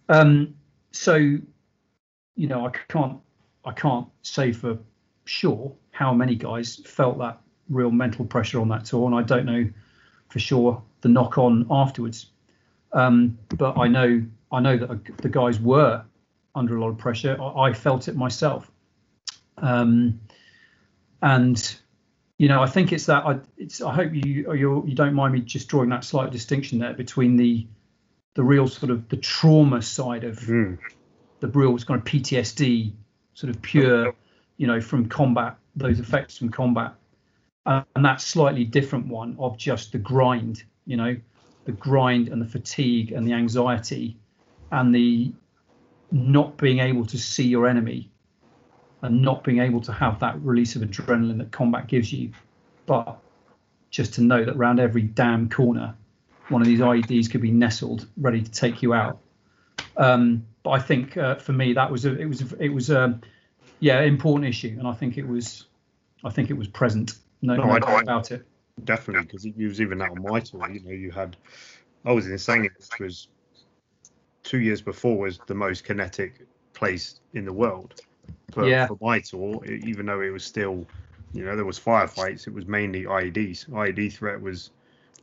[0.08, 0.56] Um,
[0.91, 3.20] so, you know, I can't
[3.66, 4.78] I can't say for
[5.26, 7.40] sure how many guys felt that
[7.70, 9.70] real mental pressure on that tour, and I don't know
[10.30, 12.28] for sure the knock on afterwards.
[12.94, 16.04] Um, but I know I know that the guys were
[16.56, 17.38] under a lot of pressure.
[17.42, 18.70] I, I felt it myself,
[19.58, 20.20] um,
[21.22, 21.76] and
[22.38, 23.26] you know, I think it's that.
[23.26, 23.82] I it's.
[23.82, 27.36] I hope you you you don't mind me just drawing that slight distinction there between
[27.36, 27.68] the
[28.36, 30.78] the real sort of the trauma side of Mm.
[31.42, 32.94] the real kind of PTSD,
[33.34, 34.14] sort of pure,
[34.58, 36.94] you know, from combat, those effects from combat,
[37.66, 41.16] uh, and that slightly different one of just the grind, you know,
[41.66, 44.18] the grind and the fatigue and the anxiety,
[44.72, 45.32] and the
[46.12, 48.10] not being able to see your enemy,
[49.02, 52.32] and not being able to have that release of adrenaline that combat gives you,
[52.86, 53.18] but
[53.90, 55.96] just to know that around every damn corner,
[56.50, 59.20] one of these IEDs could be nestled, ready to take you out.
[59.98, 62.90] Um, but I think uh, for me that was a it was a, it was
[62.90, 63.20] a
[63.80, 65.66] yeah important issue, and I think it was
[66.24, 67.14] I think it was present.
[67.41, 68.46] No, No, no doubt about it.
[68.84, 70.70] Definitely, because it was even that on my tour.
[70.70, 71.38] You know, you had
[72.06, 73.28] I was in Sangin, which was
[74.50, 77.94] two years before was the most kinetic place in the world.
[78.56, 78.88] But Yeah.
[78.88, 80.88] for my tour, e- even though it was still,
[81.34, 83.70] you know, there was firefights, it was mainly IEDs.
[83.70, 84.72] IED threat was,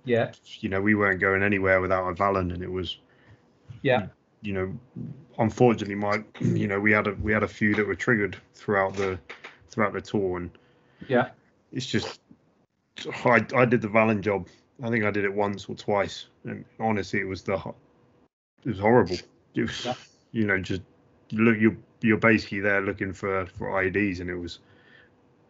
[0.05, 0.31] Yeah,
[0.61, 2.99] you know, we weren't going anywhere without a Vallon, and it was,
[3.83, 4.07] yeah,
[4.43, 4.73] you know,
[5.39, 8.95] unfortunately, my, you know, we had a we had a few that were triggered throughout
[8.95, 9.19] the
[9.71, 10.51] throughout the tour, and
[11.09, 11.31] yeah,
[11.73, 12.21] it's just
[13.25, 14.47] I, I did the Vallon job.
[14.85, 17.59] I think I did it once or twice, and honestly, it was the
[18.67, 19.17] it was horrible.
[19.55, 19.95] It was, Yeah.
[20.33, 20.83] you know, just
[21.33, 24.59] look you're you're basically there looking for for IEDs, and it was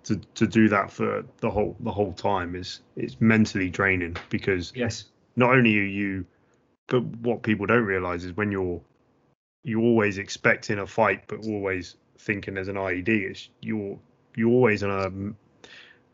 [0.05, 4.73] to to do that for the whole the whole time is it's mentally draining because
[4.77, 6.27] yes, not only are you,
[6.89, 8.81] but what people don't realize is when you're
[9.65, 13.09] you're always expecting a fight, but always thinking there's an IED.
[13.09, 13.99] It's you're
[14.37, 15.67] you're always on a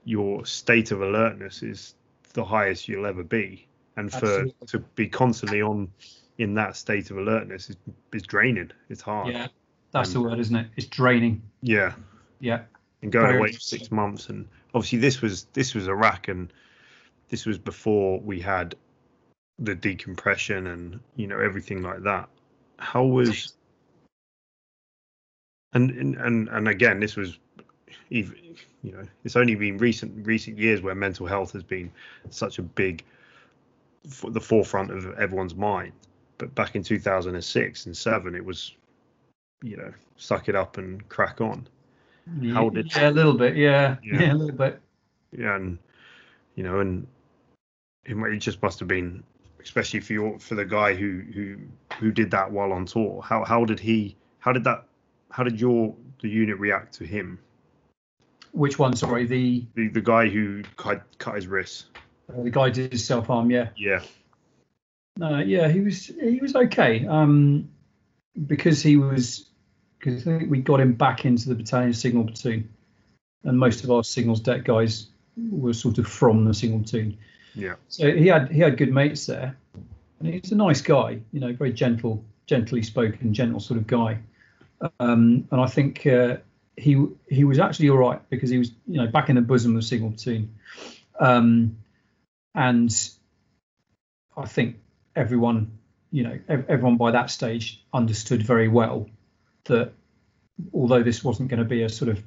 [0.05, 1.95] your state of alertness is
[2.33, 3.66] the highest you'll ever be,
[3.97, 4.66] and for Absolutely.
[4.69, 5.91] to be constantly on
[6.39, 7.77] in that state of alertness is,
[8.13, 8.71] is draining.
[8.89, 9.33] It's hard.
[9.33, 9.49] yeah.
[9.93, 10.69] That's the word, isn't it?
[10.77, 11.43] It's draining.
[11.61, 11.93] Yeah.
[12.41, 12.63] Yeah,
[13.03, 16.53] and going Very away for six months and obviously this was this was iraq and
[17.29, 18.75] this was before we had
[19.59, 22.29] the decompression and you know everything like that
[22.79, 23.55] how was
[25.73, 27.39] and and and, and again this was
[28.11, 28.37] even
[28.83, 31.91] you know it's only been recent recent years where mental health has been
[32.31, 33.05] such a big
[34.09, 35.93] for the forefront of everyone's mind
[36.43, 38.74] but back in 2006 and 7 it was
[39.62, 41.69] you know suck it up and crack on
[42.52, 43.56] How did- yeah, a little bit.
[43.56, 44.20] Yeah, Yeah.
[44.23, 44.81] yeah, a little bit.
[45.31, 45.78] yeah, and
[46.56, 47.06] you know, and
[48.05, 49.23] it, just must have been,
[49.62, 51.56] especially for your for the guy who who
[51.98, 53.23] who did that while on tour.
[53.23, 54.16] How how did he?
[54.40, 54.85] How did that?
[55.31, 57.39] How did your the unit react to him?
[58.52, 58.94] Which one?
[58.97, 61.86] Sorry, the The the guy who cut cut his wrists.
[62.28, 63.51] uh, the guy did his self harm.
[63.51, 63.69] Yeah.
[63.77, 64.02] Yeah,
[65.17, 67.07] No, yeah, he was he was okay.
[67.07, 67.69] Um,
[68.47, 69.47] because he was
[69.99, 72.69] because I think we got him back into the battalion signal platoon,
[73.45, 77.19] and most of our signals deck guys were sort of from the signal platoon.
[77.55, 77.75] Yeah.
[77.89, 79.57] So he had he had good mates there,
[80.21, 81.21] and he's a nice guy.
[81.33, 84.19] You know, very gentle, gently spoken, gentle sort of guy.
[84.99, 86.39] Um, and I think uh,
[86.77, 89.77] he he was actually all right because he was you know back in the bosom
[89.77, 90.55] of the signal platoon,
[91.21, 91.77] um,
[92.55, 92.91] and
[94.37, 94.77] I think
[95.15, 95.79] everyone
[96.11, 99.09] you know ev- everyone by that stage understood very well
[99.65, 99.93] that
[100.75, 102.23] although this wasn't going to be a sort of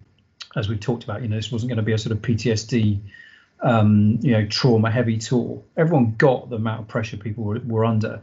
[0.55, 2.99] as we've talked about, you know, this wasn't going to be a sort of PTSD,
[3.61, 5.61] um, you know, trauma heavy tour.
[5.75, 8.21] Everyone got the amount of pressure people were, were under,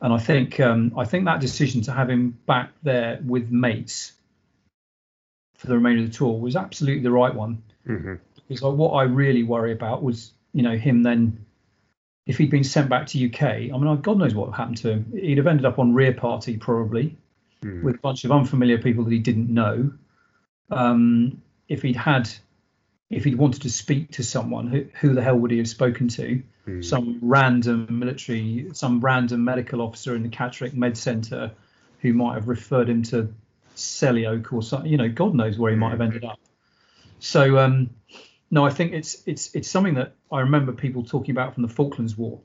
[0.00, 4.12] and I think um, I think that decision to have him back there with mates
[5.56, 7.62] for the remainder of the tour was absolutely the right one.
[7.86, 8.14] hmm
[8.48, 11.44] Because what I really worry about was, you know, him then.
[12.30, 15.12] If he'd been sent back to UK, I mean, God knows what happened to him.
[15.12, 17.16] He'd have ended up on rear party probably,
[17.62, 17.82] Mm.
[17.82, 19.92] with a bunch of unfamiliar people that he didn't know.
[20.70, 22.30] Um, if he'd had,
[23.10, 26.06] if he'd wanted to speak to someone, who, who the hell would he have spoken
[26.06, 26.40] to?
[26.68, 26.84] Mm.
[26.84, 31.50] Some random military, some random medical officer in the Catterick Med Centre
[31.98, 33.34] who might have referred him to
[33.74, 34.88] Selly or something.
[34.90, 36.38] You know, God knows where he might have ended up.
[37.18, 37.90] So, um,
[38.50, 41.68] no, I think it's it's it's something that I remember people talking about from the
[41.68, 42.40] Falklands War.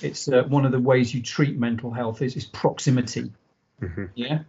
[0.00, 3.32] It's uh, one of the ways you treat mental health is, is proximity.
[3.82, 4.10] Mhm.
[4.14, 4.40] Yeah.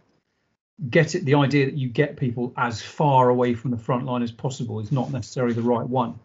[0.88, 1.24] Get it.
[1.24, 4.80] The idea that you get people as far away from the front line as possible
[4.80, 6.18] is not necessarily the right one,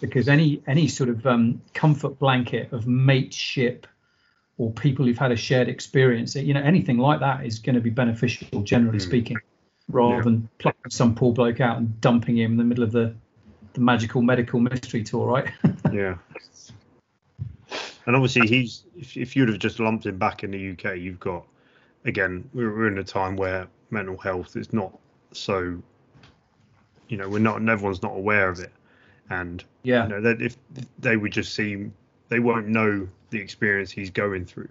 [0.00, 3.86] because any any sort of um, comfort blanket of mateship
[4.58, 7.80] or people who've had a shared experience, you know, anything like that is going to
[7.80, 9.02] be beneficial, generally Mm.
[9.02, 9.36] speaking,
[9.88, 10.22] rather Yeah.
[10.22, 13.14] than plucking some poor bloke out and dumping him in the middle of the
[13.72, 15.50] the magical medical mystery tour, right?
[15.92, 16.16] Yeah.
[18.06, 21.20] And obviously, he's if, if you'd have just lumped him back in the UK, you've
[21.20, 21.44] got
[22.04, 24.98] again we're, we're in a time where mental health is not
[25.32, 25.80] so.
[27.08, 27.58] You know, we're not.
[27.58, 28.72] And everyone's not aware of it,
[29.28, 30.04] and yeah.
[30.04, 30.56] you know that if
[30.98, 31.90] they would just see,
[32.28, 34.70] they won't know the experience he's going through.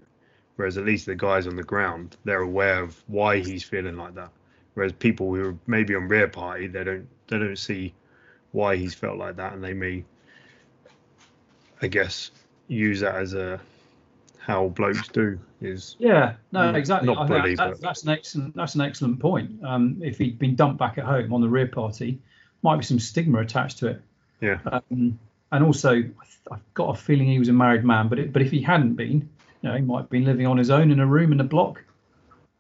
[0.56, 4.16] Whereas at least the guys on the ground, they're aware of why he's feeling like
[4.16, 4.32] that.
[4.74, 7.94] Whereas people who are maybe on rear party, they don't they don't see
[8.52, 10.04] why he's felt like that, and they may,
[11.82, 12.32] I guess,
[12.68, 13.60] use that as a
[14.38, 17.14] how blokes do is Yeah, no, exactly.
[17.16, 19.64] I think that, that's an excellent that's an excellent point.
[19.64, 22.20] Um, if he'd been dumped back at home on the rear party,
[22.64, 24.02] might be some stigma attached to it.
[24.40, 25.20] yeah Um,
[25.52, 26.04] and also,
[26.52, 28.96] I've got a feeling he was a married man, but it, but if he hadn't
[28.96, 29.30] been,
[29.62, 31.44] you know, he might have been living on his own in a room in a
[31.44, 31.84] block.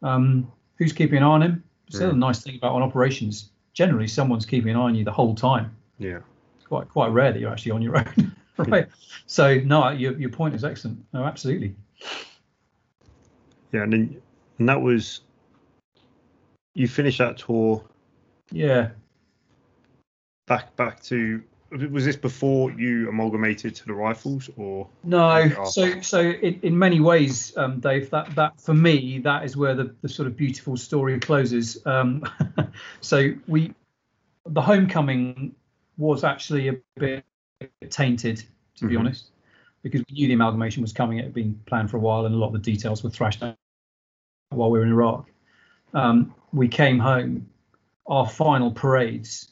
[0.04, 1.64] Um, who's keeping an eye on him?
[1.88, 3.50] It's the other nice thing about on operations.
[3.74, 5.76] Generally, someone's keeping an eye on you the whole time.
[6.02, 6.20] Yeah
[6.72, 8.88] quite quite rare that you're actually on your own, right?
[9.26, 11.04] So no, your your point is excellent.
[11.14, 11.76] No, absolutely.
[13.74, 14.22] yeah, and then
[14.58, 15.20] and that was
[16.74, 17.84] you finished that tour
[18.52, 18.92] Yeah.
[20.48, 21.44] back back to
[21.90, 27.02] was this before you amalgamated to the rifles or No, so so in, in many
[27.02, 30.78] ways, um, Dave, that that for me that is where the, the sort of beautiful
[30.78, 31.86] story closes.
[31.86, 32.24] Um,
[33.02, 33.74] so we,
[34.46, 35.56] the homecoming
[36.02, 37.24] was actually a bit
[37.90, 38.44] tainted,
[38.76, 39.00] to be Mhm.
[39.00, 39.30] honest,
[39.84, 41.20] because we knew the amalgamation was coming.
[41.20, 43.44] It had been planned for a while, and a lot of the details were thrashed
[43.44, 43.56] out
[44.50, 45.30] while we were in Iraq.
[45.94, 47.48] Um, we came home.
[48.08, 49.52] Our final parades,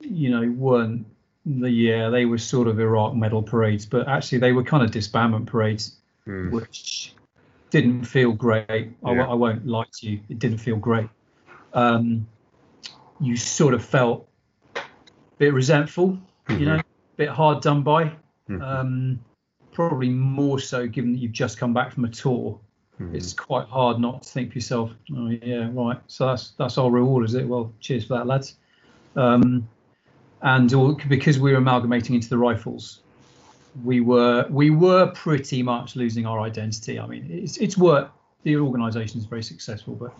[0.00, 1.06] you know, weren't
[1.46, 4.90] the yeah they were sort of Iraq medal parades, but actually they were kind of
[4.90, 5.96] disbandment parades,
[6.26, 7.14] Hmm, which
[7.70, 8.68] didn't feel great.
[8.68, 9.26] I, Yeah.
[9.26, 11.08] I won't lie to you, it didn't feel great.
[11.72, 12.26] Um,
[13.20, 14.28] you sort of felt
[15.38, 16.18] bit resentful,
[16.48, 16.60] Mhm.
[16.60, 16.84] you know, a
[17.16, 18.12] bit hard done by.
[18.48, 18.62] Mhm.
[18.62, 19.20] Um,
[19.72, 22.58] probably more so given that you've just come back from a tour.
[23.00, 23.14] Mhm.
[23.14, 25.98] It's quite hard not to think for yourself, oh yeah, right.
[26.06, 27.46] So that's that's our reward, is it?
[27.46, 28.56] Well, cheers for that, lads.
[29.16, 29.68] Um,
[30.42, 33.00] and all, because we were amalgamating into the rifles,
[33.84, 36.98] we were we were pretty much losing our identity.
[36.98, 38.12] I mean, it's it's worked.
[38.44, 40.14] The organisation is very successful, but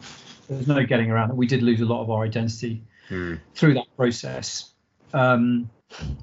[0.48, 1.36] there's no getting around it.
[1.36, 4.72] We did lose a lot of our identity Hmm, through that process.
[5.16, 5.70] Um,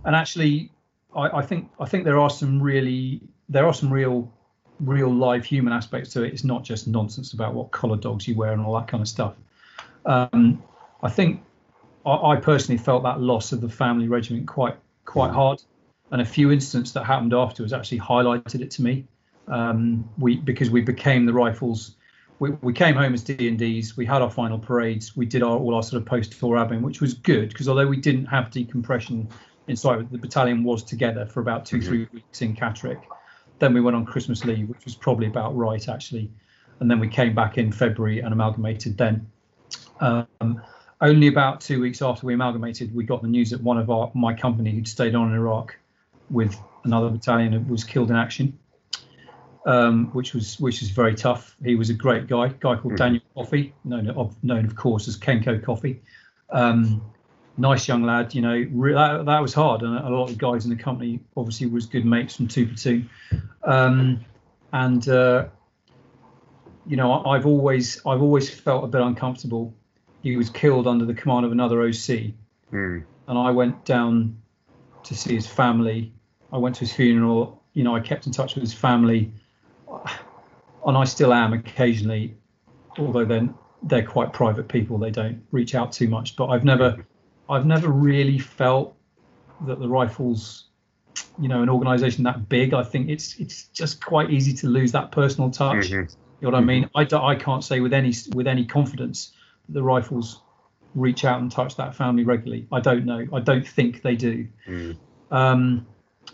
[0.05, 0.69] and actually,
[1.15, 4.31] I, I think I think there are some really there are some real
[4.79, 6.33] real live human aspects to it.
[6.33, 9.07] It's not just nonsense about what collar dogs you wear and all that kind of
[9.07, 9.33] stuff.
[10.05, 10.61] Um,
[11.01, 11.43] I think
[12.05, 15.61] I, I personally felt that loss of the family regiment quite quite hard,
[16.11, 19.05] and a few incidents that happened afterwards actually highlighted it to me.
[19.47, 21.95] Um, we because we became the rifles.
[22.43, 23.95] We, we came home as D and D's.
[23.95, 25.15] We had our final parades.
[25.15, 27.87] We did our all our sort of post tour admin, which was good because although
[27.87, 29.29] we didn't have decompression
[29.69, 31.85] inside, the battalion was together for about 2 Mhm.
[31.85, 33.01] three weeks in Catterick.
[33.59, 36.29] Then we went on Christmas leave, which was probably about right actually,
[36.81, 39.25] and then we came back in February and amalgamated then.
[40.01, 40.61] Um,
[40.99, 44.11] only about two weeks after we amalgamated, we got the news that one of our
[44.15, 45.77] my company who'd stayed on in Iraq
[46.29, 48.59] with another battalion was killed in action,
[49.65, 51.55] um, which was which was very tough.
[51.63, 52.97] He was a great guy, guy called Mhm.
[52.97, 56.01] Daniel Coffey, known of, known of course as Kenco Coffey.
[56.49, 57.01] Um,
[57.57, 58.65] nice young lad, you know.
[58.71, 61.85] Re- that, that was hard, and a lot of guys in the company obviously was
[61.85, 63.09] good mates from two platoon.
[63.63, 64.19] Um,
[64.73, 65.45] and uh,
[66.85, 69.73] you know, I- I've always I've always felt a bit uncomfortable.
[70.21, 72.33] He was killed under the command of another OC,
[72.71, 73.03] Mm.
[73.27, 74.37] and I went down
[75.03, 76.11] to see his family.
[76.51, 77.61] I went to his funeral.
[77.73, 79.31] You know, I kept in touch with his family,
[80.85, 82.35] and I still am occasionally,
[82.97, 83.53] although then
[83.83, 84.97] they're quite private people.
[84.97, 86.35] They don't reach out too much.
[86.35, 87.05] But I've never,
[87.49, 88.95] I've never really felt
[89.67, 90.65] that the rifles,
[91.39, 92.73] you know, an organisation that big.
[92.73, 95.89] I think it's it's just quite easy to lose that personal touch.
[95.89, 96.15] Mhm.
[96.41, 96.89] You know what I mean?
[96.93, 99.31] I, do- I can't say with any with any confidence
[99.67, 100.41] that the rifles
[100.93, 102.67] reach out and touch that family regularly.
[102.71, 103.25] I don't know.
[103.33, 104.47] I don't think they do.
[104.67, 104.97] Mm.
[105.31, 105.87] Um,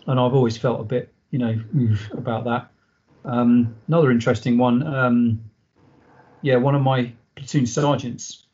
[0.06, 1.58] and I've always felt a bit, you know,
[2.12, 2.70] about that.
[3.24, 4.86] Um, another interesting one.
[4.86, 5.40] Um,
[6.42, 8.46] yeah, one of my platoon sergeants,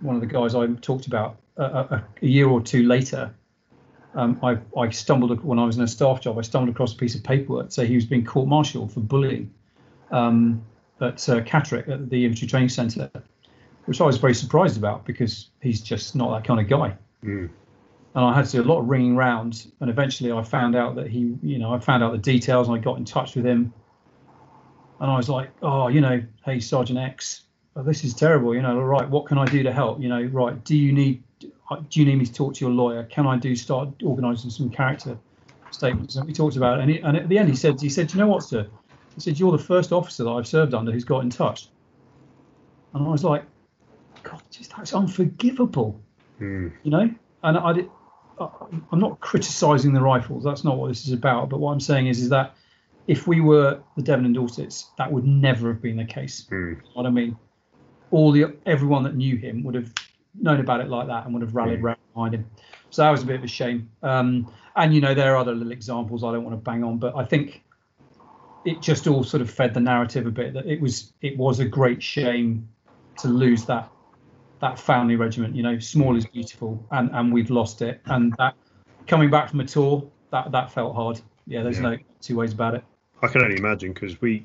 [0.00, 3.34] one of the guys I talked about, uh, a, a year or two later,
[4.14, 6.38] um, I, I stumbled when I was in a staff job.
[6.38, 9.52] I stumbled across a piece of paperwork say he was being court-martialed for bullying
[10.10, 10.64] um,
[11.00, 13.10] at uh, Catterick at the infantry training centre,
[13.84, 17.48] which I was very surprised about because he's just not that kind of guy Mm.
[18.14, 19.66] and I had to do a lot of ringing round.
[19.80, 22.76] And eventually, I found out that he, you know, I found out the details, and
[22.76, 23.72] I got in touch with him.
[25.00, 27.42] And I was like, oh, you know, hey, Sergeant X,
[27.76, 28.54] oh, this is terrible.
[28.54, 30.00] You know, right, what can I do to help?
[30.00, 33.04] You know, right, do you need, do you need me to talk to your lawyer?
[33.04, 35.18] Can I do start organising some character
[35.70, 36.16] statements?
[36.16, 36.82] And we talked about it.
[36.82, 38.66] And, he, and at the end, he said, he said, you know what, sir?
[39.14, 41.68] He said, you're the first officer that I've served under who's got in touch.
[42.94, 43.44] And I was like,
[44.22, 46.02] God, just that's unforgivable
[46.38, 46.70] Mm.
[46.82, 47.08] you know
[47.44, 47.88] and i did
[48.38, 48.50] I-
[48.92, 52.08] i'm not criticizing the rifles that's not what this is about but what i'm saying
[52.08, 52.54] is is that
[53.06, 56.70] if we were the devon and dorsets that would never have been the case Mm.
[56.70, 57.36] You know what i mean
[58.10, 59.92] all the everyone that knew him would have
[60.40, 61.84] known about it like that and would have rallied Mm.
[61.84, 62.46] round behind him
[62.90, 65.54] so that was a bit of a shame um, and you know there are other
[65.54, 67.62] little examples i don't want to bang on but i think
[68.64, 71.60] it just all sort of fed the narrative a bit that it was it was
[71.60, 72.68] a great shame
[73.18, 73.88] to lose that
[74.58, 75.54] that family regiment.
[75.54, 78.00] You know, small is beautiful, and and we've lost it.
[78.06, 78.54] And that
[79.06, 81.20] coming back from a tour, that that felt hard.
[81.46, 81.90] Yeah, there's Yeah.
[81.90, 82.84] no two ways about it.
[83.22, 84.44] I can only imagine because we,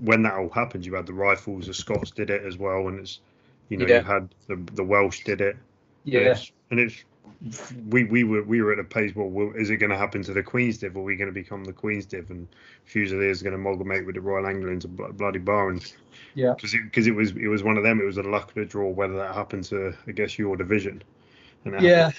[0.00, 2.98] when that all happened, you had the rifles, the Scots did it as well, and
[3.00, 3.20] it's,
[3.68, 3.98] you know, Yeah.
[3.98, 5.54] you had the the Welsh did it.
[5.54, 5.62] And
[6.04, 7.04] Yeah, it's, and it's
[7.88, 9.12] we we were we were at a pace.
[9.14, 10.96] well, is it going to happen to the Queen's Div?
[10.96, 12.30] Or are we going to become the Queen's Div?
[12.30, 12.48] And
[12.86, 15.94] Fusiliers going to amalgamate with the Royal Anglians and blo- bloody Barons?
[16.34, 16.54] Yeah.
[16.54, 18.00] Because it, 'cause it was it was one of them.
[18.00, 21.02] It was a luck of the draw whether that happened to I guess your division.
[21.64, 22.10] And yeah.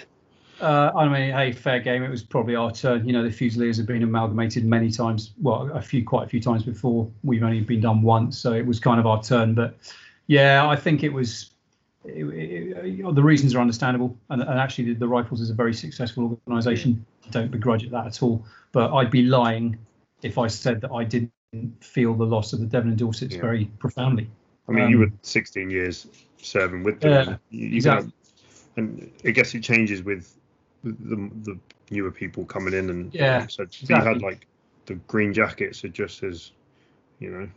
[0.62, 2.04] Uh, I mean, hey, fair game.
[2.04, 3.06] It was probably our turn.
[3.06, 5.32] You know, the Fusiliers have been amalgamated many times.
[5.42, 7.10] Well, a few, quite a few times before.
[7.24, 9.54] We've only been done once, so it was kind of our turn.
[9.54, 9.76] But
[10.28, 11.52] yeah, I think it was.
[12.06, 15.50] It, it, you know, the reasons are understandable, and, and actually, the, the Rifles is
[15.50, 17.06] a very successful organisation.
[17.32, 18.46] Don't begrudge it that at all.
[18.72, 19.78] But I'd be lying
[20.22, 21.32] if I said that I didn't
[21.82, 23.42] feel the loss of the Devon and Dorsets Yeah.
[23.42, 24.30] very profoundly.
[24.68, 26.08] I mean, you Um, were 16 years
[26.38, 27.12] serving with them.
[27.12, 28.12] Yeah, You- you exactly.
[28.78, 30.36] and I guess it changes with
[30.84, 31.60] the, the
[31.92, 34.48] newer people coming in, and Yeah, so you had like
[34.86, 36.52] the green jackets are just as,
[37.20, 37.50] you know,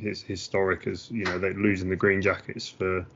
[0.00, 3.06] his historic as you know they're losing the green jackets for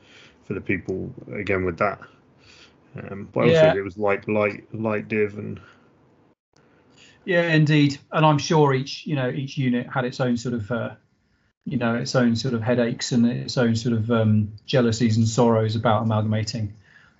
[0.45, 2.01] for the people again with that.
[3.11, 3.75] Um, but also Yeah.
[3.75, 5.61] it was like light light div and
[7.25, 10.71] Yeah, indeed, and I'm sure each you know each unit had its own sort of
[10.71, 10.95] uh,
[11.67, 15.29] you know its own sort of headaches and its own sort of um, jealousies and
[15.29, 16.75] sorrows about amalgamating.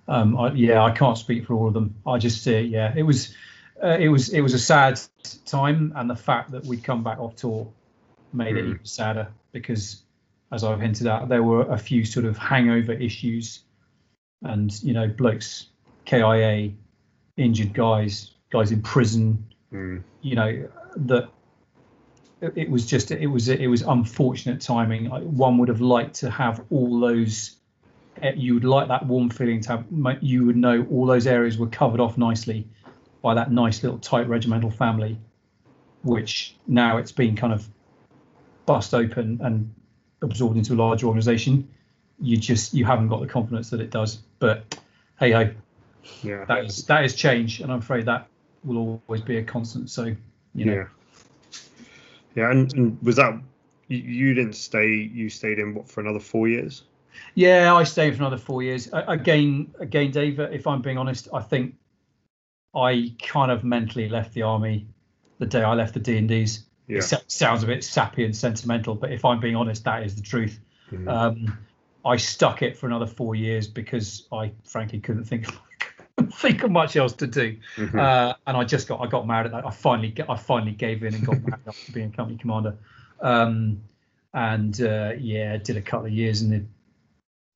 [0.07, 1.95] Um, I, yeah, I can't speak for all of them.
[2.05, 3.33] I just uh, yeah, it was
[3.83, 4.99] uh, it was it was a sad
[5.45, 7.71] time, and the fact that we'd come back off tour
[8.33, 8.69] made it Mm.
[8.73, 10.03] even sadder because,
[10.51, 13.63] as I've hinted at, there were a few sort of hangover issues,
[14.41, 15.67] and you know blokes,
[16.05, 16.71] KIA,
[17.37, 19.43] injured guys, guys in prison
[19.73, 21.29] mm, you know that
[22.41, 25.05] it it was just it was it was unfortunate timing
[25.35, 27.55] one would have liked to have all those
[28.21, 29.85] eh, you would like that warm feeling to have
[30.21, 32.67] you would know all those areas were covered off nicely
[33.21, 35.17] by that nice little tight regimental family
[36.03, 37.67] which now it's been kind of
[38.65, 39.73] bust open and
[40.21, 41.67] absorbed into a larger organization.
[42.19, 44.79] You just you haven't got the confidence that it does but
[45.19, 45.51] hey ho.
[46.21, 46.45] Yeah.
[46.45, 48.27] That is that is change and i'm afraid that
[48.63, 50.15] will always be a constant so
[50.53, 50.73] you know.
[50.73, 50.87] Yeah.
[52.35, 53.39] Yeah and, and was that
[53.87, 56.83] you, you didn't stay you stayed in what for another four years
[57.35, 58.89] Yeah, I stayed for another four years.
[58.93, 60.39] Again, again, Dave.
[60.39, 61.75] If I'm being honest, I think
[62.75, 64.87] I kind of mentally left the army
[65.39, 66.63] the day I left the D and D's.
[66.87, 66.99] Yeah.
[66.99, 70.21] It sounds a bit sappy and sentimental, but if I'm being honest, that is the
[70.21, 70.59] truth.
[70.91, 71.07] Mhm.
[71.07, 71.57] Um,
[72.05, 75.47] I stuck it for another four years because I frankly couldn't think
[76.17, 77.57] couldn't think of much else to do.
[77.77, 77.97] Mhm.
[77.97, 79.47] Uh, and I just got I got married.
[79.47, 79.65] At that.
[79.65, 82.75] I finally I finally gave in and got married after being company commander.
[83.21, 83.81] Um,
[84.33, 86.63] and uh, yeah, did a couple of years in the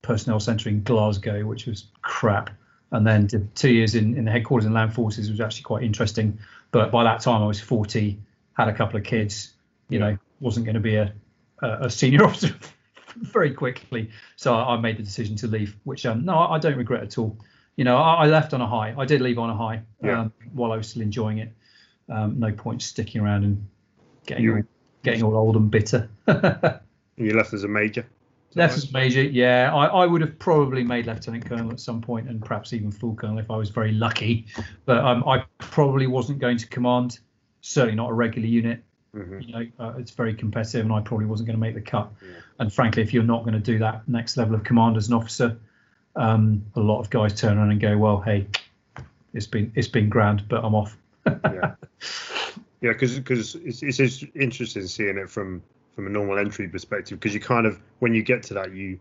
[0.02, 2.50] personnel centre in Glasgow, which was crap.
[2.92, 5.84] And then did two years in, in the headquarters in land forces, was actually quite
[5.84, 6.40] interesting.
[6.72, 8.18] But by that time, I was 40,
[8.54, 9.54] had a couple of kids.
[9.90, 11.14] You know, wasn't going to be a
[11.62, 12.56] a senior officer
[13.16, 14.10] very quickly.
[14.36, 17.18] So I I made the decision to leave, which um, no, I don't regret at
[17.18, 17.38] all.
[17.76, 18.94] You know, I, I left on a high.
[18.98, 20.22] I did leave on a high Yeah.
[20.22, 21.52] um, while I was still enjoying it.
[22.10, 23.68] Um, no point sticking around and
[24.26, 24.68] getting You-
[25.04, 26.10] getting all old and bitter.
[27.18, 28.06] you left as a major.
[28.58, 29.74] Left major, yeah.
[29.74, 33.16] I, I would have probably made lieutenant colonel at some point, and perhaps even full
[33.16, 34.46] colonel if I was very lucky.
[34.86, 37.20] But um, I probably wasn't going to command.
[37.62, 38.84] Certainly not a regular unit.
[39.16, 39.46] Mhm.
[39.46, 42.12] You know, uh, it's very competitive, and I probably wasn't going to make the cut.
[42.22, 42.30] Yeah.
[42.60, 45.14] And frankly, if you're not going to do that next level of command as an
[45.14, 45.58] officer,
[46.16, 48.48] um, a lot of guys turn around and go, "Well, hey,
[49.34, 51.76] it's been it's been grand, but I'm off." yeah,
[52.82, 53.18] yeah, because
[53.56, 55.62] it's, it's interesting seeing it from
[55.98, 59.00] from a normal entry perspective because you kind of when you get to that you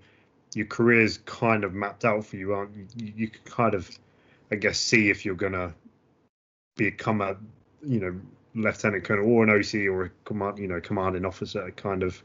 [0.54, 3.12] your career's kind of mapped out for you, aren't you?
[3.14, 3.90] You, can kind of,
[4.50, 5.74] I guess, see if you're gonna
[6.76, 7.36] become a
[7.82, 8.18] you know
[8.54, 12.22] lieutenant colonel or an OC or a command you know commanding officer, kind of.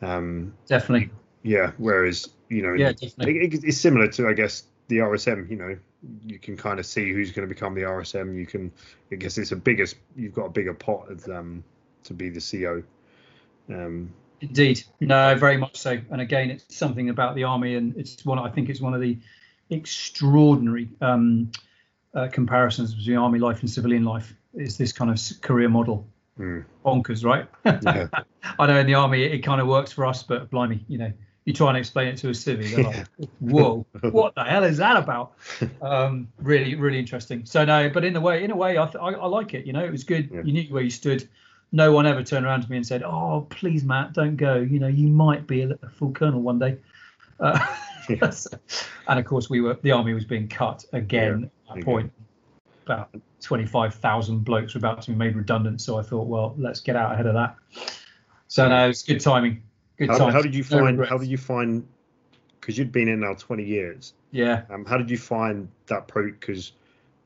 [0.00, 1.10] Um, Definitely,
[1.42, 1.72] yeah.
[1.76, 3.40] Whereas you know, yeah, definitely.
[3.44, 5.50] it, it- it's similar to, I guess, the RSM.
[5.50, 5.78] You know,
[6.24, 8.38] you can kind of see who's going to become the RSM.
[8.38, 8.72] You can,
[9.12, 11.62] I guess, it's a biggest You've got a bigger pot of um
[12.04, 12.82] to be the CO.
[13.68, 15.98] Um, Indeed, no, very much so.
[16.10, 18.38] And again, it's something about the army, and it's one.
[18.38, 19.18] I think it's one of the
[19.70, 21.50] extraordinary um,
[22.14, 24.34] uh, comparisons between army life and civilian life.
[24.52, 27.48] Is this kind of career model hmm, bonkers, right?
[27.64, 28.08] yeah,
[28.58, 30.98] I know in the army it, it kind of works for us, but blimey, you
[30.98, 31.12] know,
[31.44, 33.06] you try and explain it to a civvy, they're like,
[33.38, 35.34] "Whoa, what the hell is that about?"
[35.80, 37.46] Um, really, really interesting.
[37.46, 39.66] So no, but in a way, in a way, I, th- I, I like it.
[39.66, 40.30] You know, it was good.
[40.30, 40.42] Yeah.
[40.44, 41.28] You knew where you stood.
[41.74, 44.54] No one ever turned around to me and said, "Oh, please, Matt, don't go.
[44.54, 46.78] You know, you might be a, full colonel one day."
[47.40, 47.58] Uh,
[48.08, 48.30] Yeah.
[49.08, 51.80] and of course, we were the army was being cut again at Okay.
[51.80, 52.12] that point.
[52.84, 53.08] About
[53.40, 55.80] twenty-five thousand blokes were about to be made redundant.
[55.80, 57.56] So I thought, well, let's get out ahead of that.
[58.46, 59.62] So no, it's good timing.
[59.98, 60.34] Good how, timing.
[60.34, 60.84] how did you find?
[60.98, 61.10] regrets.
[61.10, 61.88] How did you find?
[62.60, 64.12] Because you'd been in now twenty years.
[64.30, 66.24] Yeah, Um, how did you find that pro?
[66.30, 66.72] Because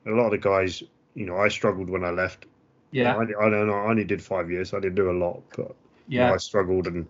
[0.07, 0.83] a lot of the guys,
[1.15, 2.47] you know, I struggled when I left.
[2.91, 3.75] Yeah, I, I don't know.
[3.75, 4.73] I only did five years.
[4.73, 5.75] I didn't do a lot, but
[6.09, 7.07] you know, yeah, I struggled, and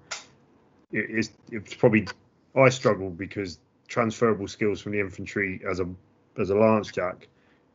[0.93, 2.07] it, it's it's probably
[2.57, 5.89] I struggled because transferable skills from the infantry as a
[6.39, 7.29] as a lance jack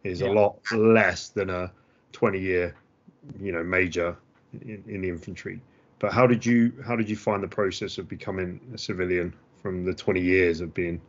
[0.04, 0.30] is Yeah.
[0.30, 1.72] a lot less than a
[2.12, 2.76] 20 year
[3.40, 4.16] you know major
[4.62, 5.62] in, in the infantry.
[6.00, 9.86] But how did you how did you find the process of becoming a civilian from
[9.86, 11.02] the 20 years of being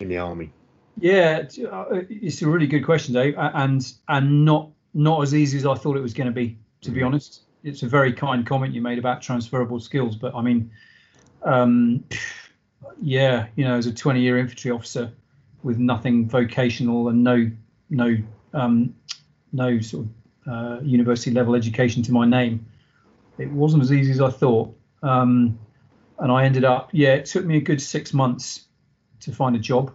[0.00, 0.50] in the army?
[0.96, 1.38] yeah.
[1.38, 5.74] It's, uh, a really good question, Dave, and and not not as easy as I
[5.74, 6.56] thought it was going to be.
[6.82, 7.06] To be Mhm.
[7.06, 10.70] honest, it's a very kind comment you made about transferable skills, but I mean,
[11.42, 12.04] um,
[13.00, 15.10] yeah, you know, as a 20-year infantry officer
[15.62, 17.50] with nothing vocational and no
[17.90, 18.16] no
[18.52, 18.94] um,
[19.52, 22.64] no sort of uh, university level education to my name,
[23.38, 24.76] it wasn't as easy as I thought.
[25.02, 25.58] Um,
[26.18, 28.66] and I ended up, yeah, it took me a good six months
[29.20, 29.90] to find a job,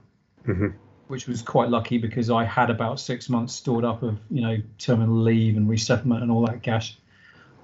[0.46, 0.74] Mhm.
[1.10, 4.58] Which was quite lucky because I had about six months stored up of, you know,
[4.78, 7.00] terminal leave and resettlement and all that cash.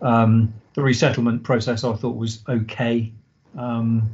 [0.02, 3.14] Um, the resettlement process I thought was okay.
[3.56, 4.10] Um,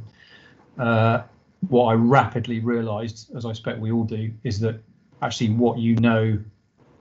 [0.78, 1.22] uh,
[1.68, 4.82] what I rapidly realised, as I expect we all do, is that
[5.22, 6.38] actually what you know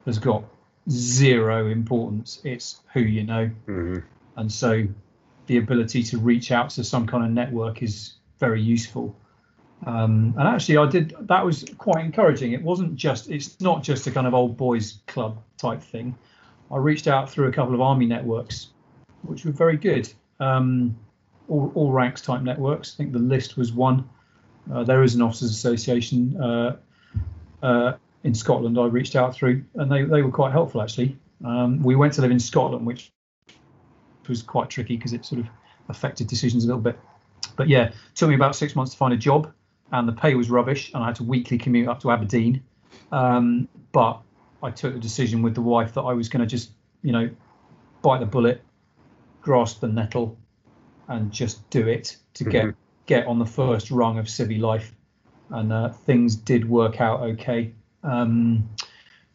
[0.06, 0.46] has got
[0.90, 2.40] zero importance.
[2.46, 4.04] It's who you know, Mhm.
[4.38, 4.88] and so
[5.48, 9.14] the ability to reach out to some kind of network is very useful.
[9.86, 12.54] Um, and actually, I did that was quite encouraging.
[12.54, 16.16] It wasn't just it's not just a kind of old boys club type thing.
[16.70, 18.70] I reached out through a couple of army networks,
[19.24, 20.12] which were very good.
[20.40, 20.98] Um,
[21.48, 22.94] all, all ranks type networks.
[22.94, 24.08] I think the list was one.
[24.72, 26.78] Uh, there is an officers association uh,
[27.62, 27.94] uh,
[28.24, 28.80] in Scotland.
[28.80, 31.18] I reached out through, and they, they were quite helpful actually.
[31.44, 33.12] Um, we went to live in Scotland, which
[34.28, 35.48] was quite tricky because it sort of
[35.90, 36.98] affected decisions a little bit.
[37.56, 39.52] But yeah, took me about six months to find a job,
[39.92, 42.64] and the pay was rubbish, and I had to weekly commute up to Aberdeen.
[43.12, 44.22] Um, but
[44.64, 47.30] I took the decision with the wife that I was going to just, you know,
[48.02, 48.62] bite the bullet,
[49.42, 50.38] grasp the nettle,
[51.08, 52.76] and just do it to get Mhm.
[53.06, 54.96] get on the first rung of civvy life,
[55.50, 57.74] and uh, things did work out okay.
[58.04, 58.70] Um,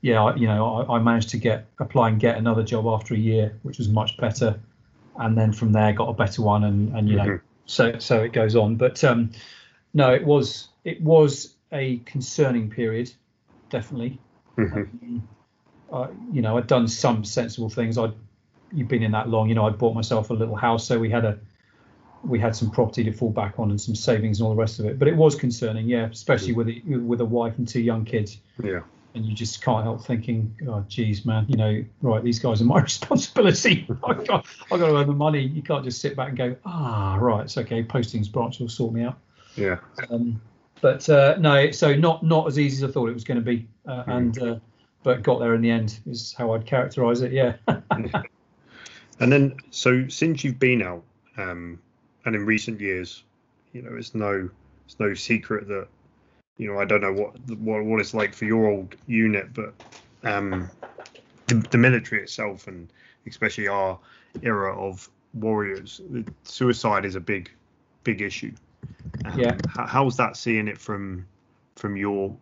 [0.00, 3.14] yeah, I, you know, I, I, managed to get apply and get another job after
[3.14, 4.58] a year, which was much better,
[5.18, 7.28] and then from there got a better one, and and you mm-hmm.
[7.28, 8.76] know, so so it goes on.
[8.76, 9.30] But um,
[9.96, 13.10] no, it was it was a concerning period,
[13.70, 14.20] definitely.
[14.58, 14.78] Mm-hmm.
[14.78, 15.28] Um,
[15.90, 17.96] uh, you know, I'd done some sensible things.
[17.96, 18.12] I'd
[18.72, 21.10] you've been in that long, you know, I bought myself a little house, so we
[21.10, 21.38] had a
[22.24, 24.78] we had some property to fall back on and some savings and all the rest
[24.80, 24.98] of it.
[24.98, 28.38] But it was concerning, yeah, especially with a, with a wife and two young kids.
[28.62, 28.80] Yeah.
[29.14, 32.66] And you just can't help thinking, oh, geez, man, you know, right, these guys are
[32.66, 33.86] my responsibility.
[34.04, 35.40] I got, I got to earn the money.
[35.40, 37.82] You can't just sit back and go, ah, right, it's okay.
[37.82, 39.16] Postings branch will sort me out.
[39.56, 39.78] Yeah.
[40.10, 40.40] Um,
[40.80, 43.44] but uh, no, so not not as easy as I thought it was going to
[43.44, 44.16] be, uh, mm.
[44.16, 44.56] and uh,
[45.02, 47.32] but got there in the end is how I'd characterise it.
[47.32, 47.54] Yeah.
[49.20, 51.02] and then, so since you've been out,
[51.38, 51.78] um,
[52.24, 53.24] and in recent years,
[53.72, 54.48] you know, it's no
[54.84, 55.88] it's no secret that
[56.58, 59.74] you know I don't know what what what it's like for your old unit, but
[60.24, 60.70] um,
[61.46, 62.88] the, the military itself, and
[63.26, 63.98] especially our
[64.42, 66.00] era of warriors,
[66.44, 67.50] suicide is a big
[68.04, 68.52] big issue.
[69.32, 69.56] Um, yeah.
[69.68, 71.26] how's that seeing it from
[71.76, 72.36] from your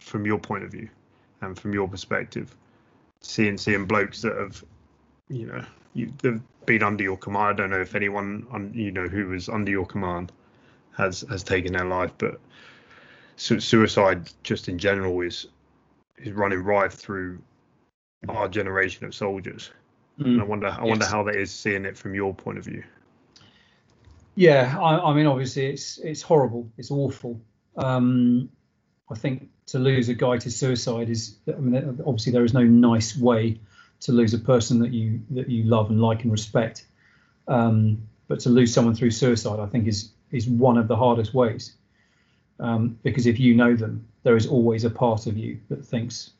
[0.00, 0.88] from your point of view
[1.40, 2.54] and from your perspective?
[3.20, 4.64] Seeing seeing blokes that have
[5.28, 7.46] you know you, they've been under your command.
[7.46, 10.32] I don't know if anyone on you know who was under your command
[10.96, 12.40] has has taken their life, but
[13.36, 15.46] su- suicide just in general is
[16.18, 17.40] is running rife through
[18.28, 19.70] our generation of soldiers.
[20.18, 20.26] Mm.
[20.26, 20.88] And I wonder I yes.
[20.88, 22.84] wonder how that is seeing it from your point of view.
[24.34, 27.40] Yeah, I, I mean obviously it's it's horrible, it's awful.
[27.76, 28.48] Um,
[29.10, 32.64] I think to lose a guy to suicide is I mean obviously there is no
[32.64, 33.60] nice way
[34.00, 36.84] to lose a person that you that you love and like and respect.
[37.46, 41.34] Um, but to lose someone through suicide, I think is is one of the hardest
[41.34, 41.74] ways.
[42.60, 46.30] Um, because if you know them, there is always a part of you that thinks,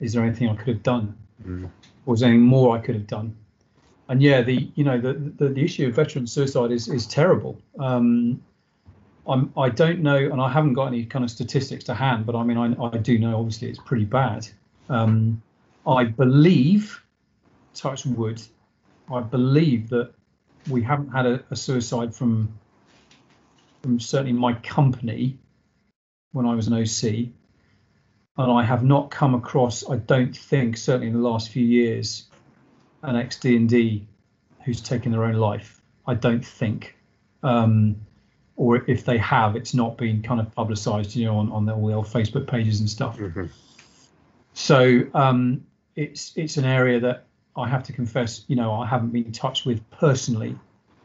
[0.00, 1.16] "Is there anything I could have done?
[1.44, 1.70] Mm.
[2.04, 3.36] Or is there anything more I could have done?"
[4.08, 7.60] And yeah, the you know the the, the issue of veteran suicide is is terrible.
[7.78, 8.42] Um,
[9.28, 12.36] I'm I don't know, and I haven't got any kind of statistics to hand, but
[12.36, 14.46] I mean I I do know obviously it's pretty bad.
[14.88, 15.42] Um,
[15.86, 17.02] I believe,
[17.74, 18.40] touch wood,
[19.12, 20.12] I believe that
[20.68, 22.48] we haven't had a, a suicide from
[23.82, 25.38] from certainly my company
[26.32, 27.30] when I was an OC,
[28.36, 29.88] and I have not come across.
[29.88, 32.26] I don't think certainly in the last few years,
[33.06, 34.06] an ex D and D
[34.64, 35.80] who's taken their own life.
[36.06, 36.96] I don't think.
[37.42, 37.96] Um,
[38.56, 41.86] or if they have, it's not been kind of publicised, you know, on, on all
[41.86, 43.18] the old Facebook pages and stuff.
[43.18, 43.46] Mm-hmm.
[44.54, 47.26] So um, it's it's an area that
[47.56, 50.56] I have to confess, you know, I haven't been touched with personally.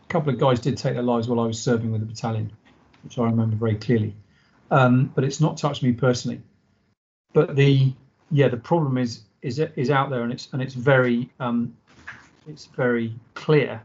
[0.04, 2.52] A couple of guys did take their lives while I was serving with the battalion,
[3.04, 4.16] which I remember very clearly.
[4.70, 6.42] Um, but it's not touched me personally.
[7.34, 7.94] But the
[8.32, 11.76] yeah, the problem is is is out there and it's and it's very um,
[12.48, 13.82] it's very clear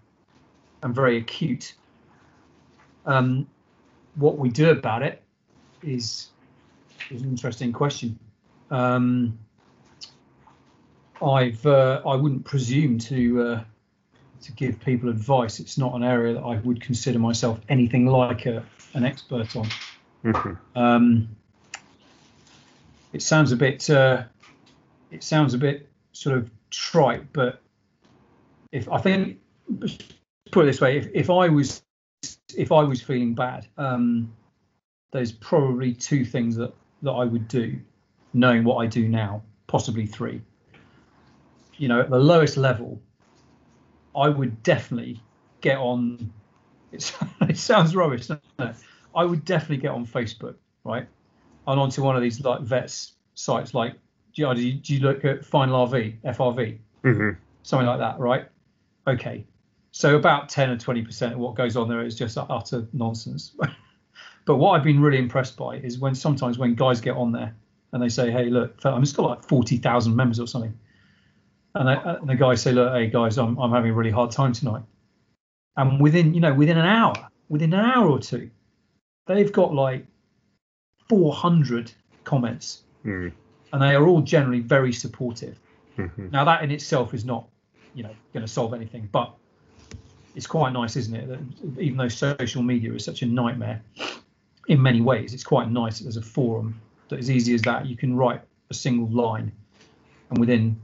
[0.82, 1.74] and very acute.
[3.04, 3.46] Um,
[4.16, 5.22] what we do about it
[5.82, 6.28] is
[7.10, 8.18] is an interesting question.
[8.70, 9.38] Um,
[11.22, 13.64] I've uh, I wouldn't presume to uh,
[14.42, 15.60] to give people advice.
[15.60, 18.64] It's not an area that I would consider myself anything like a,
[18.94, 19.68] an expert on.
[20.24, 20.78] Mm-hmm.
[20.78, 21.28] Um,
[23.12, 24.24] it sounds a bit uh,
[25.10, 27.62] it sounds a bit sort of trite, but
[28.72, 29.38] if I think
[30.50, 31.82] put it this way, if, if I was
[32.56, 34.32] if I was feeling bad, um,
[35.12, 36.72] there's probably two things that
[37.02, 37.78] that I would do,
[38.32, 40.42] knowing what I do now, possibly three
[41.78, 43.00] you know, at the lowest level,
[44.14, 45.20] I would definitely
[45.60, 46.32] get on.
[46.92, 47.02] it
[47.56, 48.28] sounds rubbish.
[49.14, 51.06] I would definitely get on Facebook, right,
[51.66, 53.94] and onto one of these like vets sites, like
[54.34, 57.30] do you, do you look at Final RV, FRV, mm-hmm.
[57.62, 58.46] something like that, right?
[59.06, 59.44] Okay,
[59.92, 63.56] so about 10 or 20 percent of what goes on there is just utter nonsense.
[64.46, 67.54] but what I've been really impressed by is when sometimes when guys get on there
[67.92, 70.76] and they say, "Hey, look, I'm just got like 40,000 members or something."
[71.76, 74.30] and, I, and the guys say, "Look, hey guys, I'm I'm having a really hard
[74.30, 74.82] time tonight."
[75.76, 77.14] And within you know within an hour,
[77.48, 78.50] within an hour or two,
[79.26, 80.06] they've got like
[81.08, 81.92] 400
[82.24, 83.32] comments, mm.
[83.72, 85.58] and they are all generally very supportive.
[85.98, 86.30] Mm-hmm.
[86.30, 87.48] Now that in itself is not,
[87.96, 89.34] you know, going to solve anything, but
[90.34, 91.28] it's quite nice, isn't it?
[91.28, 93.82] That even though social media is such a nightmare
[94.68, 96.78] in many ways, it's quite nice as a forum
[97.08, 99.50] that as easy as that you can write a single line,
[100.30, 100.78] and within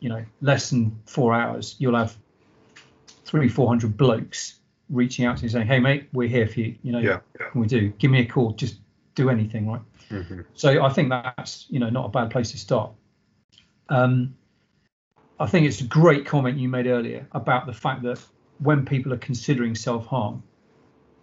[0.00, 2.16] you know less than four hours you'll have
[3.26, 6.74] three four hundred blokes reaching out to you saying, "Hey, mate, we're here for you.
[6.82, 7.20] You know, Yeah.
[7.54, 7.88] we do?
[7.98, 8.52] Give me a call.
[8.52, 8.80] Just
[9.14, 12.58] do anything, right?" hmm So I think that's you know not a bad place to
[12.58, 12.92] start.
[13.90, 14.34] Um,
[15.38, 18.18] I think it's a great comment you made earlier about the fact that
[18.58, 20.42] when people are considering self harm,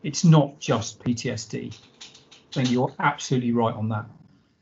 [0.03, 1.73] it's not just PTSD.
[1.73, 4.05] I think you're absolutely right on that.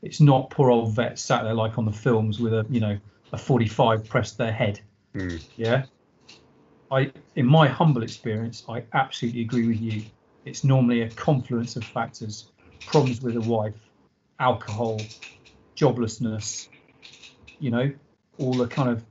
[0.02, 2.98] It's not poor old vets sat there like on the films with a you know
[3.32, 4.80] a 45 pressed their head.
[5.14, 5.42] Mm.
[5.56, 5.84] Yeah.
[6.90, 10.04] I, in my humble experience, I absolutely agree with you.
[10.44, 12.50] It's normally a confluence of factors:
[12.86, 13.76] problems with a wife,
[14.38, 15.00] alcohol,
[15.76, 16.68] joblessness.
[17.58, 17.92] You know,
[18.38, 19.04] all the kind of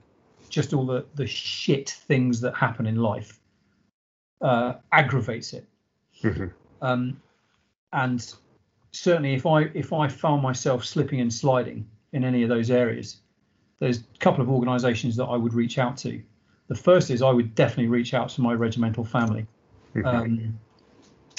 [0.52, 3.40] just all the the shit things that happen in life
[4.40, 5.66] uh, aggravates it.
[6.22, 6.52] Mhm.
[6.80, 7.20] Um,
[7.92, 8.34] and
[8.92, 13.16] certainly, if I if I found myself slipping and sliding in any of those areas,
[13.78, 16.22] there's a couple of organisations that I would reach out to.
[16.68, 19.46] The first is I would definitely reach out to my regimental family,
[20.04, 20.58] um,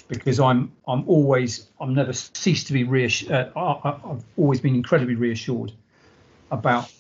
[0.08, 3.32] because I'm I'm always I'm never ceased to be reassured.
[3.32, 5.72] Uh, I, I've always been incredibly reassured
[6.52, 6.92] about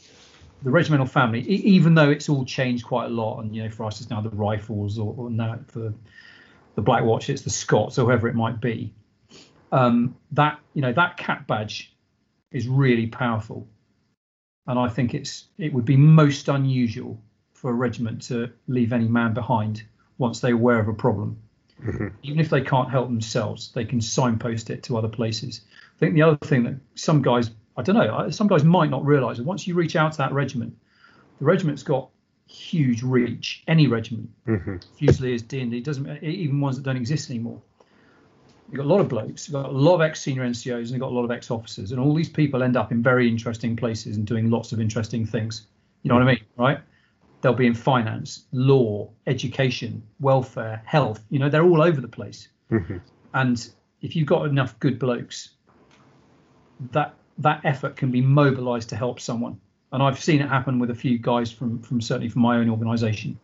[0.64, 3.42] the regimental family, e- even though it's all changed quite a lot.
[3.42, 5.94] And you know, for us, it's now the rifles, or, or now for
[6.76, 8.94] the Black Watch, it's the Scots, or whoever it might be.
[9.72, 11.96] Um, that you know, that cap badge
[12.52, 13.68] is really powerful,
[14.68, 17.20] and I think it's it would be most unusual
[17.54, 19.84] for a regiment to leave any man behind
[20.18, 21.38] once they're aware of a problem.
[22.24, 25.62] Even if they can't help themselves, they can signpost it to other places.
[25.96, 29.06] I think the other thing that some guys, I don't know, some guys might not
[29.06, 30.78] realise that once you reach out to that regiment,
[31.40, 32.10] the regiment's got
[32.48, 33.64] huge reach.
[33.68, 34.86] Any regiment, Mhm.
[34.98, 37.62] Fusiliers, D and D, doesn't even ones that don't exist anymore.
[38.70, 41.00] You've got a lot of blokes, you've got a lot of ex-senior NCOs, and you've
[41.00, 44.18] got a lot of ex-officers, and all these people end up in very interesting places
[44.18, 45.68] and doing lots of interesting things.
[46.04, 46.80] You know what I mean, right?
[47.42, 51.26] They'll be in finance, law, education, welfare, health.
[51.30, 52.50] You know, they're all over the place.
[52.72, 53.02] Mhm.
[53.34, 53.70] And
[54.02, 55.50] if you've got enough good blokes,
[56.92, 59.60] that that effort can be mobilised to help someone.
[59.92, 62.70] And I've seen it happen with a few guys from from certainly from my own
[62.70, 63.40] organisation.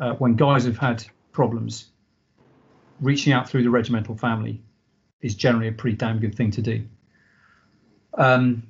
[0.00, 1.90] Uh, when guys have had problems,
[3.00, 4.62] reaching out through the regimental family
[5.20, 6.84] is generally a pretty damn good thing to do.
[8.16, 8.62] Um,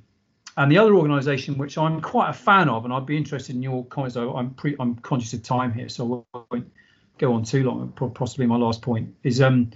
[0.56, 3.62] and the other organisation, which I'm quite a fan of, and I'd be interested in
[3.62, 4.14] your comments.
[4.14, 6.72] though, I'm pre, I'm conscious of time here, so I won't
[7.18, 7.92] go on too long.
[8.14, 9.70] Possibly my last point is um,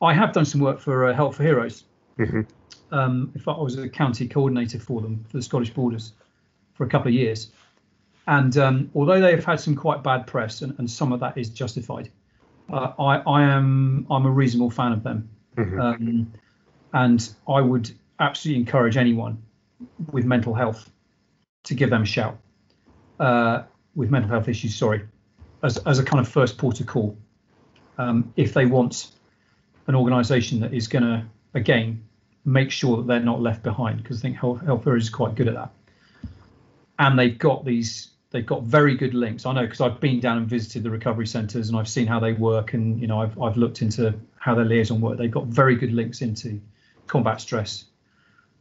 [0.00, 1.84] I have done some work for uh, Help for Heroes.
[2.18, 2.46] Mhm.
[2.90, 6.12] Um, fact, I was a county coordinator for them for the Scottish Borders
[6.74, 7.50] for a couple of years.
[8.26, 11.38] And um, although they have had some quite bad press, and, and some of that
[11.38, 12.10] is justified,
[12.70, 15.80] uh, I, I am I'm a reasonable fan of them, Mhm.
[15.80, 16.32] um,
[16.92, 17.90] and I would
[18.20, 19.42] absolutely encourage anyone
[20.12, 20.90] with mental health
[21.64, 22.38] to give them a shout.
[23.18, 23.62] Uh,
[23.94, 25.02] with mental health issues, sorry,
[25.62, 27.16] as as a kind of first port of call,
[27.96, 29.10] um, if they want
[29.86, 31.24] an organisation that is going to
[31.54, 32.04] again
[32.44, 35.48] make sure that they're not left behind, because I think Health Health is quite good
[35.48, 35.70] at that,
[36.98, 39.46] and they've got these they've got very good links.
[39.46, 42.20] I know because I've been down and visited the recovery centres and I've seen how
[42.20, 45.18] they work, and you know I've I've looked into how their liaison work.
[45.18, 46.60] They've got very good links into
[47.06, 47.84] combat stress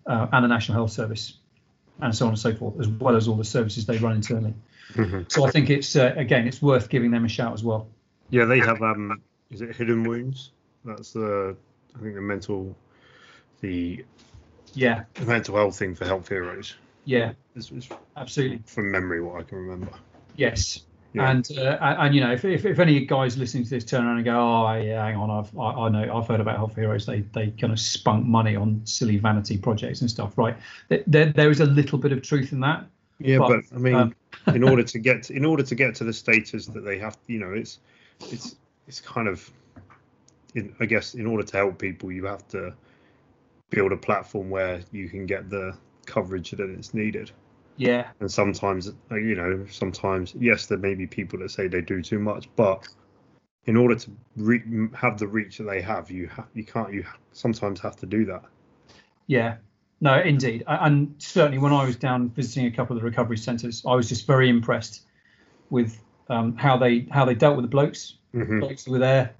[0.05, 1.33] uh, and the National Health Service,
[2.01, 4.53] and so on and so forth, as well as all the services they run internally.
[4.93, 5.29] Mhm.
[5.31, 7.87] So I think it's uh, again it's worth giving them a shout as well.
[8.29, 8.81] Yeah, they have.
[8.81, 9.21] Um,
[9.51, 10.51] is it hidden wounds?
[10.83, 11.55] That's the
[11.95, 12.75] I think the mental,
[13.61, 14.05] the
[14.73, 16.75] Yeah, mental health thing for health heroes.
[17.05, 18.61] yeah, This was absolutely.
[18.65, 19.91] from memory what I can remember.
[20.35, 20.81] Yes.
[21.13, 21.31] Yeah.
[21.31, 24.17] And, uh, and you know if, if, if any guys listening to this turn around
[24.17, 27.05] and go oh yeah hang on I've I, I know I've heard about Health Heroes
[27.05, 30.55] they they kind of spunk money on silly vanity projects and stuff right
[30.89, 32.85] there there, there is a little bit of truth in that
[33.19, 34.15] Yeah, But, but, I mean, um,
[34.53, 37.17] in order to get to, in order to get to the status that they have,
[37.27, 37.79] you know, it's
[38.29, 38.55] it's
[38.87, 39.49] it's kind of,
[40.55, 42.73] in, I guess, in order to help people, you have to
[43.69, 47.31] build a platform where you can get the coverage that is needed.
[47.75, 48.09] yeah.
[48.19, 52.19] And sometimes, you know, sometimes yes, there may be people that say they do too
[52.19, 52.87] much, but
[53.65, 57.05] in order to re- have the reach that they have, you have you can't you
[57.33, 58.43] sometimes have to do that.
[59.27, 59.57] Yeah,
[59.99, 63.83] no, indeed, and certainly when I was down visiting a couple of the recovery centres,
[63.85, 65.01] I was just very impressed
[65.69, 69.35] with um, how they how they dealt with the blokes, hmm blokes who were there,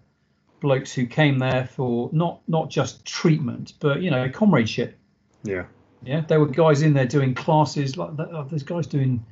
[0.59, 4.97] blokes who came there for not not just treatment, but you know comradeship.
[5.43, 5.65] Yeah.
[6.03, 8.29] Yeah, there were guys in there doing classes like that.
[8.29, 9.25] uh, There's guys doing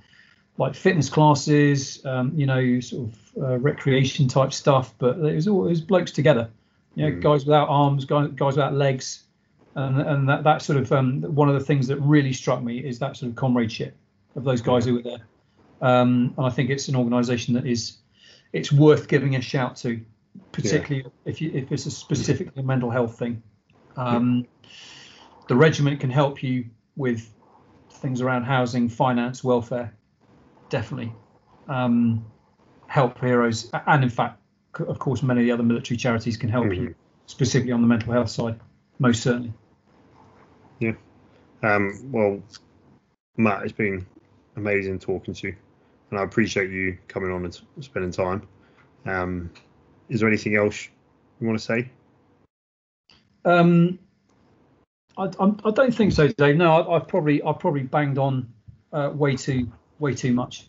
[0.58, 4.94] like fitness classes, um, you know, sort of uh, recreation type stuff.
[4.98, 6.50] But it was all it was blokes together.
[6.96, 7.22] You know, Mm.
[7.22, 9.24] guys without arms, guys, guys without legs,
[9.76, 12.80] and and that, that sort of um, one of the things that really struck me
[12.80, 13.96] is that sort of comradeship
[14.36, 15.28] of those guys who were there.
[15.82, 17.98] Um, and I think it's an organisation that is
[18.54, 20.00] it's worth giving a shout to
[20.52, 23.42] particularly if you if it's a specifically a mental health thing.
[23.98, 24.46] Um,
[25.48, 27.32] The regiment can help you with
[27.90, 29.96] things around housing, finance, welfare,
[30.70, 31.14] definitely.
[31.68, 32.26] Um,
[32.88, 34.40] help heroes, and in fact,
[34.80, 36.96] of course, many of the other military charities can help you
[37.28, 38.60] specifically on the mental health side,
[39.00, 39.54] most certainly.
[40.80, 40.94] Yeah.
[41.64, 42.42] Um, well,
[43.38, 44.06] Matt, it's been
[44.56, 45.56] amazing talking to you,
[46.10, 48.48] and I appreciate you coming on and spending time.
[49.06, 49.52] Um,
[50.10, 50.88] is there anything else
[51.40, 51.90] you want to say?
[53.44, 54.00] Um,
[55.18, 56.58] I, I'm- don't think so, Dave.
[56.58, 58.52] No, I, I've probably I've probably banged on
[58.92, 60.68] uh, way too way too much.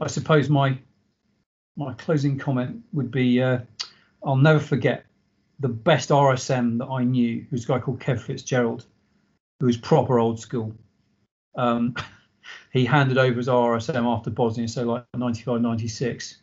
[0.00, 0.78] I suppose my
[1.76, 3.60] my closing comment would be uh,
[4.24, 5.06] I'll never forget
[5.60, 8.84] the best RSM that I knew was a guy called Kev Fitzgerald,
[9.60, 10.74] who was proper old school.
[11.56, 11.94] Um,
[12.72, 16.38] he handed over his RSM after Bosnia, so like 95, 96.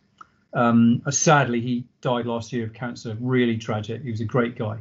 [0.56, 3.16] Um, sadly, he died last year of cancer.
[3.20, 4.02] Really tragic.
[4.02, 4.80] He was a great guy.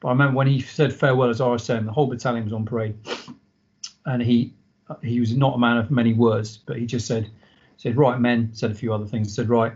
[0.00, 2.96] But I remember when he said farewell as RSM, the whole battalion was on parade,
[4.04, 4.52] and he
[5.02, 7.30] he was not a man of many words, but he just said
[7.76, 9.34] said right men said a few other things.
[9.34, 9.72] Said right.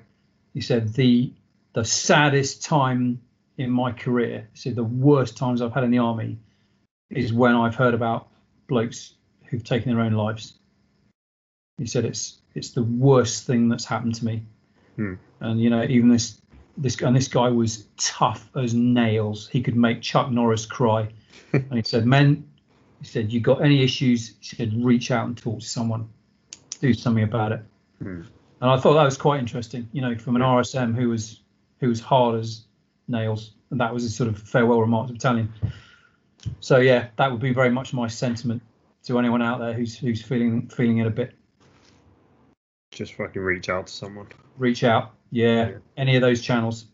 [0.52, 1.32] He said the
[1.72, 3.20] the saddest time
[3.56, 4.48] in my career.
[4.54, 6.38] Said the worst times I've had in the army
[7.10, 8.28] is when I've heard about
[8.66, 10.54] blokes who've taken their own lives.
[11.78, 14.42] He said it's it's the worst thing that's happened to me.
[14.96, 15.14] Hmm.
[15.40, 16.40] And you know even this
[16.76, 19.48] this and this guy was tough as nails.
[19.48, 21.08] He could make Chuck Norris cry.
[21.52, 22.48] and he said, "Men,"
[23.00, 26.08] he said, "you got any issues?" He said, "Reach out and talk to someone.
[26.80, 27.62] Do something about it."
[28.02, 28.22] Hmm.
[28.60, 29.88] And I thought that was quite interesting.
[29.92, 31.40] You know, from an RSM who was
[31.80, 32.64] who was hard as
[33.06, 35.52] nails, and that was his sort of farewell remark to battalion.
[36.60, 38.62] So yeah, that would be very much my sentiment
[39.04, 41.34] to anyone out there who's who's feeling feeling it a bit.
[42.98, 44.26] Just fucking reach out to someone.
[44.56, 45.12] Reach out.
[45.30, 46.86] Yeah, any of those channels.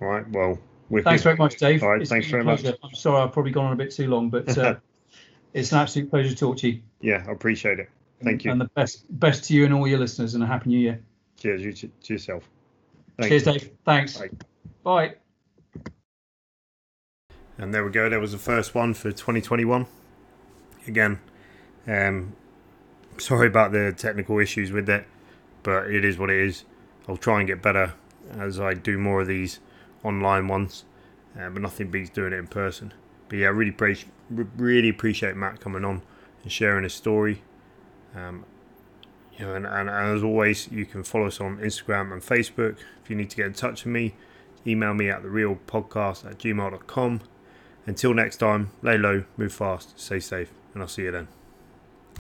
[0.00, 0.24] All right.
[0.30, 0.60] Well.
[1.02, 1.82] Thanks very much, Dave.
[1.82, 2.64] All right, It's thanks very much.
[2.64, 4.76] I'm sorry I've probably gone on a bit too long, but uh,
[5.54, 6.82] it's an absolute pleasure to talk to you.
[7.00, 7.90] Yeah, I appreciate it.
[8.22, 8.52] Thank you.
[8.52, 11.02] And the best best to you and all your listeners, and a happy new year.
[11.36, 11.64] Cheers.
[11.64, 12.48] You to, to yourself.
[13.20, 13.42] Cheers.
[13.42, 13.70] Dave.
[13.84, 14.18] Thanks.
[14.18, 14.30] Bye.
[14.84, 15.14] Bye.
[17.58, 18.08] And there we go.
[18.08, 19.84] There was the first one for 2021.
[20.86, 21.18] Again,
[21.88, 22.36] um,
[23.18, 25.06] sorry about the technical issues with it,
[25.62, 26.64] but it is what it is.
[27.08, 27.94] I'll try and get better
[28.30, 29.60] as I do more of these
[30.04, 30.84] online ones,
[31.38, 32.92] uh, but nothing beats doing it in person.
[33.28, 36.02] But yeah, I really appreciate really appreciate Matt coming on
[36.42, 37.42] and sharing his story.
[38.14, 38.44] Um,
[39.36, 42.76] you know, and, and, as always, you can follow us on Instagram and Facebook.
[43.02, 44.14] If you need to get in touch with me,
[44.66, 47.20] email me at the reorg podcast at gmail.com.
[47.86, 51.28] Until next time, lay low, move fast, stay safe, and I'll see you then.